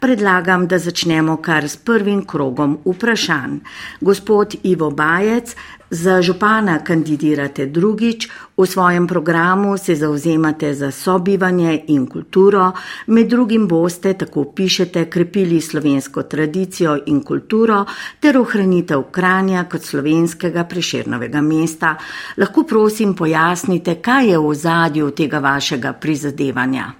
Predlagam, 0.00 0.66
da 0.66 0.78
začnemo 0.78 1.36
kar 1.36 1.68
s 1.68 1.76
prvim 1.76 2.24
krogom 2.26 2.78
vprašanj. 2.84 3.58
Gospod 4.00 4.54
Ivo 4.62 4.90
Bajec, 4.90 5.56
Za 5.94 6.22
župana 6.22 6.78
kandidirate 6.82 7.66
drugič, 7.66 8.26
v 8.56 8.66
svojem 8.66 9.06
programu 9.06 9.76
se 9.78 9.94
zauzemate 9.94 10.74
za 10.74 10.90
sobivanje 10.90 11.84
in 11.86 12.06
kulturo, 12.06 12.72
med 13.06 13.28
drugim 13.28 13.68
boste, 13.68 14.14
tako 14.14 14.44
pišete, 14.44 15.04
krepili 15.10 15.60
slovensko 15.60 16.22
tradicijo 16.22 16.96
in 17.06 17.20
kulturo 17.22 17.84
ter 18.20 18.38
ohranitev 18.38 19.02
Kranja 19.10 19.64
kot 19.70 19.82
slovenskega 19.82 20.64
preširnovega 20.64 21.40
mesta. 21.40 21.94
Lahko 22.36 22.64
prosim 22.64 23.14
pojasnite, 23.14 23.94
kaj 23.94 24.30
je 24.30 24.38
v 24.38 24.46
ozadju 24.46 25.10
tega 25.10 25.38
vašega 25.38 25.92
prizadevanja? 25.92 26.90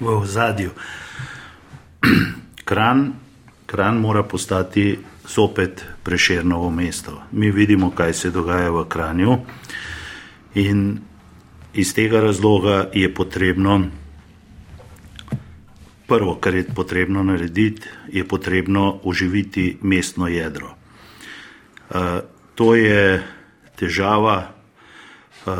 V 0.00 0.06
ozadju. 0.06 0.70
Kran, 2.64 3.12
kran 3.66 3.96
mora 3.96 4.22
postati 4.22 4.98
zopet 5.28 5.84
preširnovo 6.02 6.70
mesto. 6.70 7.22
Mi 7.32 7.50
vidimo, 7.50 7.90
kaj 7.90 8.12
se 8.12 8.30
dogaja 8.30 8.70
v 8.70 8.84
Kranju 8.88 9.38
in 10.54 10.98
iz 11.74 11.94
tega 11.94 12.20
razloga 12.20 12.90
je 12.94 13.14
potrebno, 13.14 13.80
prvo, 16.06 16.34
kar 16.40 16.54
je 16.54 16.64
potrebno 16.74 17.22
narediti, 17.22 17.82
je 18.12 18.24
potrebno 18.28 19.00
oživiti 19.04 19.78
mestno 19.82 20.28
jedro. 20.28 20.74
Uh, 21.90 21.96
to 22.54 22.74
je 22.74 23.22
težava, 23.76 24.54
uh, 25.46 25.52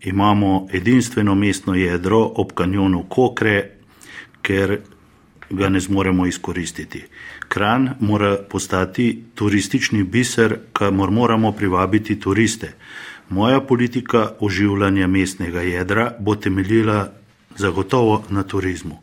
imamo 0.00 0.68
edinstveno 0.72 1.34
mestno 1.34 1.74
jedro 1.74 2.20
ob 2.36 2.52
kanjonu 2.52 3.04
Kokre, 3.08 3.70
ker 4.42 4.78
ga 5.56 5.68
ne 5.68 5.80
zmoremo 5.80 6.26
izkoristiti. 6.26 7.04
Kran 7.48 7.90
mora 8.00 8.36
postati 8.50 9.22
turistični 9.34 10.02
biser, 10.02 10.58
kamor 10.72 11.10
moramo 11.10 11.52
privabiti 11.52 12.20
turiste. 12.20 12.74
Moja 13.28 13.60
politika 13.60 14.30
oživljanja 14.40 15.06
mestnega 15.06 15.60
jedra 15.60 16.12
bo 16.20 16.34
temeljila 16.34 17.12
zagotovo 17.56 18.24
na 18.30 18.42
turizmu. 18.42 18.98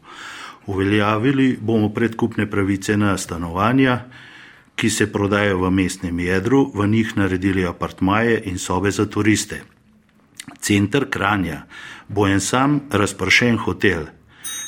Uveljavili 0.66 1.58
bomo 1.62 1.90
predkupne 1.90 2.50
pravice 2.50 2.98
na 2.98 3.18
stanovanja, 3.18 4.00
ki 4.76 4.90
se 4.90 5.12
prodajo 5.12 5.58
v 5.58 5.72
mestnem 5.72 6.20
jedru, 6.20 6.72
v 6.76 6.88
njih 6.88 7.18
naredili 7.18 7.66
apartmaje 7.66 8.42
in 8.46 8.58
sobe 8.58 8.92
za 8.92 9.06
turiste. 9.06 9.62
Centr 10.60 11.06
Kranja 11.10 11.66
bo 12.08 12.28
en 12.28 12.40
sam 12.40 12.80
razpršen 12.90 13.58
hotel. 13.58 14.06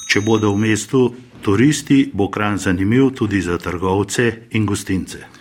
Če 0.10 0.22
bodo 0.22 0.52
v 0.54 0.60
mestu 0.60 1.16
turisti, 1.44 2.10
bo 2.14 2.32
kran 2.32 2.58
zanimiv 2.58 3.12
tudi 3.16 3.42
za 3.42 3.58
trgovce 3.58 4.32
in 4.52 4.66
gostince. 4.66 5.34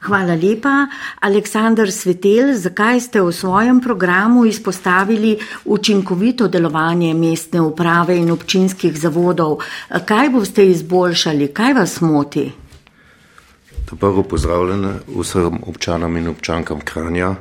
Hvala 0.00 0.32
lepa. 0.34 0.88
Aleksandr 1.20 1.92
Svetel, 1.92 2.54
zakaj 2.56 3.00
ste 3.00 3.20
v 3.20 3.32
svojem 3.32 3.80
programu 3.84 4.46
izpostavili 4.48 5.36
učinkovito 5.64 6.48
delovanje 6.48 7.12
mestne 7.14 7.60
uprave 7.60 8.16
in 8.16 8.30
občinskih 8.32 8.96
zavodov? 8.96 9.60
Kaj 9.92 10.30
boste 10.32 10.64
izboljšali, 10.64 11.52
kaj 11.52 11.76
vas 11.76 12.00
moti? 12.00 12.48
Prvo 14.00 14.22
pozdravljene 14.22 14.94
vsem 15.18 15.60
občanom 15.66 16.16
in 16.16 16.32
občankam 16.32 16.80
Kranja. 16.80 17.34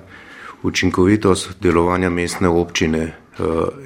Učinkovitost 0.64 1.56
delovanja 1.64 2.10
mestne 2.10 2.50
občine 2.52 3.19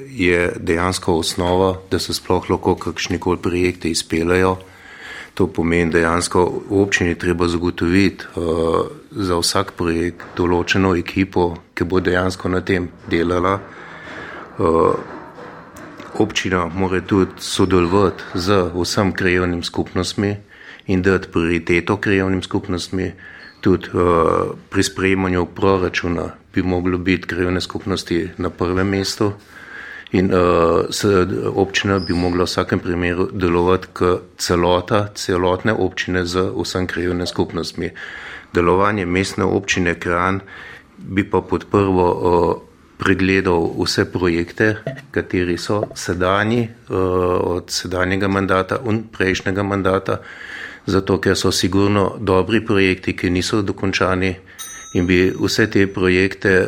je 0.10 0.54
dejansko 0.60 1.18
osnova, 1.22 1.76
da 1.91 1.99
se 1.99 2.14
sploh 2.14 2.49
lahko 2.49 2.76
kakšni 2.76 3.20
koli 3.20 3.38
projekte 3.38 3.89
izpelejo. 3.89 4.58
To 5.34 5.47
pomeni 5.47 5.91
dejansko 5.91 6.43
v 6.70 6.82
občini 6.82 7.16
treba 7.16 7.47
zagotoviti 7.47 8.26
uh, 8.36 8.86
za 9.12 9.38
vsak 9.41 9.74
projekt 9.78 10.38
določeno 10.38 10.93
ekipo, 10.95 11.56
ki 11.74 11.88
bo 11.89 11.99
dejansko 11.99 12.49
na 12.54 12.62
tem 12.62 12.91
delala. 13.10 13.58
Uh, 14.62 14.93
občina 16.22 16.68
mora 16.70 17.01
tudi 17.01 17.41
sodelovati 17.41 18.38
z 18.38 18.70
vsem 18.74 19.14
krajevnim 19.18 19.64
skupnostmi 19.64 20.36
in 20.88 21.01
dati 21.01 21.32
prioriteto 21.34 21.97
krajevnim 21.97 22.43
skupnostmi. 22.43 23.12
Tudi 23.64 23.88
uh, 23.95 24.51
pri 24.70 24.84
sprejemanju 24.84 25.45
proračuna 25.55 26.26
bi 26.53 26.64
moglo 26.64 26.97
biti 26.97 27.28
krajevne 27.28 27.61
skupnosti 27.61 28.30
na 28.38 28.49
prvem 28.49 28.88
mestu 28.88 29.32
in 30.11 30.34
uh, 30.34 30.86
se 30.89 31.28
občina 31.55 31.99
bi 31.99 32.14
mogla 32.14 32.43
v 32.43 32.51
vsakem 32.51 32.80
primeru 32.80 33.30
delovati 33.32 33.88
kot 33.93 34.36
celota, 34.38 35.07
celotne 35.16 35.74
občine 35.74 36.26
z 36.26 36.51
vsem 36.53 36.88
krajevne 36.88 37.26
skupnostmi. 37.26 37.89
Delovanje 38.53 39.05
mestne 39.05 39.43
občine 39.43 39.95
Kran 39.99 40.41
bi 40.97 41.24
pa 41.24 41.41
podprlo 41.41 42.07
uh, 42.11 42.74
pregledal 42.97 43.74
vse 43.80 44.05
projekte, 44.11 44.76
kateri 45.11 45.57
so 45.57 45.84
sedajni 45.95 46.68
uh, 46.68 46.97
od 47.57 47.72
sedanjega 47.72 48.28
mandata 48.28 48.78
in 48.86 49.03
prejšnjega 49.11 49.64
mandata, 49.64 50.20
zato 50.86 51.19
ker 51.21 51.38
so 51.38 51.51
sigurno 51.51 52.15
dobri 52.19 52.65
projekti, 52.65 53.15
ki 53.15 53.29
niso 53.29 53.61
dokončani 53.61 54.36
in 54.93 55.07
bi 55.07 55.34
vse 55.39 55.67
te 55.71 55.88
projekte 55.88 56.67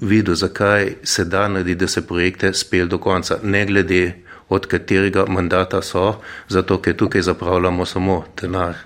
videl, 0.00 0.34
zakaj 0.34 0.94
se 1.02 1.24
da 1.24 1.48
narediti, 1.48 1.84
da 1.84 1.88
se 1.88 2.06
projekte 2.06 2.52
spel 2.54 2.88
do 2.88 2.98
konca, 2.98 3.38
ne 3.42 3.66
glede 3.66 4.14
od 4.48 4.66
katerega 4.66 5.24
mandata 5.28 5.82
so, 5.82 6.20
zato 6.48 6.78
ker 6.78 6.96
tukaj 6.96 7.22
zapravljamo 7.22 7.86
samo 7.86 8.24
denar. 8.40 8.76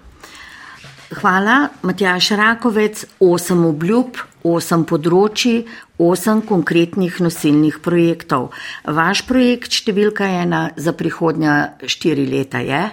Hvala, 1.11 1.69
Matjaš 1.83 2.31
Rakovec, 2.31 3.05
osem 3.21 3.65
obljub, 3.67 4.19
osem 4.47 4.85
področji, 4.87 5.65
osem 5.99 6.43
konkretnih 6.47 7.19
nosilnih 7.21 7.81
projektov. 7.83 8.53
Vaš 8.87 9.25
projekt 9.27 9.75
številka 9.75 10.29
ena 10.41 10.69
za 10.79 10.95
prihodnja 10.95 11.57
štiri 11.83 12.29
leta 12.31 12.63
je? 12.63 12.85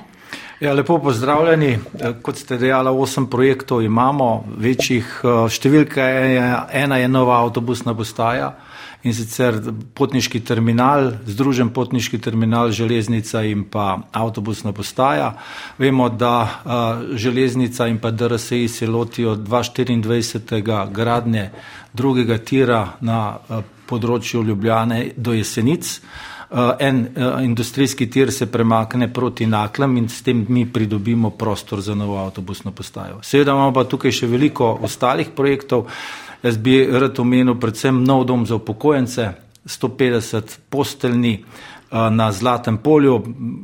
Ja, 0.60 0.74
lepo 0.74 0.98
pozdravljeni. 1.00 1.68
Eh, 2.00 2.14
kot 2.22 2.38
ste 2.38 2.58
dejali, 2.58 2.90
osem 2.90 3.28
projektov 3.30 3.84
imamo, 3.86 4.44
večjih 4.58 5.06
eh, 5.24 5.44
številka 5.54 6.02
je, 6.02 6.48
ena 6.82 6.98
je 6.98 7.08
nova 7.08 7.36
avtobusna 7.44 7.94
postaja 7.94 8.56
in 9.06 9.14
sicer 9.14 9.60
potniški 9.94 10.42
terminal, 10.42 11.12
združen 11.30 11.70
potniški 11.76 12.18
terminal, 12.18 12.74
železnica 12.74 13.44
in 13.46 13.68
pa 13.70 14.00
avtobusna 14.12 14.74
postaja. 14.74 15.30
Vemo, 15.78 16.10
da 16.10 16.34
uh, 16.42 17.14
železnica 17.16 17.88
in 17.88 18.02
pa 18.02 18.12
DRSI 18.12 18.68
se 18.68 18.88
lotijo 18.88 19.36
2024. 19.36 20.90
gradnje 20.92 21.52
drugega 21.94 22.40
tira 22.42 22.82
na 23.00 23.38
področju 23.88 24.44
Ljubljane 24.44 25.12
do 25.16 25.38
Jesenic. 25.38 26.00
Eh, 26.50 26.76
en 26.80 27.08
uh, 27.16 27.44
industrijski 27.44 28.10
tir 28.10 28.32
se 28.32 28.46
premakne 28.52 29.14
proti 29.14 29.46
Naklem 29.46 29.98
in 29.98 30.10
s 30.10 30.22
tem 30.24 30.46
mi 30.50 30.66
pridobimo 30.66 31.30
prostor 31.30 31.82
za 31.82 31.96
novo 31.96 32.18
avtobusno 32.18 32.72
postajo. 32.72 33.20
Seveda 33.22 33.52
imamo 33.52 33.74
pa 33.74 33.84
tukaj 33.84 34.12
še 34.12 34.28
veliko 34.32 34.70
ostalih 34.82 35.34
projektov. 35.36 35.90
Jaz 36.44 36.58
bi 36.58 36.86
rad 36.88 37.20
omenil 37.20 37.58
predvsem 37.60 38.00
nov 38.04 38.24
dom 38.26 38.46
za 38.46 38.56
upokojence, 38.56 39.26
150 39.66 40.56
posteljni 40.70 41.34
uh, 41.44 42.08
na 42.16 42.32
Zlatem 42.32 42.78
polju. 42.78 43.18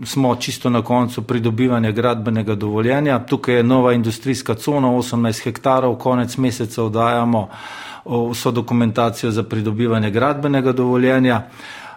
Smo 0.05 0.35
čisto 0.35 0.69
na 0.69 0.81
koncu 0.81 1.23
pridobivanja 1.23 1.91
gradbenega 1.91 2.55
dovoljenja. 2.55 3.19
Tukaj 3.19 3.55
je 3.55 3.63
nova 3.63 3.93
industrijska 3.93 4.55
cona, 4.55 4.91
18 4.91 5.43
hektarov, 5.43 5.95
konec 5.95 6.35
meseca 6.37 6.83
oddajamo 6.83 7.47
vso 8.31 8.51
dokumentacijo 8.51 9.31
za 9.31 9.43
pridobivanje 9.43 10.11
gradbenega 10.11 10.71
dovoljenja. 10.71 11.41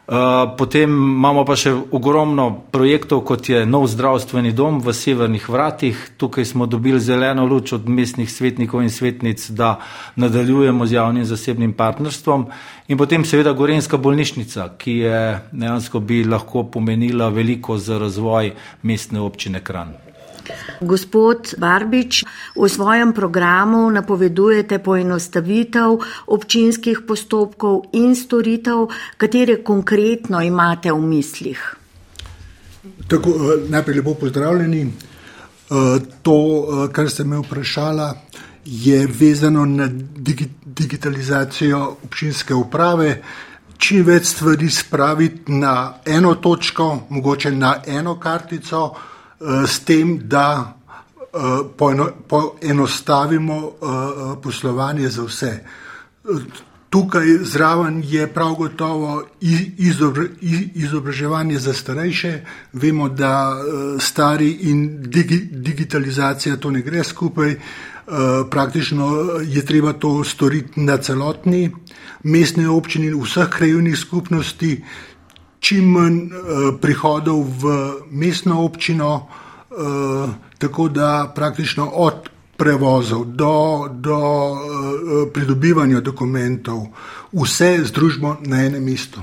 Potem 0.06 0.90
imamo 0.90 1.42
pa 1.44 1.56
še 1.58 1.72
ogromno 1.74 2.46
projektov, 2.70 3.24
kot 3.26 3.48
je 3.50 3.64
nov 3.66 3.88
zdravstveni 3.90 4.52
dom 4.54 4.78
v 4.78 4.94
severnih 4.94 5.48
vratih. 5.50 5.98
Tukaj 6.16 6.46
smo 6.46 6.66
dobili 6.70 7.00
zeleno 7.02 7.46
luč 7.46 7.74
od 7.74 7.88
mestnih 7.90 8.30
svetnikov 8.30 8.86
in 8.86 8.90
svetnic, 8.90 9.50
da 9.50 9.80
nadaljujemo 10.14 10.86
z 10.86 10.98
javnim 10.98 11.26
zasebnim 11.26 11.74
partnerstvom. 11.74 12.46
In 12.88 12.98
potem 12.98 13.26
seveda 13.26 13.52
Gorenska 13.52 13.98
bolnišnica, 13.98 14.76
ki 14.78 14.98
je 15.02 15.20
dejansko 15.50 16.00
bi 16.00 16.22
lahko 16.24 16.62
pomenila 16.70 17.28
veliko 17.28 17.78
za 17.78 17.98
razvoj 17.98 18.54
mestne 18.82 19.20
občine 19.20 19.64
Kran. 19.64 20.05
Gospod 20.80 21.54
Barbič, 21.58 22.24
v 22.56 22.68
svojem 22.68 23.12
programu 23.12 23.90
napovedujete 23.90 24.78
poenostavitev 24.78 25.98
občinskih 26.26 27.02
postopkov 27.06 27.90
in 27.92 28.16
storitev, 28.16 28.88
katere 29.16 29.62
konkretno 29.64 30.42
imate 30.42 30.92
v 30.92 31.00
mislih. 31.00 31.60
Tako, 33.08 33.30
eh, 33.30 33.70
najprej 33.70 33.96
lepo 33.96 34.14
pozdravljeni. 34.14 34.82
Eh, 34.86 35.98
to, 36.22 36.34
eh, 36.34 36.92
kar 36.92 37.10
ste 37.10 37.24
me 37.24 37.38
vprašala, 37.38 38.14
je 38.64 39.06
vezano 39.06 39.64
na 39.64 39.88
digitalizacijo 40.66 41.96
občinske 42.04 42.54
uprave. 42.54 43.22
Čim 43.78 44.04
več 44.04 44.24
stvari 44.26 44.70
spraviti 44.70 45.52
na 45.52 45.94
eno 46.06 46.34
točko, 46.34 47.06
mogoče 47.08 47.50
na 47.50 47.76
eno 47.86 48.14
kartico, 48.20 48.94
s 49.66 49.80
tem, 49.84 50.18
da 50.28 50.76
eh, 51.18 51.38
poenostavimo 52.28 53.56
eh, 53.56 54.40
poslovanje 54.42 55.08
za 55.08 55.22
vse. 55.22 55.64
Tukaj 56.90 57.26
zraven 57.42 58.02
je 58.04 58.26
prav 58.26 58.54
gotovo 58.54 59.24
izobraževanje 60.74 61.58
za 61.58 61.74
starejše. 61.74 62.40
Vemo, 62.72 63.08
da 63.08 63.56
stari 64.00 64.50
in 64.50 65.02
digitalizacija 65.50 66.56
to 66.56 66.70
ne 66.70 66.80
gre 66.80 67.04
skupaj. 67.04 67.56
Praktično 68.50 69.10
je 69.42 69.64
treba 69.66 69.92
to 69.92 70.24
storiti 70.24 70.80
na 70.80 70.96
celotni 70.96 71.70
mestni 72.26 72.66
občini, 72.66 73.12
vseh 73.14 73.48
krajovnih 73.50 73.98
skupnosti, 73.98 74.82
čim 75.66 75.90
manj 75.90 76.18
uh, 76.30 76.78
prihodov 76.80 77.42
v 77.58 77.74
mestno 78.10 78.62
občino, 78.62 79.10
uh, 79.18 80.30
tako 80.58 80.88
da 80.88 81.32
praktično 81.34 81.90
od 82.06 82.30
prevozov 82.56 83.24
do, 83.24 83.88
do 83.90 84.18
uh, 84.18 84.58
pridobivanja 85.34 86.00
dokumentov, 86.00 86.86
vse 87.32 87.80
združimo 87.84 88.36
na 88.46 88.62
enem 88.66 88.84
mestu. 88.84 89.20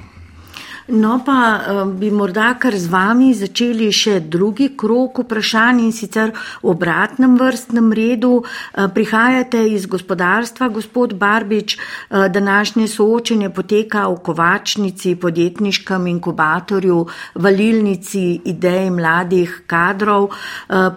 No, 0.87 1.21
pa 1.25 1.63
eh, 1.67 1.85
bi 1.95 2.11
morda 2.11 2.57
kar 2.59 2.75
z 2.75 2.91
vami 2.91 3.31
začeli 3.31 3.87
še 3.87 4.17
drugi 4.27 4.73
krok 4.75 5.21
vprašanj 5.23 5.79
in 5.79 5.93
sicer 5.95 6.33
v 6.35 6.73
obratnem 6.73 7.37
vrstnem 7.39 7.87
redu. 7.95 8.43
Eh, 8.43 8.89
prihajate 8.91 9.63
iz 9.71 9.85
gospodarstva, 9.87 10.67
gospod 10.67 11.15
Barbič, 11.15 11.77
eh, 11.77 12.27
današnje 12.27 12.87
soočenje 12.87 13.49
poteka 13.49 14.09
v 14.11 14.19
kovačnici, 14.19 15.15
podjetniškem 15.15 16.07
inkubatorju, 16.07 17.05
valilnici 17.35 18.41
idej 18.43 18.89
mladih 18.91 19.63
kadrov. 19.67 20.29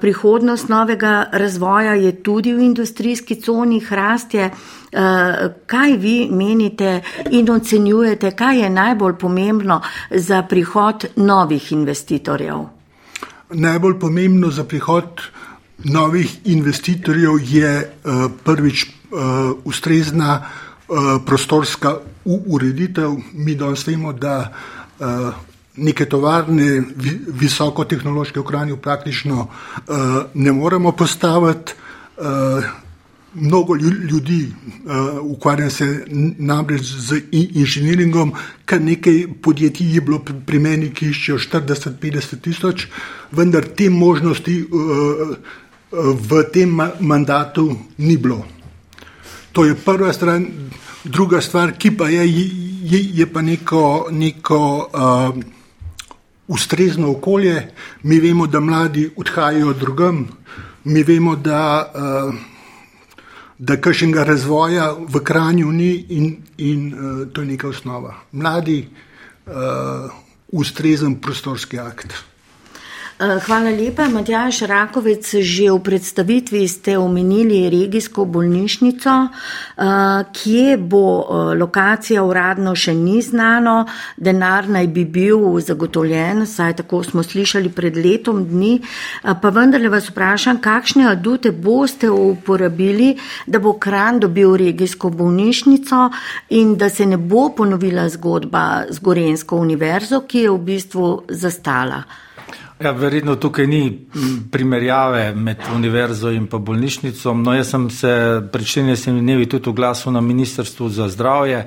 Prihodnost 0.00 0.68
novega 0.68 1.28
razvoja 1.32 1.94
je 1.94 2.12
tudi 2.22 2.52
v 2.52 2.60
industrijski 2.60 3.40
coni 3.40 3.80
hrastje. 3.80 4.50
Eh, 4.96 5.48
kaj 5.66 5.96
vi 5.96 6.28
menite 6.30 7.02
in 7.30 7.50
ocenjujete, 7.50 8.30
kaj 8.30 8.60
je 8.60 8.70
najbolj 8.70 9.18
pomembno 9.20 9.82
za 10.10 10.42
prihod 10.42 11.04
novih 11.16 11.72
investitorjev? 11.72 12.62
Najbolj 13.50 13.98
pomembno 14.00 14.50
za 14.50 14.64
prihod 14.64 15.20
novih 15.84 16.38
investitorjev 16.44 17.30
je 17.44 17.90
uh, 18.04 18.30
prvič 18.44 18.86
uh, 18.86 19.20
ustrezna 19.64 20.44
prostorska 21.26 21.96
ureditev. 22.24 23.16
Mi 23.32 23.54
danes 23.54 23.86
vemo, 23.86 24.12
da 24.12 24.52
neke 25.76 26.04
tovarne, 26.06 26.82
vi, 26.96 27.20
visokotehnološke 27.26 28.40
v 28.40 28.44
Kranju 28.44 28.76
praktično 28.76 29.48
ne 30.34 30.52
moremo 30.52 30.92
postaviti. 30.92 31.74
Mnogo 33.36 33.74
ljudi 34.10 34.48
uh, 34.48 34.92
ukvarja 35.22 35.70
se 35.70 36.04
namreč 36.38 36.82
z 36.82 37.20
inženiringom, 37.32 38.32
kar 38.64 38.80
nekaj 38.80 39.26
podjetij 39.42 39.94
je 39.94 40.00
bilo 40.00 40.18
pri 40.46 40.58
meni, 40.58 40.88
ki 40.90 41.10
iščejo 41.12 41.38
40-50 41.38 42.40
tisoč, 42.40 42.86
vendar 43.32 43.68
te 43.76 43.90
možnosti 43.90 44.56
uh, 44.64 45.36
v 45.92 46.42
tem 46.52 46.80
mandatu 47.00 47.68
ni 47.98 48.16
bilo. 48.16 48.44
To 49.52 49.64
je 49.64 49.74
prva 49.74 50.12
stran, 50.12 50.46
druga 51.04 51.40
stvar, 51.40 51.72
ki 51.78 51.96
pa 51.96 52.08
je, 52.08 52.24
je, 52.82 53.00
je 53.20 53.26
pa 53.26 53.42
neko, 53.42 54.08
neko 54.10 54.58
uh, 54.88 55.36
ustrezno 56.48 57.10
okolje. 57.10 57.68
Mi 58.02 58.20
vemo, 58.20 58.46
da 58.46 58.60
mladi 58.60 59.10
odhajajo 59.16 59.72
drugam, 59.72 60.26
mi 60.84 61.02
vemo, 61.02 61.36
da 61.36 61.92
uh, 61.94 62.55
da 63.58 63.76
kakšnega 63.80 64.24
razvoja 64.24 64.92
v 65.08 65.20
Kranju 65.24 65.72
ni 65.72 66.06
in, 66.08 66.36
in 66.58 66.92
uh, 66.92 67.28
to 67.32 67.40
je 67.40 67.46
neka 67.46 67.68
osnova. 67.68 68.14
Mladi, 68.32 68.88
uh, 69.46 69.52
ustrezen 70.52 71.20
prostorski 71.20 71.78
akt. 71.78 72.14
Eh, 73.16 73.40
hvala 73.46 73.70
lepa, 73.72 74.10
Matjaš 74.12 74.68
Rakovec. 74.68 75.24
Že 75.40 75.72
v 75.72 75.80
predstavitvi 75.80 76.68
ste 76.68 76.98
omenili 77.00 77.64
regijsko 77.72 78.28
bolnišnico, 78.28 79.08
eh, 79.08 80.24
kje 80.36 80.76
bo 80.76 81.24
eh, 81.24 81.56
lokacija 81.56 82.20
uradno 82.20 82.74
še 82.76 82.92
ni 82.92 83.22
znano, 83.24 83.86
denar 84.20 84.68
naj 84.68 84.86
bi 84.92 85.04
bil 85.08 85.56
zagotovljen, 85.64 86.44
saj 86.44 86.76
tako 86.82 87.00
smo 87.08 87.22
slišali 87.24 87.72
pred 87.72 87.96
letom 87.96 88.44
dni. 88.44 88.84
Pa 89.24 89.48
vendarle 89.48 89.88
vas 89.88 90.10
vprašam, 90.12 90.60
kakšne 90.60 91.08
adute 91.08 91.56
boste 91.56 92.10
uporabili, 92.12 93.16
da 93.46 93.58
bo 93.58 93.78
Kran 93.80 94.20
dobil 94.20 94.56
regijsko 94.60 95.08
bolnišnico 95.08 96.10
in 96.50 96.76
da 96.76 96.92
se 96.92 97.06
ne 97.06 97.16
bo 97.16 97.48
ponovila 97.48 98.08
zgodba 98.12 98.84
z 98.90 99.00
Gorensko 99.00 99.56
univerzo, 99.56 100.20
ki 100.28 100.44
je 100.44 100.50
v 100.50 100.60
bistvu 100.68 101.08
zastala. 101.32 102.04
Ja, 102.80 102.90
verjetno 102.90 103.36
tukaj 103.40 103.66
ni 103.66 104.06
primerjave 104.52 105.34
med 105.34 105.56
univerzo 105.74 106.28
in 106.30 106.44
bolnišnico. 106.50 107.32
No, 107.34 107.54
jaz 107.56 107.70
sem 107.72 107.86
se 107.90 108.10
pred 108.52 108.64
14 108.64 109.20
dnevi 109.20 109.46
tudi 109.48 109.70
oglasil 109.70 110.12
na 110.12 110.20
Ministrstvu 110.20 110.88
za 110.88 111.08
zdravje. 111.08 111.64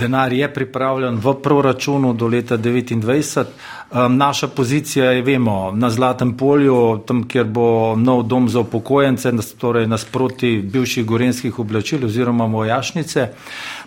Denar 0.00 0.32
je 0.32 0.54
pripravljen 0.54 1.20
v 1.22 1.34
proračunu 1.42 2.12
do 2.12 2.26
leta 2.26 2.58
2029. 2.58 3.44
Um, 3.90 4.16
naša 4.16 4.48
pozicija 4.48 5.04
je, 5.10 5.22
vemo, 5.22 5.72
na 5.72 5.90
Zlatem 5.90 6.36
polju, 6.36 6.98
tam, 7.06 7.22
kjer 7.28 7.44
bo 7.44 7.96
nov 7.96 8.22
dom 8.22 8.48
za 8.48 8.60
upokojence, 8.60 9.32
torej 9.58 9.86
nasproti 9.86 10.58
bivših 10.72 11.06
gorenskih 11.06 11.58
oblačil 11.58 12.04
oziroma 12.04 12.44
vojašnice. 12.44 13.28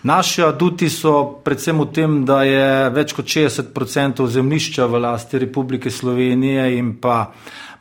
Naši 0.03 0.41
aduti 0.43 0.89
so 0.89 1.41
predvsem 1.43 1.79
v 1.79 1.85
tem, 1.93 2.15
da 2.25 2.41
je 2.43 2.89
več 2.89 3.13
kot 3.13 3.25
60% 3.25 4.25
zemljišča 4.27 4.85
v 4.85 5.03
lasti 5.05 5.39
Republike 5.39 5.91
Slovenije 5.91 6.60
in 6.69 6.99
pa 7.01 7.31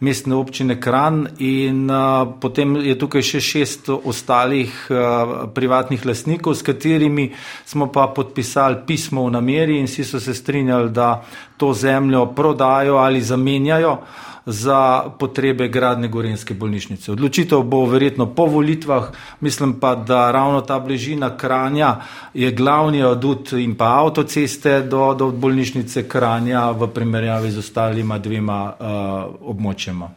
mestne 0.01 0.35
občine 0.35 0.81
Kran 0.81 1.27
in 1.39 1.91
uh, 1.91 2.25
potem 2.41 2.77
je 2.81 2.97
tukaj 2.99 3.23
še 3.23 3.41
šest 3.41 3.91
ostalih 3.93 4.73
uh, 4.89 5.35
privatnih 5.53 6.07
lasnikov, 6.07 6.57
s 6.57 6.65
katerimi 6.65 7.29
smo 7.65 7.91
pa 7.93 8.09
podpisali 8.09 8.81
pismo 8.87 9.27
v 9.29 9.37
nameri 9.37 9.79
in 9.79 9.91
vsi 9.91 10.05
so 10.05 10.21
se 10.21 10.35
strinjali, 10.35 10.91
da 10.91 11.21
to 11.57 11.75
zemljo 11.77 12.27
prodajo 12.33 12.97
ali 12.97 13.21
zamenjajo 13.21 13.99
za 14.47 15.11
potrebe 15.19 15.69
gradne 15.69 16.09
gorenske 16.09 16.55
bolnišnice. 16.55 17.13
Odločitev 17.13 17.63
bo 17.63 17.85
verjetno 17.87 18.27
po 18.35 18.47
volitvah, 18.47 19.11
mislim 19.41 19.81
pa, 19.81 19.95
da 19.95 20.31
ravno 20.31 20.61
ta 20.61 20.79
bližina 20.79 21.37
Kranja 21.37 21.97
je 22.35 22.51
glavni 22.53 23.03
adut 23.03 23.53
in 23.53 23.75
pa 23.75 23.85
avtoceste 24.05 24.81
do, 24.83 25.15
do 25.15 25.31
bolnišnice 25.31 26.09
Kranja 26.09 26.71
v 26.71 26.89
primerjavi 26.89 27.51
z 27.51 27.59
ostalima 27.59 28.19
dvema 28.19 28.63
uh, 28.73 29.51
območjema. 29.51 30.11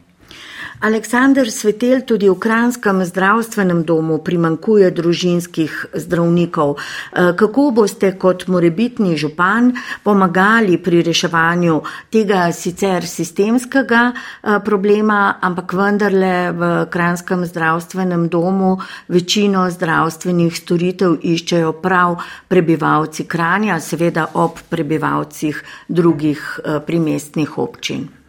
Aleksandr 0.84 1.48
Svetel, 1.48 2.04
tudi 2.04 2.28
v 2.28 2.36
Kranskem 2.36 2.98
zdravstvenem 3.08 3.86
domu 3.88 4.18
primankuje 4.20 4.90
družinskih 4.92 5.96
zdravnikov. 5.96 6.76
Eh, 6.76 7.32
kako 7.32 7.70
boste 7.72 8.10
kot 8.20 8.44
morebitni 8.52 9.16
župan 9.16 9.72
pomagali 10.04 10.76
pri 10.76 11.00
reševanju 11.00 11.78
tega 12.12 12.52
sicer 12.52 13.08
sistemskega 13.08 14.12
eh, 14.12 14.58
problema, 14.60 15.40
ampak 15.40 15.72
vendarle 15.72 16.52
v 16.52 16.68
Kranskem 16.92 17.46
zdravstvenem 17.48 18.28
domu 18.28 18.76
večino 19.08 19.64
zdravstvenih 19.72 20.52
storitev 20.52 21.16
iščejo 21.24 21.72
prav 21.80 22.20
prebivalci 22.48 23.24
Kranja, 23.24 23.80
seveda 23.80 24.36
ob 24.36 24.60
prebivalcih 24.68 25.64
drugih 25.88 26.44
eh, 26.60 26.76
primestnih 26.84 27.56
občin? 27.56 28.23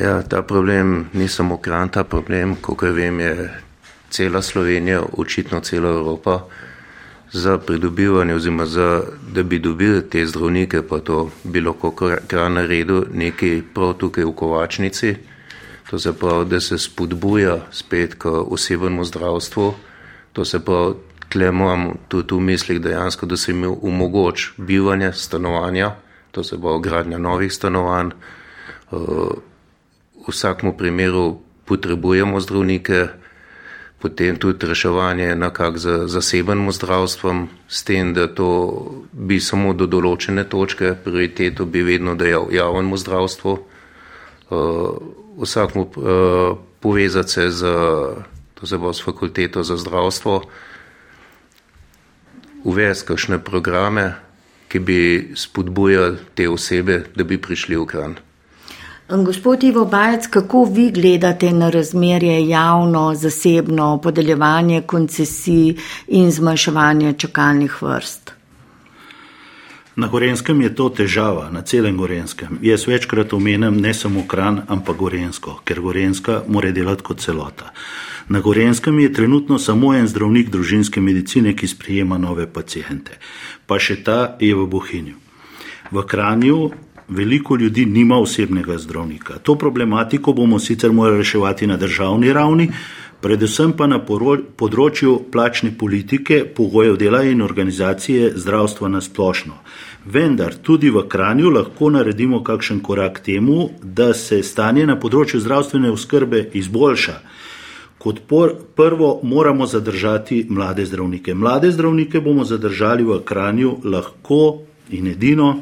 Ja, 0.00 0.22
ta 0.22 0.42
problem 0.42 1.08
ni 1.12 1.28
samo 1.28 1.56
kran, 1.56 1.88
ta 1.88 2.02
problem, 2.04 2.56
kot 2.56 2.82
vem, 2.82 3.20
je 3.20 3.50
cela 4.10 4.42
Slovenija, 4.42 5.02
očitno 5.12 5.60
cela 5.60 5.88
Evropa. 5.88 6.40
Za 7.32 7.58
pridobivanje, 7.58 8.34
oziroma 8.34 8.66
za, 8.66 9.02
da 9.34 9.42
bi 9.42 9.58
dobili 9.58 10.02
te 10.10 10.26
zdravnike, 10.26 10.82
pa 10.82 10.98
to 10.98 11.30
bilo 11.44 11.72
kar 12.26 12.50
naredil 12.50 13.04
nekaj 13.12 13.62
prav 13.74 13.94
tukaj 13.98 14.24
v 14.24 14.32
Kovačnici. 14.32 15.14
To 15.90 15.98
se 15.98 16.12
pravi, 16.12 16.44
da 16.50 16.60
se 16.60 16.78
spodbuja 16.78 17.58
spet 17.70 18.14
k 18.14 18.26
osebnemu 18.26 19.04
zdravstvu. 19.04 19.74
To 20.32 20.44
se 20.44 20.64
pravi, 20.64 20.94
tle 21.28 21.48
imam 21.48 21.92
tudi 22.08 22.34
v 22.34 22.40
mislih 22.40 22.80
dejansko, 22.80 23.26
da 23.26 23.36
se 23.36 23.52
jim 23.52 23.64
omogoč 23.82 24.52
bivanje, 24.56 25.12
stanovanja, 25.12 25.94
to 26.30 26.44
se 26.44 26.60
pravi, 26.60 26.82
gradnja 26.82 27.18
novih 27.18 27.52
stanovanj. 27.52 28.10
V 30.24 30.32
vsakem 30.32 30.72
primeru 30.72 31.44
potrebujemo 31.64 32.40
zdravnike, 32.40 33.08
potem 34.00 34.36
tudi 34.36 34.66
reševanje 34.66 35.36
nekako 35.36 35.78
za 35.78 35.94
zasebnim 36.08 36.72
zdravstvom, 36.72 37.48
s 37.68 37.84
tem, 37.84 38.14
da 38.14 38.28
to 38.28 38.48
bi 39.12 39.40
samo 39.40 39.72
do 39.72 39.88
določene 39.88 40.44
točke, 40.44 40.92
prioriteto 41.04 41.64
bi 41.64 41.84
vedno 41.84 42.12
dejal 42.16 42.52
javnemu 42.52 42.96
zdravstvu, 43.00 43.52
uh, 43.56 44.96
vsakmu 45.40 45.82
uh, 45.88 46.58
povezati 46.80 47.32
se 47.32 47.50
z, 47.50 47.60
se 48.64 48.76
s 48.92 49.00
fakulteto 49.04 49.64
za 49.64 49.76
zdravstvo, 49.76 50.42
uvesti 52.64 53.06
kakšne 53.08 53.40
programe, 53.44 54.14
ki 54.68 54.78
bi 54.78 55.00
spodbujali 55.36 56.16
te 56.34 56.48
osebe, 56.48 57.04
da 57.16 57.24
bi 57.24 57.40
prišli 57.40 57.76
v 57.76 57.86
kran. 57.86 58.16
Gospod 59.08 59.62
Ivo 59.64 59.84
Bajec, 59.84 60.26
kako 60.26 60.64
vi 60.64 60.90
gledate 60.90 61.52
na 61.52 61.70
razmerje 61.70 62.48
javno, 62.48 63.14
zasebno, 63.14 64.00
podeljevanje 64.02 64.82
koncesij 64.86 65.74
in 66.08 66.30
zmanjševanje 66.30 67.12
čakalnih 67.12 67.82
vrst? 67.82 68.32
Na 69.96 70.08
Gorenskem 70.08 70.60
je 70.60 70.74
to 70.74 70.88
težava, 70.88 71.50
na 71.50 71.62
celem 71.62 71.96
Gorenskem. 71.96 72.58
Jaz 72.62 72.86
večkrat 72.86 73.32
omenjam 73.32 73.76
ne 73.76 73.94
samo 73.94 74.24
kran, 74.28 74.62
ampak 74.68 74.96
Gorensko, 74.96 75.60
ker 75.64 75.80
Gorenska 75.80 76.42
mora 76.48 76.70
delati 76.72 77.02
kot 77.02 77.20
celota. 77.20 77.72
Na 78.28 78.40
Gorenskem 78.40 78.98
je 78.98 79.12
trenutno 79.12 79.58
samo 79.58 79.94
en 79.94 80.08
zdravnik 80.08 80.48
družinske 80.48 81.00
medicine, 81.00 81.52
ki 81.56 81.68
sprejema 81.68 82.18
nove 82.18 82.46
pacijente, 82.52 83.20
pa 83.66 83.78
še 83.78 84.00
ta 84.04 84.36
je 84.40 84.54
v 84.54 84.66
Bohinju. 84.66 85.14
V 85.92 86.06
Kranju 86.08 86.70
veliko 87.08 87.56
ljudi 87.56 87.86
nima 87.86 88.18
osebnega 88.18 88.78
zdravnika. 88.78 89.38
To 89.38 89.54
problematiko 89.54 90.32
bomo 90.32 90.58
sicer 90.58 90.92
morali 90.92 91.18
reševati 91.18 91.66
na 91.66 91.76
državni 91.76 92.32
ravni, 92.32 92.68
predvsem 93.20 93.72
pa 93.72 93.86
na 93.88 94.00
področju 94.04 95.14
plačne 95.32 95.72
politike, 95.78 96.42
pogojev 96.56 96.96
dela 97.00 97.22
in 97.24 97.42
organizacije 97.42 98.32
zdravstva 98.36 98.88
na 98.88 99.00
splošno. 99.00 99.54
Vendar 100.04 100.54
tudi 100.60 100.90
v 100.92 101.06
Kranju 101.08 101.50
lahko 101.50 101.88
naredimo 101.90 102.42
kakšen 102.44 102.82
korak 102.84 103.22
temu, 103.24 103.70
da 103.82 104.12
se 104.14 104.42
stanje 104.42 104.84
na 104.86 104.98
področju 105.00 105.40
zdravstvene 105.40 105.90
oskrbe 105.90 106.50
izboljša. 106.52 107.16
Kot 107.98 108.20
por, 108.28 108.52
prvo 108.76 109.20
moramo 109.22 109.66
zadržati 109.66 110.44
mlade 110.50 110.84
zdravnike. 110.84 111.34
Mlade 111.34 111.70
zdravnike 111.72 112.20
bomo 112.20 112.44
zadržali 112.44 113.04
v 113.04 113.22
Kranju 113.24 113.78
lahko 113.84 114.66
in 114.92 115.08
edino 115.08 115.54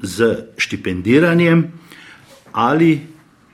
z 0.00 0.46
štipendiranjem 0.56 1.72
ali 2.52 3.00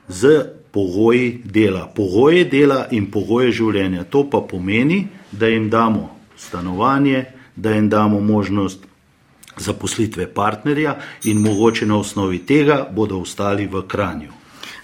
z 0.08 0.44
pogoji 0.70 1.42
dela. 1.44 1.86
Pogoje 1.96 2.44
dela 2.44 2.86
in 2.90 3.10
pogoje 3.10 3.52
življenja. 3.52 4.04
To 4.04 4.24
pa 4.30 4.40
pomeni, 4.40 5.06
da 5.32 5.46
jim 5.46 5.70
damo 5.70 6.16
stanovanje, 6.36 7.24
da 7.56 7.74
jim 7.74 7.88
damo 7.88 8.20
možnost 8.20 8.86
zaposlitve 9.56 10.26
partnerja 10.34 10.96
in 11.24 11.40
mogoče 11.40 11.86
na 11.86 11.98
osnovi 11.98 12.38
tega 12.38 12.86
bodo 12.92 13.20
ostali 13.20 13.66
v 13.66 13.82
kranju. 13.88 14.39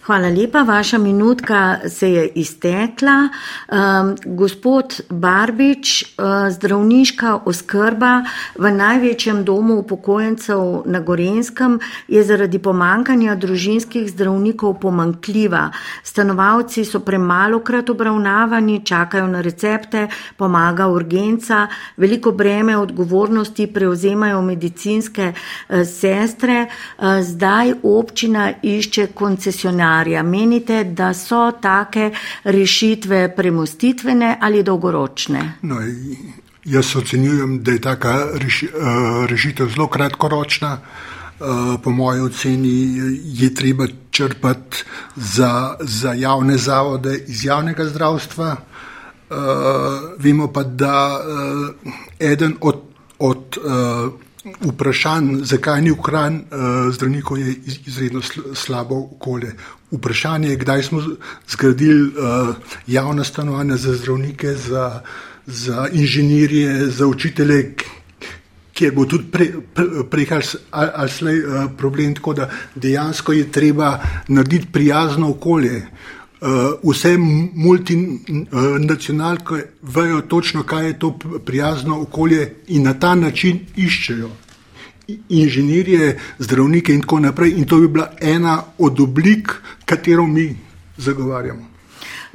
Hvala 0.07 0.28
lepa, 0.28 0.62
vaša 0.62 0.98
minutka 0.98 1.78
se 1.88 2.12
je 2.12 2.28
iztekla. 2.34 3.28
Um, 3.68 4.16
gospod 4.24 5.00
Barbič, 5.11 6.02
uh, 6.02 6.24
zdravniška 6.50 7.40
oskrba 7.44 8.22
v 8.54 8.70
največjem 8.70 9.44
domu 9.44 9.74
upokojencev 9.74 10.82
na 10.86 11.00
Gorenskem 11.00 11.80
je 12.09 12.22
zaradi 12.22 12.59
pomankanja 12.59 13.34
družinskih 13.34 14.07
zdravnikov 14.11 14.76
pomankljiva. 14.80 15.70
Stanovalci 16.02 16.84
so 16.84 17.00
premalokrat 17.00 17.90
obravnavani, 17.90 18.84
čakajo 18.84 19.26
na 19.26 19.40
recepte, 19.40 20.07
pomaga 20.36 20.86
urgenca, 20.86 21.66
veliko 21.96 22.30
breme 22.30 22.76
odgovornosti 22.78 23.66
prevzemajo 23.66 24.42
medicinske 24.42 25.32
uh, 25.32 25.82
sestre. 25.82 26.68
Uh, 26.98 27.18
zdaj 27.22 27.74
občina 27.82 28.52
išče 28.62 29.07
koncesionar 29.07 29.95
denarja. 29.97 30.22
Menite, 30.22 30.84
da 30.84 31.14
so 31.14 31.53
take 31.61 32.11
rešitve 32.44 33.36
premustitvene 33.36 34.38
ali 34.40 34.62
dolgoročne? 34.62 35.59
No, 35.62 35.80
jaz 36.64 36.97
ocenjujem, 36.97 37.62
da 37.62 37.72
je 37.72 37.80
taka 37.80 38.26
uh, 38.34 39.26
rešitev 39.26 39.68
zelo 39.68 39.88
kratkoročna. 39.88 40.78
Uh, 41.38 41.80
po 41.82 41.90
moji 41.90 42.20
oceni 42.20 42.97
je 43.24 43.55
treba 43.55 43.86
črpati 44.11 44.84
za, 45.16 45.76
za 45.80 46.12
javne 46.12 46.57
zavode 46.57 47.18
iz 47.26 47.44
javnega 47.44 47.84
zdravstva. 47.84 48.57
Uh, 49.30 49.36
vemo 50.18 50.53
pa, 50.53 50.62
da 50.62 51.20
uh, 51.20 51.92
eden 52.20 52.57
od, 52.61 52.80
od 53.18 53.59
uh, 53.59 54.12
vprašanj, 54.61 55.42
zakaj 55.42 55.82
ni 55.82 55.90
ukran 55.90 56.34
uh, 56.34 56.94
zdravnikov, 56.94 57.38
je 57.38 57.55
izredno 57.86 58.22
slabo 58.55 59.09
okolje. 59.16 59.53
Vprašanje 59.91 60.49
je, 60.49 60.57
kdaj 60.57 60.82
smo 60.82 61.03
zgradili 61.49 62.09
uh, 62.09 62.12
javna 62.87 63.24
stanovanja 63.24 63.76
za 63.76 63.95
zdravnike, 63.95 64.55
za, 64.55 65.01
za 65.47 65.89
inženirje, 65.93 66.91
za 66.91 67.07
učitelje, 67.07 67.74
kjer 68.72 68.95
bo 68.95 69.05
tudi 69.05 69.24
prej 69.30 69.53
ali, 70.70 70.91
ali 70.95 71.11
slej 71.11 71.39
uh, 71.39 71.45
problem. 71.78 72.14
Tako 72.14 72.34
da 72.34 72.51
dejansko 72.74 73.32
je 73.32 73.53
treba 73.53 74.01
narediti 74.28 74.66
prijazno 74.72 75.30
okolje. 75.30 75.87
Uh, 76.41 76.49
vse 76.91 77.16
multinacionalke 77.55 79.55
vejo 79.82 80.20
točno, 80.20 80.62
kaj 80.62 80.87
je 80.87 80.99
to 80.99 81.18
prijazno 81.45 82.01
okolje 82.01 82.55
in 82.66 82.82
na 82.82 82.95
ta 82.95 83.14
način 83.14 83.61
iščejo 83.76 84.30
inženirje, 85.28 86.18
zdravnike 86.38 86.94
in 86.94 87.00
tako 87.00 87.20
naprej. 87.20 87.54
In 87.59 87.64
to 87.66 87.80
bi 87.80 87.88
bila 87.88 88.11
ena 88.20 88.62
od 88.78 89.00
oblik, 89.00 89.54
katero 89.84 90.26
mi 90.26 90.57
zagovarjamo. 90.96 91.76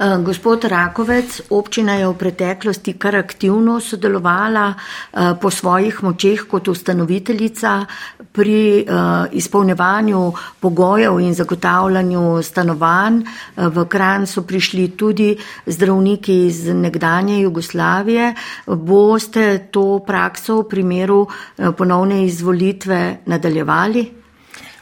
Eh, 0.02 0.18
gospod 0.24 0.64
Rakovec, 0.64 1.40
občina 1.50 1.94
je 1.94 2.08
v 2.08 2.14
preteklosti 2.18 2.96
kar 2.98 3.16
aktivno 3.16 3.76
sodelovala 3.80 4.72
eh, 4.74 5.34
po 5.40 5.50
svojih 5.50 6.02
močeh 6.02 6.42
kot 6.50 6.68
ustanoviteljica 6.68 7.86
pri 8.32 8.80
eh, 8.80 8.84
izpolnevanju 9.32 10.32
pogojev 10.60 11.20
in 11.20 11.34
zagotavljanju 11.34 12.42
stanovanj. 12.42 13.22
V 13.56 13.84
Kran 13.88 14.26
so 14.26 14.42
prišli 14.42 14.88
tudi 14.96 15.36
zdravniki 15.66 16.46
iz 16.46 16.66
nekdanje 16.68 17.40
Jugoslavije. 17.40 18.34
Boste 18.66 19.68
to 19.70 20.00
prakso 20.06 20.62
v 20.62 20.68
primeru 20.68 21.26
ponovne 21.76 22.24
izvolitve 22.24 23.18
nadaljevali? 23.26 24.22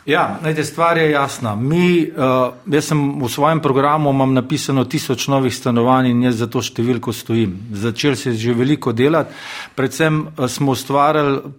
Ja, 0.06 0.38
najte, 0.42 0.64
stvar 0.64 0.98
je 0.98 1.10
jasna. 1.10 1.54
Mi, 1.54 2.02
uh, 2.02 2.54
jaz 2.72 2.88
sem 2.88 3.00
v 3.20 3.28
svojem 3.28 3.60
programu 3.60 4.10
imam 4.10 4.32
napisano 4.34 4.84
tisoč 4.84 5.28
novih 5.28 5.54
stanovanj 5.54 6.08
in 6.10 6.22
jaz 6.24 6.40
za 6.40 6.48
to 6.50 6.62
številko 6.64 7.12
stojim. 7.12 7.52
Začel 7.70 8.16
se 8.16 8.32
je 8.32 8.40
že 8.40 8.54
veliko 8.56 8.92
delati, 8.96 9.36
predvsem 9.76 10.22
uh, 10.24 10.48
smo 10.48 10.72
ustvarjali 10.72 11.36
uh, 11.36 11.52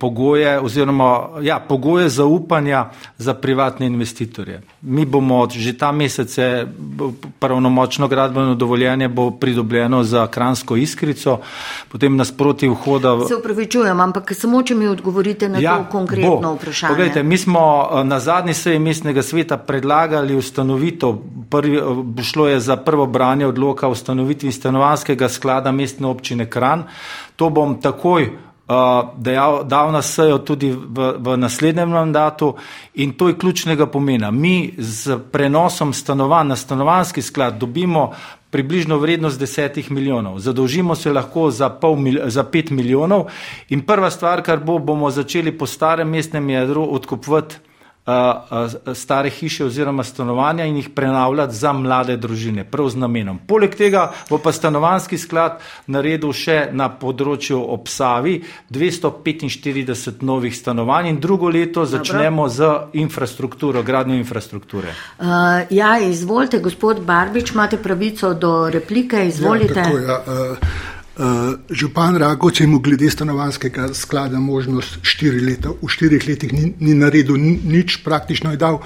pogoje 0.00 0.60
oziroma 0.60 1.28
ja, 1.42 1.58
pogoje 1.60 2.08
zaupanja 2.08 2.90
za 3.18 3.34
privatne 3.34 3.86
investitorje. 3.86 4.62
Mi 4.82 5.04
bomo 5.06 5.48
že 5.50 5.78
ta 5.78 5.92
mesec 5.92 6.36
pravnomočno 7.38 8.08
gradbeno 8.08 8.54
dovoljenje 8.54 9.08
bo 9.08 9.30
pridobljeno 9.30 10.02
za 10.04 10.26
kransko 10.26 10.76
iskrico, 10.76 11.38
potem 11.88 12.16
nasproti 12.16 12.68
vhoda. 12.68 13.14
V... 13.14 13.26
Se 13.28 13.36
upravičujem, 13.36 14.00
ampak 14.00 14.32
samo 14.34 14.62
če 14.62 14.74
mi 14.74 14.88
odgovorite 14.88 15.48
na 15.48 15.58
ja, 15.58 15.76
to 15.76 15.90
konkretno 15.90 16.40
bo. 16.40 16.54
vprašanje. 16.54 16.92
Poglejte, 16.94 17.22
mi 17.22 17.38
smo 17.38 17.88
na 18.04 18.20
zadnji 18.20 18.54
seji 18.54 18.78
mestnega 18.78 19.22
sveta 19.22 19.56
predlagali 19.56 20.36
ustanovitev, 20.36 21.14
prvi, 21.50 21.80
šlo 22.22 22.48
je 22.48 22.60
za 22.60 22.76
prvo 22.76 23.06
branje 23.06 23.46
odloka 23.46 23.88
o 23.88 23.90
ustanovitvi 23.90 24.52
stanovanskega 24.52 25.28
sklada 25.28 25.72
mestne 25.72 26.06
občine 26.06 26.50
Kran. 26.50 26.84
To 27.36 27.50
bom 27.50 27.80
takoj 27.80 28.47
dejal, 29.16 29.64
dal 29.64 29.92
na 29.92 30.02
sejo 30.02 30.38
tudi 30.38 30.68
v, 30.72 31.16
v 31.16 31.36
naslednjem 31.36 31.88
mandatu 31.88 32.54
in 32.94 33.12
to 33.16 33.28
je 33.28 33.38
ključnega 33.38 33.86
pomena. 33.86 34.30
Mi 34.30 34.74
z 34.78 35.16
prenosom 35.32 35.92
stanovanj 35.92 36.48
na 36.48 36.56
stanovanski 36.56 37.22
sklad 37.22 37.58
dobimo 37.58 38.12
približno 38.50 38.98
vrednost 38.98 39.40
desetih 39.40 39.90
milijonov. 39.90 40.38
Zadolžimo 40.38 40.94
se 40.94 41.12
lahko 41.12 41.50
za, 41.50 41.68
pol, 41.68 41.96
za 42.26 42.44
pet 42.44 42.70
milijonov 42.70 43.28
in 43.68 43.80
prva 43.80 44.10
stvar, 44.10 44.42
kar 44.42 44.60
bo, 44.64 44.78
bomo 44.78 45.10
začeli 45.10 45.52
po 45.58 45.66
starem 45.66 46.08
mestnem 46.08 46.50
jedru 46.50 46.84
odkupovati 46.94 47.67
stare 48.94 49.30
hiše 49.30 49.64
oziroma 49.64 50.04
stanovanja 50.04 50.64
in 50.64 50.76
jih 50.76 50.88
prenavljati 50.88 51.54
za 51.54 51.72
mlade 51.72 52.16
družine, 52.16 52.64
prav 52.64 52.88
z 52.88 52.96
namenom. 52.96 53.38
Poleg 53.46 53.74
tega 53.76 54.12
bo 54.30 54.38
pa 54.38 54.52
stanovanski 54.52 55.18
sklad 55.18 55.60
naredil 55.86 56.32
še 56.32 56.58
na 56.72 56.88
področju 56.88 57.60
obsavi 57.60 58.38
245 58.70 60.22
novih 60.22 60.56
stanovanj 60.56 61.10
in 61.12 61.20
drugo 61.20 61.48
leto 61.48 61.84
začnemo 61.84 62.48
z 62.48 62.70
infrastrukturo, 62.92 63.82
gradnjo 63.82 64.16
infrastrukture. 64.16 64.94
Uh, 65.18 65.66
ja, 65.70 65.98
izvolite, 66.00 66.62
gospod 66.64 67.04
Barbič, 67.04 67.52
imate 67.52 67.76
pravico 67.76 68.34
do 68.34 68.70
replike, 68.70 69.26
izvolite. 69.28 69.80
Ja, 69.80 69.84
tako, 69.84 69.98
ja, 69.98 70.22
uh... 70.26 70.96
Uh, 71.18 71.24
župan 71.70 72.16
Ragoč 72.16 72.60
je 72.60 72.66
mu 72.66 72.78
glede 72.78 73.10
stanovanskega 73.10 73.88
sklada 73.94 74.38
možnost 74.38 74.98
štiri 75.02 75.40
leta. 75.40 75.72
V 75.82 75.88
štirih 75.90 76.28
letih 76.28 76.52
ni, 76.52 76.74
ni 76.80 76.94
naredil 76.94 77.34
nič, 77.64 77.96
praktično 78.04 78.50
je 78.50 78.56
dal 78.56 78.78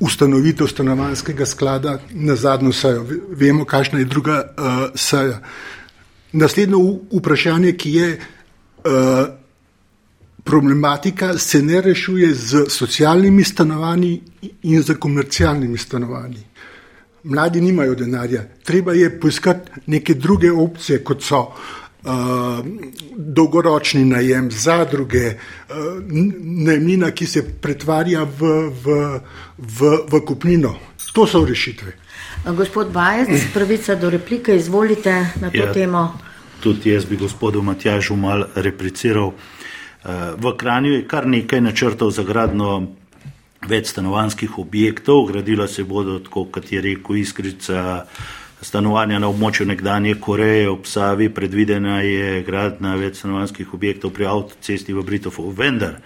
ustanovitev 0.00 0.70
stanovanskega 0.70 1.46
sklada 1.46 1.98
na 2.14 2.36
zadnjo 2.36 2.72
sejo. 2.72 3.02
Vemo, 3.34 3.64
kakšna 3.64 3.98
je 3.98 4.04
druga 4.04 4.36
uh, 4.44 4.94
seja. 4.94 5.40
Naslednjo 6.32 6.78
vprašanje, 7.18 7.72
ki 7.72 7.94
je 7.94 8.12
uh, 8.14 8.92
problematika, 10.44 11.38
se 11.38 11.62
ne 11.62 11.80
rešuje 11.80 12.34
z 12.34 12.64
socialnimi 12.68 13.44
stanovanji 13.44 14.20
in 14.62 14.82
z 14.82 14.94
komercialnimi 14.94 15.78
stanovanji 15.78 16.49
mladi 17.24 17.60
nimajo 17.60 17.94
denarja. 17.94 18.44
Treba 18.64 18.92
je 18.92 19.20
poiskati 19.20 19.70
neke 19.86 20.14
druge 20.14 20.52
opcije, 20.52 21.04
kot 21.04 21.22
so 21.22 21.40
uh, 21.40 22.12
dolgoročni 23.16 24.04
najem, 24.04 24.50
zadruge, 24.50 25.26
uh, 25.68 25.76
najemnina, 26.42 27.10
ki 27.10 27.26
se 27.26 27.44
pretvarja 27.60 28.24
v, 28.24 28.52
v, 28.84 29.00
v, 29.58 29.96
v 30.12 30.24
kupnino. 30.26 30.74
To 31.12 31.26
so 31.26 31.44
rešitve. 31.44 31.92
Gospod 32.56 32.92
Bajec, 32.92 33.50
pravica 33.54 33.94
do 33.94 34.10
replike, 34.10 34.56
izvolite 34.56 35.12
na 35.40 35.50
to 35.50 35.56
ja, 35.56 35.72
temo. 35.72 36.12
Tudi 36.60 36.90
jaz 36.90 37.04
bi 37.04 37.16
gospodu 37.16 37.62
Matjažu 37.62 38.16
mal 38.16 38.44
repliciral. 38.54 39.32
Uh, 40.00 40.32
v 40.36 40.56
Kranju 40.56 40.92
je 40.92 41.06
kar 41.08 41.26
nekaj 41.26 41.60
načrtov 41.60 42.10
za 42.10 42.22
gradno 42.22 42.99
več 43.68 43.90
stanovanskih 43.92 44.58
objektov, 44.58 45.26
gradila 45.28 45.68
se 45.68 45.84
bodo, 45.84 46.20
kot 46.30 46.72
je 46.72 46.80
rekel 46.80 47.20
Iskrica, 47.20 48.06
stanovanja 48.62 49.18
na 49.18 49.28
območju 49.28 49.66
nekdanje 49.68 50.16
Koreje, 50.20 50.68
ob 50.70 50.86
Savi, 50.88 51.30
predvidena 51.32 52.00
je 52.04 52.42
gradna 52.44 52.94
več 53.00 53.20
stanovanskih 53.20 53.74
objektov 53.74 54.12
pri 54.16 54.28
avtocesti 54.28 54.96
v 54.96 55.04
Britofu. 55.04 55.48
Vendar 55.56 56.00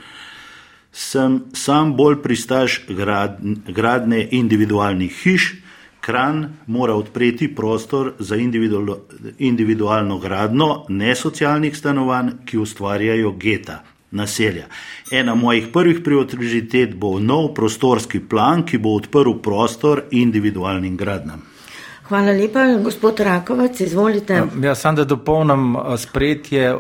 sem 0.95 1.41
sam 1.55 1.97
bolj 1.99 2.21
pristaš 2.23 2.85
grad, 2.89 3.41
gradne 3.67 4.23
individualnih 4.31 5.23
hiš, 5.25 5.53
Kran 6.05 6.59
mora 6.69 6.93
odpreti 7.01 7.49
prostor 7.49 8.11
za 8.19 8.37
individual, 8.37 8.99
individualno 9.39 10.19
gradno 10.21 10.85
nesocialnih 10.89 11.73
stanovanj, 11.77 12.45
ki 12.45 12.61
ustvarjajo 12.61 13.33
geta 13.41 13.79
naselja. 14.15 14.67
Ena 15.11 15.35
mojih 15.35 15.69
prvih 15.73 16.01
prioritet 16.05 16.95
bo 16.95 17.19
nov 17.21 17.53
prostorski 17.55 18.21
plan, 18.21 18.65
ki 18.67 18.79
bo 18.79 18.95
odprl 18.97 19.37
prostor 19.43 20.03
individualnim 20.11 20.97
gradnam. 20.97 21.43
Hvala 22.05 22.33
lepa, 22.37 22.67
gospod 22.85 23.21
Rakovac, 23.21 23.81
izvolite. 23.81 24.43
Ja, 24.63 24.75
sam 24.75 24.97
da 24.97 25.05
dopolnim 25.05 25.77
sprejetje 25.97 26.75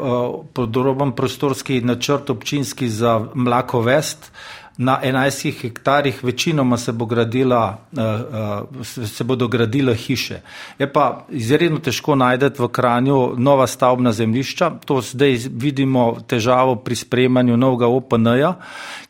podroben 0.52 1.12
prostorski 1.12 1.80
načrt 1.80 2.30
občinski 2.30 2.88
za 2.88 3.26
Mlako 3.34 3.80
Vest 3.80 4.32
na 4.78 5.00
11 5.04 5.60
hektarjih 5.60 6.24
večinoma 6.24 6.76
se, 6.76 6.92
bo 6.92 7.06
gradila, 7.06 7.78
eh, 7.96 8.00
eh, 8.00 8.84
se 9.06 9.24
bodo 9.24 9.48
gradile 9.48 9.94
hiše. 9.94 10.40
Je 10.78 10.92
pa 10.92 11.26
izredno 11.30 11.78
težko 11.78 12.14
najdeti 12.14 12.62
v 12.62 12.68
Kranju 12.68 13.34
nova 13.36 13.66
stavbna 13.66 14.12
zemljišča. 14.12 14.70
To 14.84 15.00
zdaj 15.00 15.38
vidimo 15.50 16.16
težavo 16.26 16.76
pri 16.76 16.96
sprejemanju 16.96 17.56
novega 17.56 17.86
OPN-ja, 17.86 18.54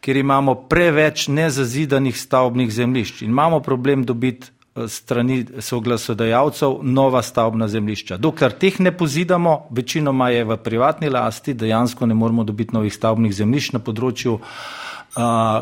ker 0.00 0.16
imamo 0.16 0.54
preveč 0.54 1.28
nezazidanih 1.28 2.20
stavbnih 2.20 2.72
zemljišč 2.72 3.22
in 3.22 3.30
imamo 3.30 3.60
problem 3.60 4.04
dobiti 4.04 4.46
eh, 4.76 4.88
strani 4.88 5.46
soglasodajalcev 5.58 6.78
nova 6.82 7.22
stavbna 7.22 7.68
zemljišča. 7.68 8.16
Dokler 8.16 8.52
teh 8.52 8.80
ne 8.80 8.96
pozidamo, 8.96 9.66
večinoma 9.70 10.28
je 10.28 10.44
v 10.44 10.56
privatni 10.56 11.08
lasti, 11.08 11.54
dejansko 11.54 12.06
ne 12.06 12.14
moremo 12.14 12.44
dobiti 12.44 12.74
novih 12.74 12.94
stavbnih 12.94 13.34
zemljišč 13.34 13.72
na 13.72 13.78
področju 13.78 14.34
uh, 14.34 14.83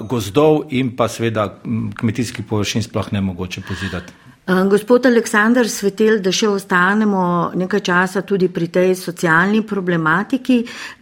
gozdov 0.09 0.63
in 0.71 0.97
pa 0.97 1.09
seveda 1.09 1.49
kmetijskih 1.99 2.45
površin 2.49 2.83
sploh 2.83 3.13
ne 3.13 3.21
mogoče 3.21 3.61
pozidati. 3.69 4.13
Eh, 4.53 4.65
gospod 4.69 5.07
Aleksandr 5.07 5.69
Svetel, 5.69 6.19
da 6.21 6.33
še 6.35 6.49
ostanemo 6.51 7.53
nekaj 7.57 7.81
časa 7.87 8.23
tudi 8.27 8.51
pri 8.53 8.67
tej 8.75 8.91
socialni 8.99 9.63
problematiki, 9.65 10.59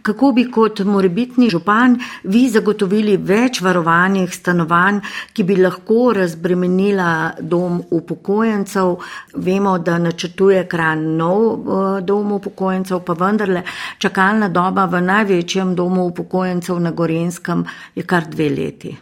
kako 0.07 0.29
bi 0.37 0.45
kot 0.47 0.83
morebitni 0.87 1.49
župan 1.51 1.97
vi 2.31 2.45
zagotovili 2.53 3.17
več 3.17 3.59
varovanih 3.65 4.31
stanovanj, 4.31 5.01
ki 5.33 5.43
bi 5.43 5.59
lahko 5.59 6.13
razbremenila 6.15 7.09
dom 7.41 7.81
upokojencev. 7.99 8.95
Vemo, 9.35 9.77
da 9.83 9.99
načrtuje 9.99 10.63
kran 10.71 11.05
nov 11.19 11.43
eh, 11.43 12.01
dom 12.07 12.37
upokojencev, 12.39 13.03
pa 13.03 13.19
vendarle 13.19 13.67
čakalna 13.99 14.47
doba 14.47 14.87
v 14.87 15.05
največjem 15.11 15.75
domu 15.75 16.07
upokojencev 16.13 16.79
na 16.79 16.95
Gorenskem 16.95 17.65
je 17.95 18.07
kar 18.07 18.31
dve 18.31 18.53
leti. 18.55 18.99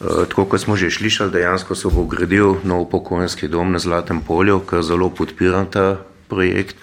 Eh, 0.00 0.04
tako 0.28 0.44
kot 0.44 0.60
smo 0.60 0.76
že 0.76 0.90
slišali, 0.90 1.30
dejansko 1.30 1.74
se 1.74 1.88
bo 1.90 2.04
gradil 2.04 2.54
nov 2.64 2.86
pokojninski 2.90 3.48
dom 3.48 3.72
na 3.72 3.78
Zlatem 3.78 4.20
polju, 4.20 4.60
kar 4.60 4.82
zelo 4.82 5.10
podpiram 5.10 5.66
ta 5.66 5.98
projekt. 6.28 6.76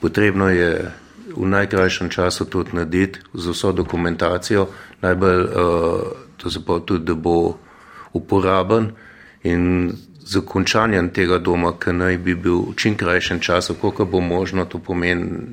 Potrebno 0.00 0.50
je 0.50 0.90
v 1.36 1.46
najkrajšem 1.46 2.10
času 2.10 2.44
tudi 2.50 2.74
narediti 2.74 3.20
z 3.34 3.54
vso 3.54 3.72
dokumentacijo, 3.72 4.66
najbolj 5.02 5.42
uh, 5.44 6.82
tudi, 6.82 7.04
da 7.04 7.14
bo 7.14 7.58
uporaben 8.12 8.90
in 9.42 9.92
z 10.26 10.42
končanjem 10.42 11.10
tega 11.14 11.38
doma, 11.38 11.72
ki 11.78 11.92
naj 11.92 12.18
bi 12.18 12.34
bil 12.34 12.72
v 12.72 12.74
čim 12.74 12.96
krajšem 12.96 13.40
času, 13.40 13.74
koliko 13.74 14.04
bo 14.04 14.20
možno, 14.20 14.64
to 14.64 14.78
pomeni, 14.78 15.46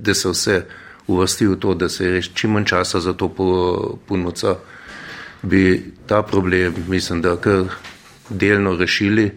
da 0.00 0.14
se 0.14 0.28
vse 0.28 0.64
uvrsti 1.06 1.46
v 1.46 1.56
to, 1.56 1.74
da 1.74 1.88
se 1.88 2.04
je 2.04 2.22
čim 2.22 2.52
manj 2.52 2.64
časa 2.64 3.00
za 3.00 3.12
to 3.12 3.28
ponuca. 4.08 4.54
Po 4.54 4.71
bi 5.42 5.92
ta 6.06 6.22
problem, 6.22 6.74
mislim, 6.88 7.22
da 7.22 7.36
kar 7.36 7.64
delno 8.28 8.76
rešili, 8.76 9.30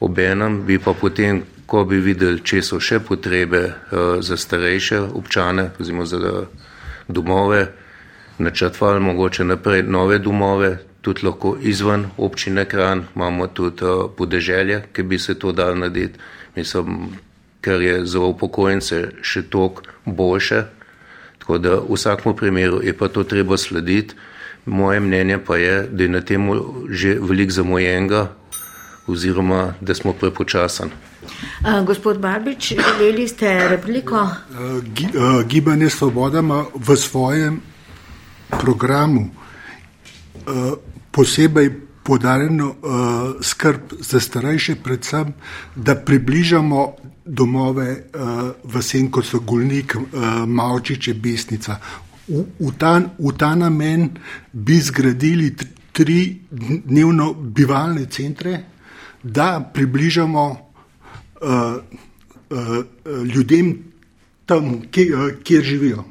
obenem 0.00 0.62
bi 0.66 0.78
pa 0.78 0.92
potem, 0.92 1.42
ko 1.66 1.84
bi 1.84 2.00
videli, 2.00 2.42
če 2.44 2.62
so 2.62 2.80
še 2.80 3.00
potrebe 3.00 3.62
uh, 3.64 4.20
za 4.20 4.36
starejše 4.36 5.00
občane, 5.00 5.70
oziroma 5.80 6.04
za 6.06 6.32
domove, 7.08 7.66
načrtvali 8.38 9.00
mogoče 9.00 9.44
naprej 9.44 9.82
nove 9.82 10.18
domove, 10.18 10.76
tudi 11.02 11.26
lahko 11.26 11.56
izven 11.60 12.06
občine 12.16 12.64
Kran, 12.68 13.06
imamo 13.16 13.46
tudi 13.46 13.84
uh, 13.84 14.10
podeželje, 14.16 14.82
ki 14.92 15.02
bi 15.02 15.18
se 15.18 15.38
to 15.38 15.52
dal 15.52 15.78
narediti, 15.78 16.18
mislim, 16.56 17.08
ker 17.62 17.82
je 17.82 18.02
za 18.06 18.20
upokojence 18.20 19.00
še 19.22 19.46
tok 19.48 19.82
boljše, 20.04 20.64
tako 21.38 21.58
da 21.58 21.78
v 21.78 21.96
vsakem 21.96 22.36
primeru 22.36 22.82
je 22.82 22.92
pa 22.92 23.08
to 23.08 23.24
treba 23.24 23.56
slediti. 23.56 24.14
Moje 24.66 25.00
mnenje 25.00 25.38
pa 25.38 25.56
je, 25.56 25.88
da 25.90 26.02
je 26.02 26.08
na 26.08 26.20
tem 26.20 26.50
že 26.90 27.16
veliko 27.20 27.52
zamojenega, 27.52 28.32
oziroma 29.06 29.74
da 29.80 29.94
smo 29.94 30.12
prepočasni. 30.12 30.90
Uh, 31.60 31.86
gospod 31.86 32.18
Barbič, 32.18 32.72
želeli 32.98 33.28
ste 33.28 33.68
repliko? 33.68 34.16
Uh, 34.16 34.84
gi, 34.84 35.06
uh, 35.06 35.42
Gibanje 35.46 35.90
Svoboda 35.90 36.38
ima 36.38 36.64
v 36.74 36.96
svojem 36.96 37.60
programu 38.60 39.30
posebej 41.10 41.70
podarjeno 42.02 42.74
skrb 43.42 43.80
za 44.00 44.20
starejše, 44.20 44.74
predvsem, 44.82 45.32
da 45.76 45.94
približamo 45.94 46.94
domove 47.24 47.96
v 48.64 48.82
sen, 48.82 49.10
kot 49.10 49.26
so 49.26 49.40
Gulnik, 49.40 49.94
uh, 49.94 50.02
Mavčiče, 50.46 51.14
Besnica. 51.14 51.78
V, 52.28 52.44
v, 52.58 52.70
ta, 52.78 53.00
v 53.18 53.32
ta 53.36 53.54
namen 53.54 54.10
bi 54.52 54.78
zgradili 54.80 55.50
tri 55.92 56.40
dnevno 56.50 57.32
bivalne 57.34 58.06
centre, 58.06 58.64
da 59.22 59.60
približamo 59.74 60.44
uh, 60.50 61.48
uh, 62.50 62.84
ljudem 63.34 63.74
tam, 64.46 64.82
kjer, 64.90 65.14
uh, 65.14 65.30
kjer 65.42 65.64
živijo. 65.64 66.04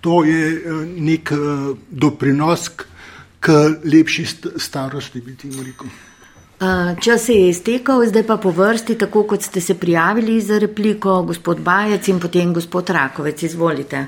To 0.00 0.24
je 0.24 0.46
uh, 0.56 0.86
nek 0.96 1.32
uh, 1.32 1.76
doprinos 1.90 2.68
k, 2.68 2.88
k 3.40 3.58
lepši 3.84 4.26
starosti, 4.56 5.20
bi 5.20 5.36
ti 5.36 5.50
rekel. 5.50 5.92
Čas 7.00 7.24
se 7.26 7.34
je 7.34 7.48
iztekel, 7.50 8.04
zdaj 8.06 8.22
pa 8.26 8.36
po 8.36 8.50
vrsti, 8.54 8.94
tako 8.98 9.24
kot 9.26 9.42
ste 9.42 9.60
se 9.60 9.74
prijavili 9.74 10.40
za 10.40 10.58
repliko, 10.58 11.22
gospod 11.22 11.60
Bajec 11.60 12.08
in 12.08 12.20
potem 12.20 12.52
gospod 12.54 12.90
Rakovec. 12.90 13.42
Izvolite. 13.42 14.06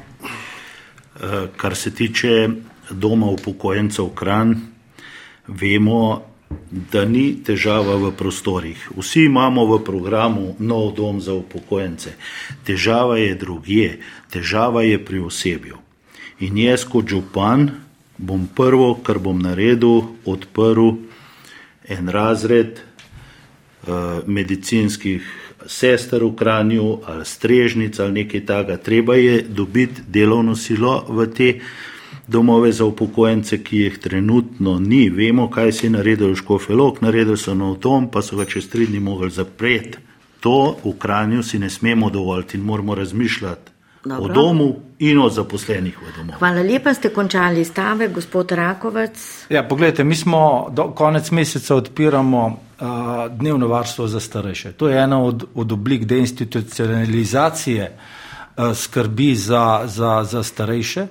Kar 1.56 1.76
se 1.76 1.94
tiče 1.94 2.48
doma 2.90 3.26
upokojencev 3.26 4.08
Kran, 4.14 4.56
vemo, 5.46 6.22
da 6.70 7.04
ni 7.04 7.42
težava 7.44 7.96
v 7.98 8.12
prostorih. 8.16 8.78
Vsi 8.96 9.24
imamo 9.26 9.64
v 9.66 9.80
programu 9.84 10.54
nov 10.58 10.94
dom 10.94 11.20
za 11.20 11.34
upokojence. 11.34 12.14
Težava 12.64 13.18
je 13.18 13.34
drugje, 13.34 13.98
težava 14.30 14.82
je 14.82 14.98
pri 15.04 15.20
osebju. 15.24 15.78
In 16.40 16.58
jaz 16.58 16.84
kot 16.84 17.08
župan 17.08 17.70
bom 18.18 18.46
prvo, 18.46 18.94
kar 19.02 19.18
bom 19.18 19.38
naredil, 19.38 20.14
odprl 20.24 20.94
en 21.88 22.08
razred 22.08 22.78
uh, 22.78 24.22
medicinskih 24.26 25.22
sester 25.66 26.24
v 26.24 26.34
Kranju 26.36 26.98
ali 27.06 27.24
strežnic 27.24 28.00
ali 28.00 28.12
nekaj 28.12 28.46
takega. 28.46 28.76
Treba 28.76 29.14
je 29.14 29.42
dobiti 29.42 30.02
delovno 30.08 30.56
silo 30.56 31.04
v 31.08 31.26
te 31.26 31.60
domove 32.26 32.72
za 32.72 32.84
upokojence, 32.84 33.62
ki 33.64 33.78
jih 33.78 33.98
trenutno 33.98 34.78
ni. 34.78 35.10
Vemo, 35.10 35.50
kaj 35.50 35.72
si 35.72 35.90
naredil 35.90 36.34
Škofelok, 36.34 37.00
naredil 37.00 37.36
so 37.36 37.54
nov 37.54 37.78
dom, 37.78 38.08
pa 38.10 38.22
so 38.22 38.36
ga 38.36 38.44
čez 38.44 38.68
tri 38.70 38.86
dni 38.86 39.00
mogli 39.00 39.30
zapreti. 39.30 39.98
To 40.40 40.76
v 40.84 40.92
Kranju 40.98 41.42
si 41.42 41.58
ne 41.58 41.70
smemo 41.70 42.10
dovoliti 42.10 42.56
in 42.56 42.64
moramo 42.64 42.94
razmišljati 42.94 43.72
Dobro. 44.04 44.24
o 44.24 44.34
domu 44.34 44.74
in 44.98 45.18
o 45.18 45.28
zaposlenih 45.28 45.98
v 45.98 46.16
domu. 46.16 46.32
Hvala 46.38 46.62
lepa, 46.62 46.94
ste 46.94 47.08
končali 47.08 47.64
stave, 47.64 48.08
gospod 48.08 48.52
Rakovec. 48.52 49.46
Ja, 49.48 49.62
pogledajte, 49.68 50.04
mi 50.04 50.14
smo 50.14 50.68
do 50.72 50.92
konec 50.92 51.30
meseca 51.30 51.74
odpiramo 51.74 52.60
dnevno 53.30 53.68
varstvo 53.68 54.06
za 54.06 54.20
starejše. 54.20 54.72
To 54.72 54.88
je 54.88 55.02
ena 55.02 55.22
od, 55.22 55.44
od 55.54 55.72
oblik 55.72 56.04
deinstitucionalizacije 56.04 57.96
skrbi 58.74 59.34
za, 59.34 59.82
za, 59.84 60.24
za 60.24 60.42
starejše. 60.42 61.06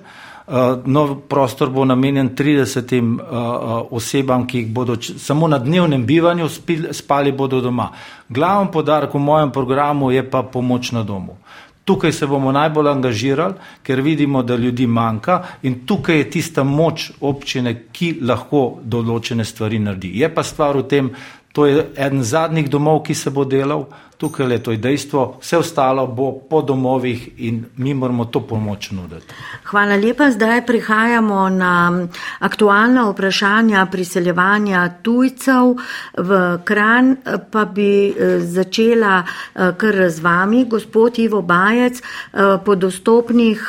Nov 0.84 1.24
prostor 1.28 1.70
bo 1.70 1.84
namenjen 1.84 2.36
30 2.36 3.00
uh, 3.00 3.20
uh, 3.20 3.86
osebam, 3.90 4.46
ki 4.46 4.66
bodo 4.68 4.96
samo 5.00 5.48
na 5.48 5.58
dnevnem 5.58 6.06
bivanju 6.06 6.48
spili, 6.48 6.88
spali 6.92 7.32
bodo 7.32 7.60
doma. 7.60 7.88
Glaven 8.28 8.68
podarek 8.68 9.14
v 9.14 9.18
mojem 9.18 9.52
programu 9.52 10.10
je 10.12 10.30
pa 10.30 10.42
pomoč 10.42 10.92
na 10.92 11.02
domu. 11.02 11.36
Tukaj 11.84 12.12
se 12.12 12.26
bomo 12.26 12.52
najbolj 12.52 12.88
angažirali, 12.88 13.54
ker 13.82 14.00
vidimo, 14.00 14.42
da 14.42 14.56
ljudi 14.56 14.86
manjka 14.86 15.42
in 15.62 15.86
tukaj 15.86 16.16
je 16.16 16.30
tista 16.30 16.64
moč 16.64 17.10
občine, 17.20 17.74
ki 17.92 18.18
lahko 18.20 18.80
določene 18.84 19.44
stvari 19.44 19.78
naredi. 19.78 20.12
Je 20.20 20.28
pa 20.34 20.42
stvar 20.42 20.76
v 20.76 20.86
tem, 20.88 21.10
to 21.54 21.66
je 21.66 21.86
eden 21.94 22.22
zadnjih 22.26 22.66
domov, 22.70 23.04
ki 23.06 23.14
se 23.14 23.30
bo 23.30 23.44
delal, 23.46 23.86
tukaj 24.24 24.52
je 24.52 24.62
to 24.62 24.72
dejstvo, 24.76 25.36
vse 25.40 25.58
ostalo 25.58 26.06
bo 26.06 26.32
po 26.50 26.62
domovih 26.62 27.28
in 27.36 27.64
mi 27.76 27.94
moramo 27.94 28.24
to 28.24 28.40
pomoč 28.40 28.90
nuditi. 28.90 29.34
Hvala 29.64 29.96
lepa. 29.96 30.30
Zdaj 30.30 30.66
prihajamo 30.66 31.48
na 31.48 32.06
aktualna 32.38 33.10
vprašanja 33.10 33.86
priseljevanja 33.92 34.88
tujcev 35.02 35.76
v 36.16 36.58
Kran, 36.64 37.16
pa 37.50 37.64
bi 37.64 38.08
eh, 38.08 38.40
začela 38.40 39.24
eh, 39.24 39.72
kar 39.76 40.08
z 40.08 40.20
vami, 40.20 40.64
gospod 40.64 41.18
Ivo 41.18 41.42
Bajec. 41.42 42.00
Eh, 42.00 42.56
po 42.64 42.74
dostopnih 42.74 43.60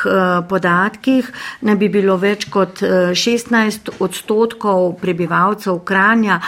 podatkih 0.49 1.31
ne 1.61 1.75
bi 1.75 1.89
bilo 1.89 2.15
več 2.17 2.47
kot 2.49 2.79
16 2.79 3.89
odstotkov 3.99 4.95
prebivalcev 5.01 5.81
Kranja 5.83 6.39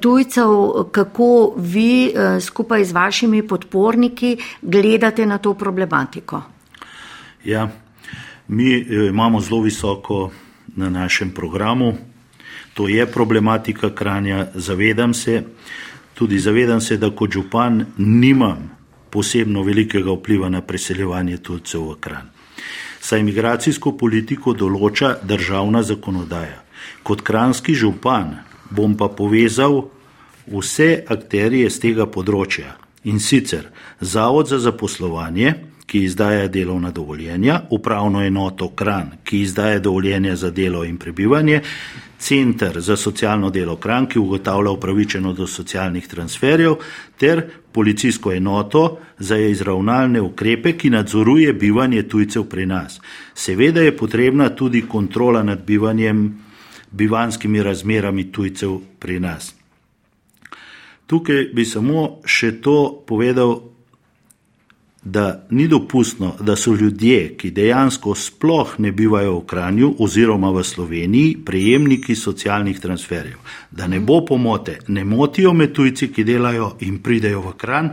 tujcev, 0.00 0.88
kako 0.92 1.54
vi 1.56 2.14
skupaj 2.40 2.84
z 2.84 2.92
vašimi 2.92 3.42
podporniki 3.52 4.36
gledate 4.62 5.26
na 5.28 5.38
to 5.38 5.54
problematiko? 5.54 6.42
Ja, 7.44 7.68
mi 8.48 8.72
eh, 8.74 9.08
imamo 9.08 9.40
zelo 9.40 9.60
visoko 9.62 10.30
na 10.76 10.90
našem 10.90 11.30
programu. 11.30 11.92
To 12.74 12.88
je 12.88 13.06
problematika 13.06 13.90
kranja, 13.94 14.46
zavedam 14.54 15.14
se, 15.14 15.42
tudi 16.14 16.38
zavedam 16.38 16.80
se, 16.80 16.96
da 16.96 17.10
kot 17.10 17.30
župan 17.32 17.84
nimam 17.98 18.70
posebno 19.10 19.62
velikega 19.62 20.12
vpliva 20.12 20.48
na 20.48 20.60
preseljevanje 20.60 21.36
tujcev 21.36 21.90
v 21.90 21.96
kran. 22.00 22.30
Saj 23.00 23.20
imigracijsko 23.20 23.96
politiko 23.98 24.54
določa 24.54 25.16
državna 25.22 25.82
zakonodaja. 25.82 26.62
Kot 27.02 27.20
kranski 27.20 27.74
župan 27.74 28.38
bom 28.70 28.96
pa 28.96 29.08
povezal 29.08 29.90
vse 30.46 31.04
akterije 31.08 31.70
z 31.70 31.82
tega 31.82 32.06
področja, 32.06 32.76
in 33.04 33.20
sicer 33.20 33.68
Zavod 34.00 34.48
za 34.48 34.58
zaposlovanje, 34.58 35.54
ki 35.86 36.04
izdaja 36.04 36.48
delovna 36.48 36.90
dovoljenja, 36.90 37.60
upravno 37.70 38.22
enoto 38.24 38.68
Kran, 38.68 39.10
ki 39.24 39.40
izdaja 39.40 39.78
dovoljenja 39.78 40.36
za 40.36 40.50
delo 40.50 40.84
in 40.84 40.96
prebivanje, 40.98 41.60
Center 42.18 42.80
za 42.80 42.96
socialno 42.96 43.50
delo 43.50 43.76
Kran, 43.76 44.06
ki 44.06 44.18
ugotavlja 44.18 44.70
upravičeno 44.70 45.32
do 45.32 45.46
socialnih 45.46 46.06
transferjev, 46.08 46.74
ter 47.18 47.42
policijsko 47.72 48.32
enoto 48.32 48.98
za 49.18 49.36
izravnalne 49.36 50.20
ukrepe, 50.20 50.72
ki 50.78 50.90
nadzoruje 50.90 51.52
bivanje 51.52 52.02
tujcev 52.02 52.44
pri 52.44 52.66
nas. 52.66 53.00
Seveda 53.34 53.80
je 53.80 53.96
potrebna 53.96 54.48
tudi 54.48 54.82
kontrola 54.88 55.42
nad 55.42 55.64
bivanjem, 55.66 56.38
bivanskimi 56.90 57.62
razmerami 57.62 58.32
tujcev 58.32 58.78
pri 58.98 59.20
nas. 59.20 59.54
Tukaj 61.06 61.50
bi 61.54 61.64
samo 61.64 62.22
še 62.24 62.54
to 62.62 63.04
povedal, 63.06 63.60
da 65.04 65.46
ni 65.50 65.68
dopustno, 65.68 66.36
da 66.40 66.56
so 66.56 66.74
ljudje, 66.74 67.34
ki 67.36 67.50
dejansko 67.50 68.14
sploh 68.14 68.74
ne 68.78 68.92
bivajo 68.92 69.40
v 69.40 69.46
Kranju 69.46 69.94
oziroma 69.98 70.50
v 70.54 70.62
Sloveniji, 70.64 71.38
prejemniki 71.44 72.14
socialnih 72.14 72.78
transferjev. 72.80 73.40
Da 73.70 73.86
ne 73.86 74.00
bo 74.00 74.20
pomote, 74.24 74.78
ne 74.88 75.04
motijo 75.04 75.52
me 75.52 75.72
tujci, 75.72 76.12
ki 76.12 76.24
delajo 76.24 76.76
in 76.86 77.00
pridejo 77.02 77.40
v 77.40 77.56
Kranj 77.58 77.90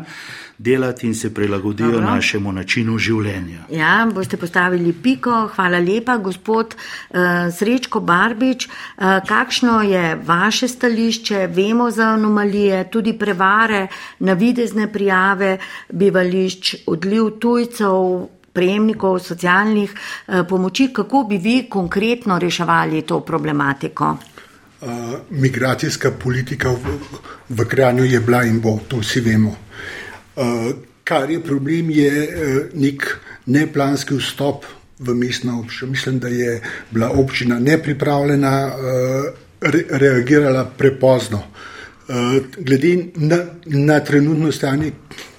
delati 0.60 1.08
in 1.08 1.16
se 1.16 1.34
prilagodijo 1.34 1.92
Dobro. 1.92 2.06
našemu 2.06 2.52
načinu 2.52 2.98
življenja. 2.98 3.62
Ja, 3.72 4.08
boste 4.14 4.38
postavili 4.38 4.92
piko. 4.94 5.48
Hvala 5.56 5.80
lepa, 5.80 6.18
gospod 6.18 6.76
uh, 6.76 7.20
Srečko 7.56 8.02
Barbič. 8.04 8.68
Uh, 8.68 9.22
kakšno 9.28 9.78
je 9.88 10.18
vaše 10.26 10.68
stališče? 10.68 11.48
Vemo 11.56 11.88
za 11.92 12.10
anomalije, 12.18 12.90
tudi 12.92 13.14
prevare, 13.18 13.88
navidezne 14.20 14.90
prijave, 14.92 15.58
bivališč, 15.90 16.76
odliv 16.88 17.40
tujcev. 17.40 18.28
Prejemnikov 18.50 19.20
socialnih 19.22 19.92
eh, 19.94 20.42
pomoči, 20.50 20.88
kako 20.94 21.22
bi 21.30 21.38
vi 21.38 21.68
konkretno 21.70 22.40
reševali 22.40 23.02
to 23.02 23.20
problematiko? 23.22 24.10
Uh, 24.82 24.90
migracijska 25.30 26.12
politika 26.12 26.74
v, 26.74 26.98
v 27.50 27.68
Kranju 27.70 28.10
je 28.10 28.20
bila 28.20 28.42
in 28.44 28.60
bo, 28.60 28.80
to 28.88 29.00
vsi 29.06 29.22
vemo. 29.22 29.54
Kar 31.04 31.30
je 31.32 31.40
problem, 31.44 31.90
je 31.90 32.12
uh, 32.12 32.58
nek 32.74 33.06
neplanski 33.46 34.16
vstop 34.16 34.66
v 35.00 35.16
mestno 35.16 35.60
občino. 35.60 35.92
Mislim, 35.92 36.20
da 36.20 36.28
je 36.28 36.62
bila 36.92 37.10
občina 37.10 37.60
nepripravljena, 37.60 38.68
uh, 38.68 39.26
re, 39.62 39.84
reagirala 39.90 40.66
prepozno. 40.78 41.42
Uh, 42.08 42.16
glede 42.58 42.98
na, 43.16 43.44
na 43.66 44.00
trenutno 44.00 44.52
stanje, 44.52 44.92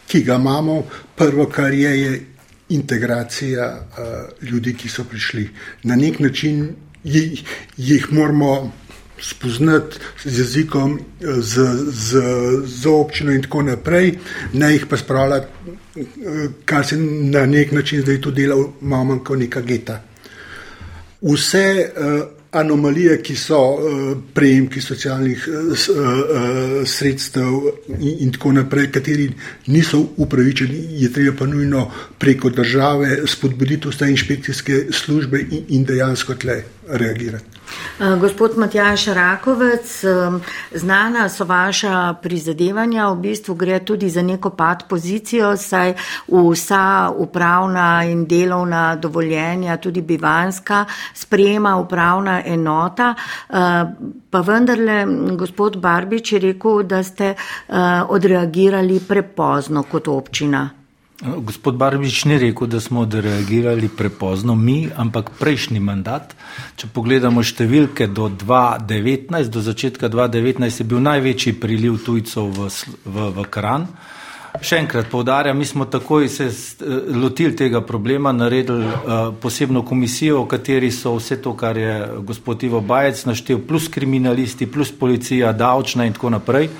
ki 0.07 0.23
ga 0.23 0.35
imamo, 0.35 0.83
prvo, 1.17 1.47
kar 1.47 1.75
je, 1.75 2.01
je 2.01 2.21
integracija 2.69 3.87
ljudi, 4.43 4.75
ki 4.75 4.89
so 4.89 5.05
prišli. 5.05 5.49
Na 5.83 5.97
nek 5.97 6.19
način 6.19 6.69
jih, 7.05 7.43
jih 7.77 8.13
moramo 8.13 8.73
spoznati 9.21 9.99
z 10.25 10.39
jezikom, 10.39 10.99
z, 11.21 11.55
z, 11.91 12.23
z 12.65 12.87
občino 12.87 13.33
in 13.33 13.43
tako 13.43 13.63
naprej, 13.63 14.19
ne 14.53 14.73
jih 14.73 14.87
pa 14.87 14.97
spravljati, 14.97 15.47
kar 16.65 16.87
se 16.87 16.97
na 16.97 17.47
nek 17.47 17.73
način 17.73 18.03
zdaj 18.03 18.21
tudi 18.21 18.43
dela, 18.43 18.65
malo 18.81 19.19
kot 19.25 19.39
neka 19.39 19.61
geta. 19.61 20.03
Vse 21.21 21.65
uh, 21.85 22.23
anomalije, 22.51 23.19
ki 23.23 23.37
so 23.37 23.59
uh, 23.61 24.17
prejemki 24.35 24.81
socialnih 24.81 25.49
uh, 25.49 25.67
uh, 25.67 26.89
sredstev 26.89 27.69
in, 27.99 28.17
in 28.25 28.33
tako 28.33 28.53
naprej, 28.57 28.89
kateri 28.93 29.29
niso 29.67 30.01
upravičeni, 30.17 30.87
je 31.03 31.13
treba 31.13 31.37
pa 31.39 31.47
nujno 31.47 31.91
preko 32.19 32.51
države 32.51 33.27
spodbuditi 33.27 33.89
vse 33.89 34.11
inšpekcijske 34.11 34.85
službe 34.91 35.41
in, 35.51 35.65
in 35.69 35.85
dejansko 35.85 36.35
tle 36.35 36.63
reagirati. 36.89 37.60
Eh, 38.01 38.17
gospod 38.21 38.59
Matjaš 38.59 39.07
Rakovec, 39.07 40.05
znana 40.75 41.29
so 41.29 41.45
vaša 41.45 42.15
prizadevanja, 42.23 43.09
v 43.11 43.17
bistvu 43.21 43.55
gre 43.55 43.79
tudi 43.85 44.09
za 44.11 44.23
neko 44.23 44.51
pad 44.51 44.85
pozicijo, 44.89 45.57
saj 45.57 45.95
vsa 46.29 47.13
upravna 47.17 48.05
in 48.05 48.25
delovna 48.27 48.97
dovoljenja, 48.97 49.77
tudi 49.77 50.01
bivanska, 50.01 50.85
sprejema 51.15 51.77
upravna 51.77 52.43
enota. 52.47 53.15
Eh, 53.51 53.85
pa 54.31 54.41
vendarle, 54.41 55.07
gospod 55.37 55.77
Barbič 55.77 56.33
je 56.33 56.39
rekel, 56.39 56.83
da 56.83 57.03
ste 57.03 57.35
eh, 57.35 57.75
odreagirali 58.09 59.01
prepozno 59.09 59.83
kot 59.83 60.09
občina. 60.09 60.80
Gospod 61.21 61.77
Barbič 61.77 62.25
ni 62.25 62.39
rekel, 62.39 62.67
da 62.67 62.81
smo 62.81 63.01
odreagirali 63.01 63.89
prepozno 63.97 64.55
mi, 64.55 64.89
ampak 64.97 65.31
prejšnji 65.37 65.81
mandat. 65.81 66.33
Če 66.81 66.89
pogledamo 66.95 67.45
številke 67.45 68.07
do 68.09 68.31
2019, 68.33 69.53
do 69.53 69.61
začetka 69.61 70.09
2019 70.09 70.81
je 70.81 70.87
bil 70.89 71.03
največji 71.05 71.53
priliv 71.61 71.99
tujcev 72.07 72.49
v, 72.57 72.71
v, 73.05 73.27
v 73.37 73.45
Kran. 73.53 73.85
Še 74.65 74.81
enkrat 74.81 75.13
povdarjam, 75.13 75.61
mi 75.61 75.69
smo 75.69 75.85
takoj 75.85 76.25
se 76.33 76.49
lotili 77.13 77.53
tega 77.53 77.85
problema, 77.85 78.33
naredili 78.33 78.89
uh, 78.89 79.29
posebno 79.45 79.85
komisijo, 79.85 80.41
v 80.47 80.51
kateri 80.57 80.89
so 80.89 81.13
vse 81.19 81.37
to, 81.45 81.53
kar 81.53 81.77
je 81.77 82.01
gospod 82.33 82.65
Ivo 82.65 82.81
Bajec 82.81 83.27
naštel, 83.29 83.61
plus 83.61 83.93
kriminalisti, 83.93 84.67
plus 84.73 84.89
policija, 84.89 85.53
davčna 85.53 86.09
in 86.09 86.17
tako 86.17 86.33
naprej. 86.41 86.73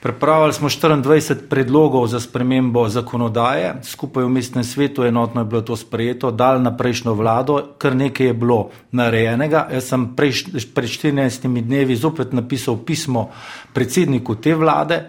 Pripravili 0.00 0.52
smo 0.52 0.68
24 0.68 1.34
predlogov 1.48 2.06
za 2.06 2.20
spremembo 2.20 2.88
zakonodaje, 2.88 3.74
skupaj 3.84 4.24
v 4.24 4.28
mestnem 4.32 4.64
svetu 4.64 5.04
enotno 5.04 5.40
je 5.40 5.44
bilo 5.44 5.60
to 5.60 5.76
sprejeto, 5.76 6.30
dal 6.30 6.62
na 6.62 6.72
prejšnjo 6.76 7.12
vlado, 7.14 7.76
kar 7.78 7.96
nekaj 7.96 8.26
je 8.26 8.34
bilo 8.34 8.70
narejenega. 8.92 9.68
Jaz 9.72 9.92
sem 9.92 10.06
prejš, 10.16 10.46
pred 10.74 10.88
14 10.88 11.44
dnevi 11.44 11.96
zopet 11.96 12.32
napisal 12.32 12.80
pismo 12.80 13.28
predsedniku 13.76 14.40
te 14.40 14.54
vlade, 14.54 15.04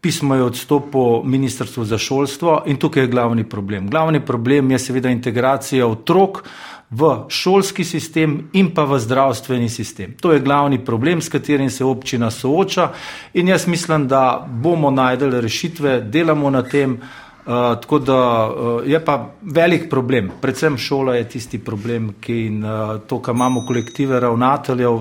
pismo 0.00 0.34
je 0.34 0.42
odstopil 0.42 1.24
Ministrstvu 1.24 1.84
za 1.84 1.98
šolstvo 1.98 2.62
in 2.66 2.76
tukaj 2.76 3.02
je 3.02 3.08
glavni 3.08 3.48
problem. 3.48 3.88
Glavni 3.90 4.20
problem 4.20 4.70
je 4.70 4.78
seveda 4.78 5.08
integracija 5.08 5.86
otrok 5.86 6.44
v 6.90 7.26
šolski 7.28 7.84
sistem 7.84 8.48
in 8.52 8.70
pa 8.74 8.84
v 8.84 8.98
zdravstveni 8.98 9.68
sistem. 9.68 10.14
To 10.20 10.32
je 10.32 10.40
glavni 10.40 10.78
problem, 10.84 11.20
s 11.20 11.28
katerim 11.28 11.70
se 11.70 11.84
občina 11.84 12.30
sooča 12.30 12.92
in 13.34 13.48
jaz 13.48 13.66
mislim, 13.66 14.08
da 14.08 14.46
bomo 14.48 14.90
najdeli 14.90 15.40
rešitve, 15.40 16.00
delamo 16.00 16.50
na 16.50 16.62
tem. 16.62 17.00
Uh, 17.46 17.52
tako 17.52 17.98
da 17.98 18.46
uh, 18.46 18.82
je 18.86 18.98
pa 19.04 19.30
velik 19.42 19.84
problem, 19.90 20.32
predvsem 20.42 20.78
šola 20.78 21.14
je 21.14 21.28
tisti 21.28 21.58
problem, 21.58 22.08
ki 22.20 22.38
in 22.46 22.64
uh, 22.64 22.98
to, 23.06 23.20
kar 23.22 23.34
imamo 23.34 23.62
kolektive 23.66 24.20
ravnateljev, 24.20 24.98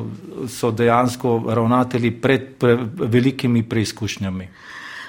so 0.48 0.70
dejansko 0.72 1.42
ravnatelji 1.48 2.12
pred 2.22 2.46
pre, 2.60 2.78
velikimi 2.98 3.64
preizkušnjami. 3.64 4.48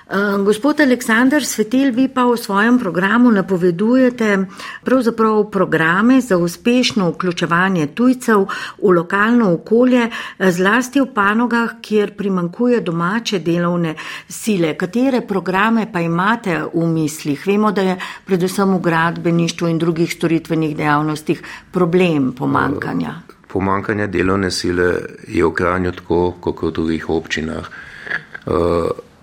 Eh, 0.09 0.39
gospod 0.45 0.81
Aleksandr 0.81 1.43
Svetel, 1.45 1.91
vi 1.91 2.07
pa 2.07 2.23
v 2.31 2.37
svojem 2.39 2.79
programu 2.79 3.31
napovedujete 3.35 4.47
pravzaprav 4.85 5.51
programe 5.51 6.21
za 6.21 6.39
uspešno 6.39 7.11
vključevanje 7.11 7.87
tujcev 7.87 8.47
v 8.83 8.93
lokalno 8.95 9.53
okolje, 9.53 10.07
eh, 10.07 10.51
zlasti 10.53 11.01
v 11.01 11.07
panogah, 11.15 11.71
kjer 11.83 12.15
primankuje 12.17 12.81
domače 12.81 13.39
delovne 13.39 13.95
sile. 14.29 14.77
Katere 14.79 15.27
programe 15.27 15.89
pa 15.93 16.01
imate 16.01 16.63
v 16.75 16.87
mislih? 16.87 17.47
Vemo, 17.47 17.73
da 17.73 17.83
je 17.83 17.99
predvsem 18.27 18.75
v 18.75 18.81
gradbeništvu 18.81 19.69
in 19.69 19.79
drugih 19.79 20.13
storitvenih 20.13 20.77
dejavnostih 20.77 21.43
problem 21.73 22.33
pomankanja. 22.33 23.15
Pomankanje 23.49 24.07
delovne 24.07 24.51
sile 24.51 25.03
je 25.29 25.45
v 25.45 25.53
Kranju 25.53 25.93
tako, 25.93 26.35
kot 26.41 26.63
v 26.63 26.71
drugih 26.71 27.11
občinah. 27.11 27.67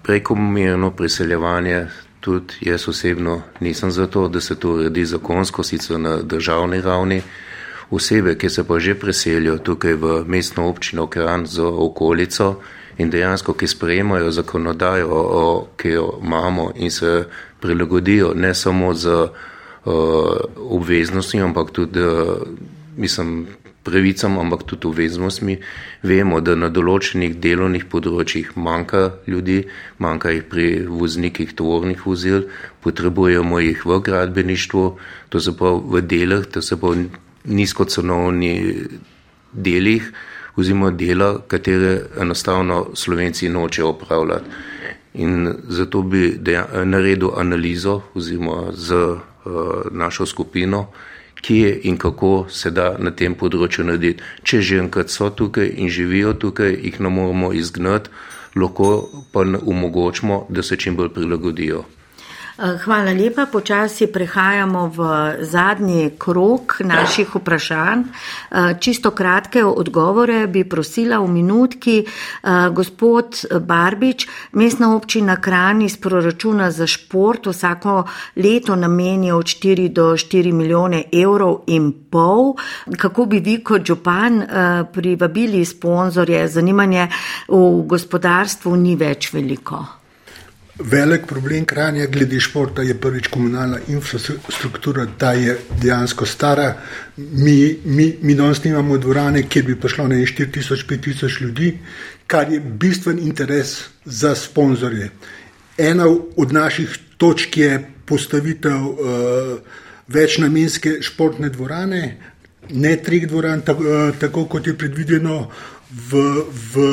Prekomerno 0.03 0.91
priseljevanje, 0.91 1.87
tudi 2.19 2.53
jaz 2.61 2.87
osebno 2.89 3.41
nisem 3.59 3.91
za 3.91 4.07
to, 4.07 4.27
da 4.27 4.41
se 4.41 4.55
to 4.55 4.73
uredi 4.73 5.05
zakonsko, 5.05 5.63
sicer 5.63 5.99
na 5.99 6.21
državni 6.21 6.81
ravni. 6.81 7.21
Osebe, 7.91 8.37
ki 8.37 8.49
se 8.49 8.63
pa 8.63 8.79
že 8.79 8.95
preselijo 8.95 9.57
tukaj 9.57 9.93
v 9.93 10.23
mestno 10.27 10.67
občino 10.69 11.07
Kran 11.07 11.45
za 11.45 11.67
okolico 11.67 12.55
in 12.97 13.09
dejansko, 13.09 13.53
ki 13.53 13.67
sprejemajo 13.67 14.31
zakonodajo, 14.31 15.07
o, 15.11 15.67
ki 15.77 15.89
jo 15.89 16.19
imamo 16.23 16.71
in 16.75 16.91
se 16.91 17.25
prilagodijo 17.59 18.33
ne 18.35 18.53
samo 18.53 18.93
z 18.93 19.09
uh, 19.13 19.91
obveznostmi, 20.57 21.41
ampak 21.41 21.71
tudi, 21.71 21.99
uh, 21.99 22.47
mislim, 22.97 23.47
pravicam, 23.83 24.39
ampak 24.39 24.63
tudi 24.63 24.87
obveznostmi. 24.87 25.57
Vemo, 26.03 26.39
da 26.41 26.55
na 26.55 26.69
določenih 26.73 27.35
delovnih 27.43 27.85
področjih 27.91 28.53
manjka 28.55 29.03
ljudi, 29.27 29.63
manjka 30.03 30.33
jih 30.33 30.43
pri 30.49 30.67
voznikih 30.87 31.53
tovornih 31.55 32.05
vozil, 32.05 32.47
potrebujemo 32.83 33.59
jih 33.59 33.85
v 33.85 33.99
gradbeništvu, 34.07 34.85
to 35.29 35.39
se 35.39 35.55
pa 35.57 35.73
v 35.75 36.01
delah, 36.01 36.47
to 36.47 36.61
se 36.61 36.79
pa 36.79 36.93
v 36.95 37.09
nizkocenovni 37.43 38.53
delih, 39.53 40.11
oziroma 40.55 40.91
dela, 40.91 41.39
katere 41.47 42.05
enostavno 42.21 42.93
slovenci 42.93 43.49
nočejo 43.49 43.89
opravljati. 43.89 44.49
In 45.13 45.53
zato 45.69 46.01
bi 46.01 46.39
naredil 46.85 47.35
analizo 47.37 48.01
oziroma 48.15 48.71
z 48.73 48.93
uh, 48.93 49.21
našo 49.91 50.25
skupino, 50.25 50.87
kje 51.43 51.79
in 51.83 51.97
kako 51.97 52.45
se 52.49 52.71
da 52.71 52.93
na 52.99 53.11
tem 53.11 53.35
področju 53.35 53.85
narediti. 53.87 54.23
Če 54.43 54.61
že 54.61 54.79
enkrat 54.83 55.11
so 55.11 55.29
tukaj 55.29 55.67
in 55.75 55.91
živijo 55.91 56.33
tukaj, 56.33 56.71
jih 56.71 56.99
ne 57.03 57.11
moramo 57.11 57.51
izgnati, 57.53 58.09
lahko 58.55 59.09
pa 59.31 59.43
omogočimo, 59.43 60.45
da 60.49 60.63
se 60.63 60.79
čim 60.79 60.95
bolj 60.95 61.11
prilagodijo. 61.17 61.83
Eh, 62.63 62.77
hvala 62.85 63.11
lepa. 63.11 63.43
Počasi 63.51 64.07
prehajamo 64.07 64.87
v 64.87 64.99
zadnji 65.43 66.15
krok 66.15 66.79
naših 66.79 67.35
vprašanj. 67.35 68.03
Eh, 68.03 68.79
čisto 68.79 69.11
kratke 69.11 69.65
odgovore 69.65 70.47
bi 70.47 70.63
prosila 70.63 71.19
v 71.19 71.27
minutki. 71.27 72.05
Eh, 72.07 72.69
gospod 72.71 73.43
Barbič, 73.59 74.27
mestna 74.55 74.95
občina 74.95 75.35
Krani 75.35 75.85
iz 75.85 75.97
proračuna 75.97 76.71
za 76.71 76.87
šport 76.87 77.45
vsako 77.45 78.07
leto 78.35 78.75
nameni 78.75 79.31
od 79.31 79.43
4 79.45 79.89
do 79.89 80.15
4 80.15 80.51
milijone 80.51 81.03
evrov 81.11 81.67
in 81.67 81.91
pol. 82.09 82.55
Kako 82.97 83.25
bi 83.25 83.39
vi 83.39 83.63
kot 83.63 83.83
župan 83.83 84.43
privabili 84.93 85.65
sponzorje? 85.65 86.47
Zanimanje 86.47 87.07
v 87.47 87.83
gospodarstvu 87.83 88.75
ni 88.75 88.95
več 88.95 89.33
veliko. 89.33 90.02
Velik 90.79 91.27
problem 91.27 91.65
kranja 91.65 92.05
glede 92.05 92.39
športa 92.39 92.81
je 92.81 92.95
prvič 92.97 93.27
komunalna 93.27 93.77
infrastruktura, 93.87 95.05
ta 95.17 95.33
je 95.33 95.57
dejansko 95.81 96.25
stara. 96.25 96.77
Mi, 97.17 97.77
mi, 97.85 98.15
mi 98.21 98.35
danes 98.35 98.63
nimamo 98.63 98.97
dvorane, 98.97 99.43
kjer 99.49 99.65
bi 99.65 99.79
prišlo 99.79 100.07
na 100.07 100.15
4000-5000 100.15 101.41
ljudi, 101.41 101.77
kar 102.27 102.51
je 102.51 102.59
bistven 102.59 103.19
interes 103.19 103.83
za 104.05 104.35
sponzorje. 104.35 105.11
Ena 105.77 106.07
od 106.35 106.53
naših 106.53 106.97
točk 107.17 107.57
je 107.57 107.89
postavitev 108.05 108.73
uh, 108.73 108.97
večnamenske 110.07 110.97
športne 111.01 111.49
dvorane, 111.49 112.17
ne 112.69 112.95
treh 113.03 113.27
dvoran, 113.27 113.61
tako, 113.61 113.83
uh, 113.83 114.17
tako 114.19 114.45
kot 114.45 114.67
je 114.67 114.77
predvideno 114.77 115.49
v, 115.91 116.23
v, 116.73 116.87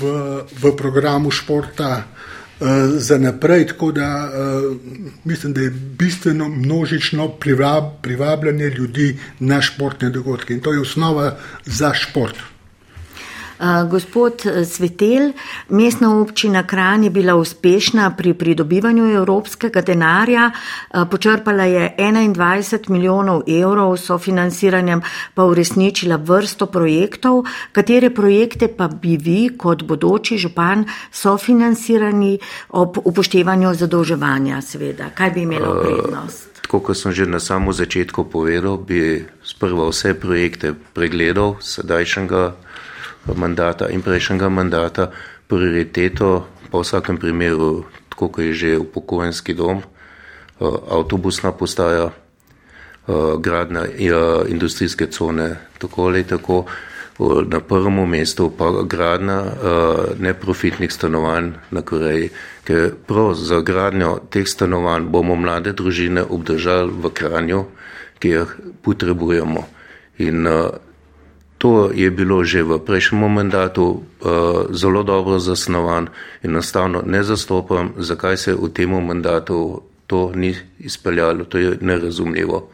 v, 0.00 0.10
v 0.62 0.76
programu 0.76 1.30
športa. 1.30 2.11
Eh, 2.62 2.88
za 2.98 3.18
naprej, 3.18 3.66
tako 3.66 3.92
da 3.92 4.30
uh, 4.30 4.76
mislim, 5.24 5.52
da 5.52 5.60
je 5.60 5.70
bistveno 5.70 6.48
množično 6.48 7.28
privab, 7.28 7.84
privabljanje 8.02 8.64
ljudi 8.64 9.18
na 9.38 9.60
športne 9.60 10.10
dogodke 10.10 10.54
in 10.54 10.60
to 10.60 10.72
je 10.72 10.80
osnova 10.80 11.36
za 11.64 11.94
šport. 11.94 12.51
Gospod 13.90 14.42
Svetel, 14.66 15.32
mestna 15.68 16.20
občina 16.20 16.66
Kran 16.66 17.04
je 17.04 17.10
bila 17.10 17.36
uspešna 17.36 18.10
pri 18.16 18.34
pridobivanju 18.34 19.04
evropskega 19.14 19.80
denarja, 19.80 20.50
počrpala 21.10 21.64
je 21.64 21.94
21 21.98 22.90
milijonov 22.90 23.42
evrov, 23.46 23.96
sofinanciranjem 23.96 25.02
pa 25.34 25.44
uresničila 25.44 26.16
vrsto 26.16 26.66
projektov. 26.66 27.44
Katere 27.72 28.10
projekte 28.10 28.68
pa 28.68 28.88
bi 28.88 29.16
vi 29.16 29.50
kot 29.58 29.82
bodoči 29.82 30.38
župan 30.38 30.84
sofinancirani 31.10 32.38
ob 32.68 32.98
upoštevanju 33.04 33.74
zadolževanja, 33.74 34.60
seveda? 34.62 35.10
Kaj 35.14 35.30
bi 35.30 35.42
imelo 35.42 35.76
prednost? 35.82 36.46
Uh, 36.46 36.52
tako 36.62 36.80
kot 36.80 36.96
sem 36.96 37.12
že 37.12 37.26
na 37.26 37.40
samo 37.40 37.72
začetku 37.72 38.24
povedal, 38.24 38.80
bi 38.80 39.22
sprva 39.44 39.86
vse 39.92 40.14
projekte 40.16 40.74
pregledal 40.94 41.60
sedajšnjega 41.60 42.71
mandata 43.36 43.88
in 43.90 44.02
prejšnjega 44.02 44.48
mandata, 44.48 45.10
prioriteto 45.46 46.46
pa 46.70 46.80
v 46.80 46.82
vsakem 46.82 47.20
primeru, 47.20 47.84
tako 48.08 48.28
kot 48.32 48.44
je 48.44 48.52
že 48.52 48.70
upokojenski 48.78 49.54
dom, 49.54 49.82
uh, 49.82 50.76
avtobusna 50.88 51.52
postaja, 51.52 52.10
uh, 52.10 53.36
gradna 53.38 53.84
uh, 53.84 54.48
industrijske 54.48 55.06
cone, 55.06 55.56
tako 55.78 56.06
ali 56.06 56.24
tako 56.24 56.64
na 57.46 57.60
prvem 57.60 58.08
mestu 58.08 58.50
pa 58.50 58.82
gradnja 58.82 59.40
uh, 59.40 60.18
neprofitnih 60.18 60.92
stanovanj 60.92 61.52
na 61.70 61.82
Koreji, 61.82 62.30
ker 62.64 62.94
prav 63.06 63.34
za 63.34 63.60
gradnjo 63.60 64.18
teh 64.30 64.48
stanovanj 64.48 65.06
bomo 65.12 65.36
mlade 65.36 65.72
družine 65.72 66.22
obdržali 66.22 66.90
v 66.90 67.10
Kranju, 67.10 67.64
ki 68.18 68.28
jih 68.28 68.56
potrebujemo. 68.82 69.66
In 70.18 70.46
to 71.62 71.94
je 71.94 72.10
bilo 72.10 72.42
že 72.42 72.66
v 72.66 72.82
prejšnjem 72.82 73.22
mandatu 73.30 74.02
uh, 74.02 74.66
zelo 74.74 75.06
dobro 75.06 75.38
zasnovan 75.38 76.10
in 76.42 76.50
enostavno 76.50 77.06
ne 77.06 77.22
zastopam, 77.22 77.94
zakaj 78.02 78.36
se 78.36 78.50
v 78.58 78.66
tem 78.74 78.90
mandatu 78.90 79.82
to 80.06 80.32
ni 80.34 80.58
izpeljalo, 80.78 81.44
to 81.44 81.58
je 81.58 81.78
nerazumljivo. 81.80 82.68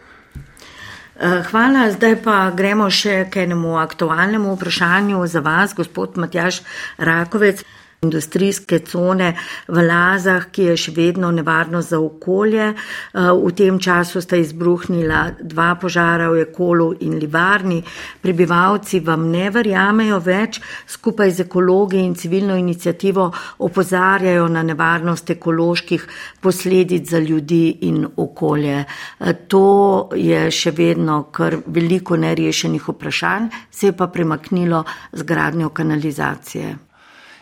Eh, 1.20 1.42
hvala, 1.50 1.90
zdaj 1.90 2.16
pa 2.24 2.50
gremo 2.54 2.88
še 2.90 3.26
k 3.30 3.44
enemu 3.44 3.76
aktualnemu 3.76 4.54
vprašanju 4.56 5.26
za 5.26 5.40
vas, 5.44 5.74
gospod 5.74 6.16
Matjaš 6.16 6.62
Rakovec 6.96 7.64
industrijske 8.02 8.78
cone 8.78 9.32
v 9.68 9.82
Lazah, 9.82 10.44
ki 10.54 10.68
je 10.70 10.76
še 10.78 10.92
vedno 10.94 11.32
nevarno 11.34 11.80
za 11.82 11.98
okolje. 11.98 12.70
Eh, 12.70 13.30
v 13.34 13.50
tem 13.58 13.78
času 13.78 14.22
sta 14.22 14.38
izbruhnila 14.38 15.34
dva 15.42 15.74
požara 15.74 16.30
v 16.30 16.44
Ekolu 16.46 16.92
in 17.00 17.18
Livarni. 17.18 17.82
Prebivalci 18.22 19.00
vam 19.00 19.26
ne 19.30 19.50
verjamejo 19.50 20.20
več, 20.22 20.60
skupaj 20.86 21.30
z 21.30 21.46
ekologi 21.48 21.98
in 21.98 22.14
civilno 22.14 22.54
inicijativo 22.54 23.32
opozarjajo 23.58 24.48
na 24.48 24.62
nevarnost 24.62 25.30
ekoloških 25.30 26.06
posledic 26.40 27.10
za 27.10 27.18
ljudi 27.18 27.78
in 27.90 28.06
okolje. 28.16 28.84
Eh, 29.20 29.34
to 29.48 30.10
je 30.14 30.50
še 30.50 30.70
vedno 30.70 31.24
kar 31.32 31.58
veliko 31.66 32.16
nerešenih 32.16 32.88
vprašanj, 32.88 33.50
se 33.70 33.86
je 33.86 33.92
pa 33.92 34.06
premaknilo 34.06 34.84
z 35.12 35.22
gradnjo 35.22 35.68
kanalizacije. 35.74 36.87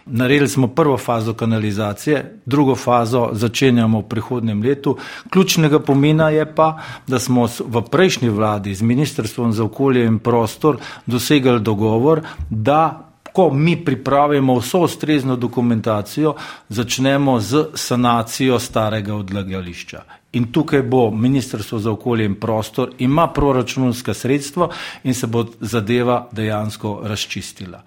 Naredili 0.07 0.49
smo 0.49 0.69
prvo 0.69 0.99
fazo 0.99 1.33
kanalizacije, 1.35 2.39
drugo 2.47 2.77
fazo 2.77 3.29
začenjamo 3.33 4.01
v 4.01 4.09
prihodnem 4.09 4.63
letu. 4.63 4.97
Ključnega 5.31 5.81
pomena 5.81 6.29
je 6.31 6.55
pa, 6.55 6.79
da 7.07 7.19
smo 7.19 7.49
v 7.59 7.83
prejšnji 7.91 8.29
vladi 8.29 8.75
z 8.75 8.83
Ministrstvom 8.83 9.53
za 9.53 9.65
okolje 9.65 10.05
in 10.07 10.19
prostor 10.19 10.79
dosegli 11.07 11.61
dogovor, 11.61 12.23
da 12.51 13.03
ko 13.33 13.51
mi 13.51 13.85
pripravimo 13.85 14.55
vso 14.59 14.79
ustrezno 14.79 15.37
dokumentacijo, 15.37 16.35
začnemo 16.69 17.41
z 17.41 17.65
sanacijo 17.75 18.59
starega 18.59 19.15
odlagališča. 19.15 20.03
In 20.33 20.53
tukaj 20.53 20.83
bo 20.83 21.11
Ministrstvo 21.11 21.79
za 21.79 21.91
okolje 21.91 22.25
in 22.25 22.35
prostor 22.41 22.93
ima 22.99 23.27
proračunska 23.29 24.15
sredstva 24.15 24.69
in 25.05 25.15
se 25.15 25.27
bo 25.27 25.45
zadeva 25.61 26.29
dejansko 26.33 27.01
razčistila 27.05 27.83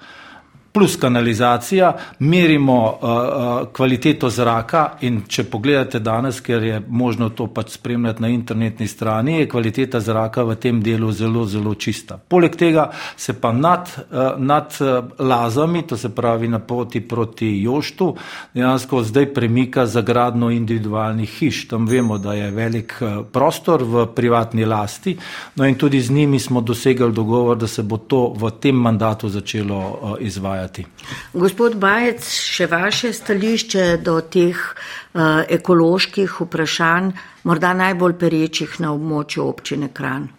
plus 0.79 0.95
kanalizacija, 0.95 1.93
merimo 2.19 2.83
uh, 2.85 3.67
kvaliteto 3.75 4.29
zraka 4.29 4.83
in 5.01 5.17
če 5.27 5.43
pogledate 5.51 5.99
danes, 5.99 6.37
ker 6.39 6.63
je 6.63 6.77
možno 6.87 7.27
to 7.35 7.49
pač 7.51 7.73
spremljati 7.75 8.23
na 8.23 8.29
internetni 8.31 8.87
strani, 8.87 9.41
je 9.41 9.49
kvaliteta 9.51 9.99
zraka 9.99 10.45
v 10.47 10.55
tem 10.55 10.79
delu 10.79 11.11
zelo, 11.11 11.43
zelo 11.45 11.73
čista. 11.75 12.15
Poleg 12.15 12.55
tega 12.55 12.85
se 13.17 13.35
pa 13.41 13.51
nad, 13.51 13.91
uh, 13.91 14.39
nad 14.39 14.77
lazami, 15.19 15.81
to 15.83 15.97
se 15.97 16.13
pravi 16.15 16.47
na 16.47 16.61
poti 16.63 17.01
proti 17.01 17.51
Joštu, 17.65 18.13
dejansko 18.55 19.03
zdaj 19.03 19.33
premika 19.33 19.85
za 19.85 20.01
gradno 20.01 20.47
individualnih 20.55 21.35
hiš. 21.41 21.65
Tam 21.67 21.91
vemo, 21.91 22.17
da 22.17 22.37
je 22.39 22.51
velik 22.55 22.95
prostor 23.33 23.83
v 23.83 24.07
privatni 24.15 24.63
lasti, 24.63 25.17
no 25.59 25.67
in 25.67 25.75
tudi 25.75 25.99
z 25.99 26.15
njimi 26.15 26.39
smo 26.39 26.61
dosegli 26.61 27.11
dogovor, 27.11 27.59
da 27.59 27.67
se 27.67 27.83
bo 27.83 27.97
to 27.97 28.29
v 28.31 28.55
tem 28.63 28.79
mandatu 28.79 29.27
začelo 29.29 29.83
uh, 29.83 30.15
izvajati 30.23 30.68
izvajati. 30.69 30.85
Gospod 31.33 31.75
Bajec, 31.75 32.23
še 32.29 32.67
vaše 32.67 33.13
stališče 33.13 33.99
do 34.03 34.21
teh 34.21 34.55
uh, 34.57 35.43
ekoloških 35.49 36.41
vprašanj, 36.41 37.11
morda 37.43 37.73
najbolj 37.73 38.17
perečih 38.19 38.79
na 38.79 38.93
območju 38.93 39.43
občine 39.47 39.89
Kran? 39.93 40.29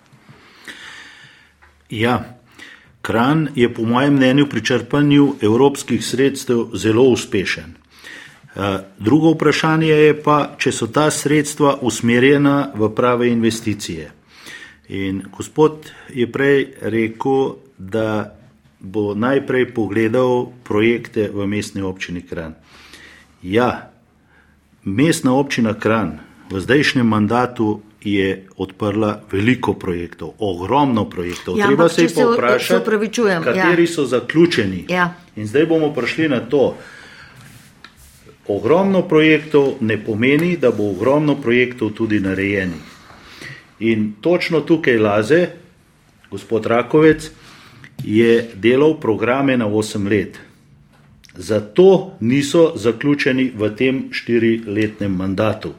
Ja, 1.90 2.36
Kran 3.02 3.48
je 3.54 3.72
po 3.74 3.82
mojem 3.82 4.14
mnenju 4.14 4.46
pri 4.46 4.62
črpanju 4.62 5.36
evropskih 5.40 6.04
sredstev 6.04 6.70
zelo 6.74 7.08
uspešen. 7.10 7.74
Uh, 8.50 8.82
drugo 8.98 9.34
vprašanje 9.34 9.88
je 9.88 10.14
pa, 10.22 10.56
če 10.58 10.72
so 10.72 10.86
ta 10.90 11.10
sredstva 11.10 11.78
usmerjena 11.82 12.72
v 12.74 12.90
prave 12.94 13.30
investicije. 13.30 14.10
In 14.90 15.22
gospod 15.30 15.86
je 16.10 16.26
prej 16.26 16.66
rekel, 16.82 17.54
da 17.78 18.39
bo 18.80 19.14
najprej 19.14 19.74
pogledal 19.74 20.52
projekte 20.64 21.28
v 21.28 21.46
mestni 21.46 21.82
občini 21.82 22.22
Kran. 22.22 22.54
Ja, 23.42 23.92
mestna 24.84 25.36
občina 25.36 25.74
Kran 25.74 26.18
v 26.50 26.60
zdajšnjem 26.60 27.06
mandatu 27.06 27.80
je 28.00 28.48
odprla 28.56 29.20
veliko 29.32 29.74
projektov, 29.76 30.34
ogromno 30.38 31.04
projektov. 31.04 31.58
Ja, 31.58 31.66
Treba 31.66 31.88
se 31.88 32.02
jih 32.02 32.12
povprašati, 32.14 32.84
kateri 33.44 33.84
ja. 33.84 33.92
so 33.92 34.06
zaključeni. 34.06 34.84
Ja. 34.88 35.14
In 35.36 35.46
zdaj 35.46 35.66
bomo 35.66 35.92
prišli 35.94 36.28
na 36.28 36.40
to. 36.40 36.76
Ogromno 38.48 39.02
projektov 39.02 39.78
ne 39.80 40.04
pomeni, 40.04 40.56
da 40.56 40.72
bo 40.72 40.90
ogromno 40.90 41.36
projektov 41.36 41.92
tudi 41.92 42.20
narejenih. 42.20 42.88
In 43.80 44.14
točno 44.20 44.60
tukaj 44.60 44.98
laze, 44.98 45.46
gospod 46.30 46.66
Rakovec, 46.66 47.30
je 48.04 48.50
delal 48.54 49.00
programe 49.00 49.56
na 49.56 49.66
8 49.66 50.08
let. 50.08 50.38
Zato 51.36 52.16
niso 52.20 52.72
zaključeni 52.76 53.52
v 53.56 53.70
tem 53.76 54.08
štiriletnem 54.12 55.12
mandatu. 55.12 55.72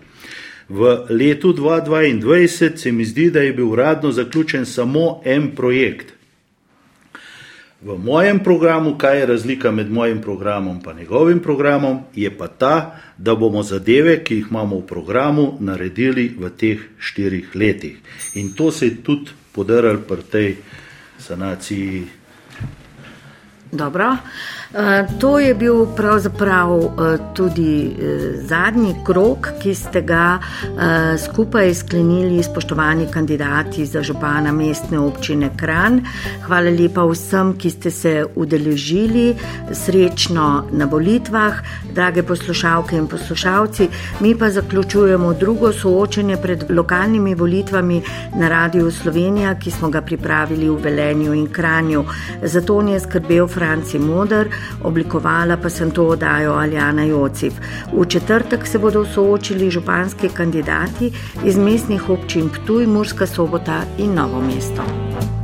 V 0.69 1.05
letu 1.09 1.53
2022 1.53 2.77
se 2.77 2.91
mi 2.91 3.05
zdi, 3.05 3.31
da 3.31 3.41
je 3.41 3.53
bil 3.53 3.71
uradno 3.71 4.11
zaključen 4.11 4.65
samo 4.65 5.21
en 5.25 5.51
projekt. 5.55 6.13
V 7.81 7.97
mojem 7.97 8.39
programu, 8.39 8.97
kaj 8.97 9.19
je 9.19 9.25
razlika 9.25 9.71
med 9.71 9.91
mojim 9.91 10.21
programom 10.21 10.79
in 10.91 10.97
njegovim 10.97 11.39
programom, 11.39 11.99
je 12.15 12.37
pa 12.37 12.47
ta, 12.47 13.01
da 13.17 13.35
bomo 13.35 13.63
zadeve, 13.63 14.23
ki 14.23 14.35
jih 14.35 14.45
imamo 14.49 14.77
v 14.79 14.85
programu, 14.85 15.57
naredili 15.59 16.35
v 16.39 16.49
teh 16.49 16.79
štirih 16.99 17.55
letih. 17.55 17.97
In 18.35 18.53
to 18.53 18.71
se 18.71 18.85
je 18.85 19.03
tudi 19.03 19.31
podarilo 19.51 19.99
pri 20.07 20.23
tej 20.31 20.55
sanaciji. 21.21 22.07
Dobro. 23.71 24.17
To 25.19 25.39
je 25.39 25.53
bil 25.53 25.85
pravzaprav 25.95 26.69
eh, 26.79 27.17
tudi 27.35 27.91
eh, 27.91 28.19
zadnji 28.47 28.95
krok, 29.05 29.49
ki 29.59 29.75
ste 29.75 30.01
ga 30.01 30.39
skupaj 31.17 31.73
sklenili 31.75 32.43
spoštovani 32.43 33.07
kandidati 33.11 33.85
za 33.85 34.01
župana 34.03 34.51
mestne 34.51 34.99
občine 34.99 35.49
Kran. 35.57 36.01
Hvala 36.45 36.71
lepa 36.71 37.03
vsem, 37.05 37.53
ki 37.57 37.69
ste 37.69 37.91
se 37.91 38.13
udeležili, 38.35 39.35
srečno 39.71 40.65
na 40.71 40.85
volitvah, 40.85 41.59
drage 41.93 42.23
poslušalke 42.23 42.97
in 42.97 43.07
poslušalci. 43.07 43.89
Mi 44.19 44.35
pa 44.35 44.49
zaključujemo 44.49 45.33
drugo 45.33 45.73
soočenje 45.73 46.37
pred 46.37 46.65
lokalnimi 46.69 47.35
volitvami 47.35 48.01
na 48.35 48.49
Radiu 48.49 48.91
Slovenija, 48.91 49.55
ki 49.59 49.71
smo 49.71 49.89
ga 49.89 50.01
pripravili 50.01 50.69
v 50.69 50.79
Velenju 50.83 51.33
in 51.33 51.47
Kranju. 51.47 52.05
Zato 52.43 52.81
je 52.81 52.99
skrbel 52.99 53.47
Franci 53.47 53.99
Modr 53.99 54.60
oblikovala 54.83 55.57
pa 55.57 55.69
sem 55.69 55.91
to 55.91 56.07
oddajo 56.07 56.53
Aljana 56.53 57.03
Jociv. 57.03 57.51
V 57.93 58.05
četrtek 58.05 58.67
se 58.67 58.79
bodo 58.79 59.05
soočili 59.05 59.71
županski 59.71 60.29
kandidati 60.29 61.11
iz 61.45 61.57
mestnih 61.57 62.09
občin 62.09 62.49
Ptuj, 62.49 62.87
Murska 62.87 63.27
sobota 63.27 63.81
in 63.97 64.13
Novo 64.13 64.41
mesto. 64.41 65.40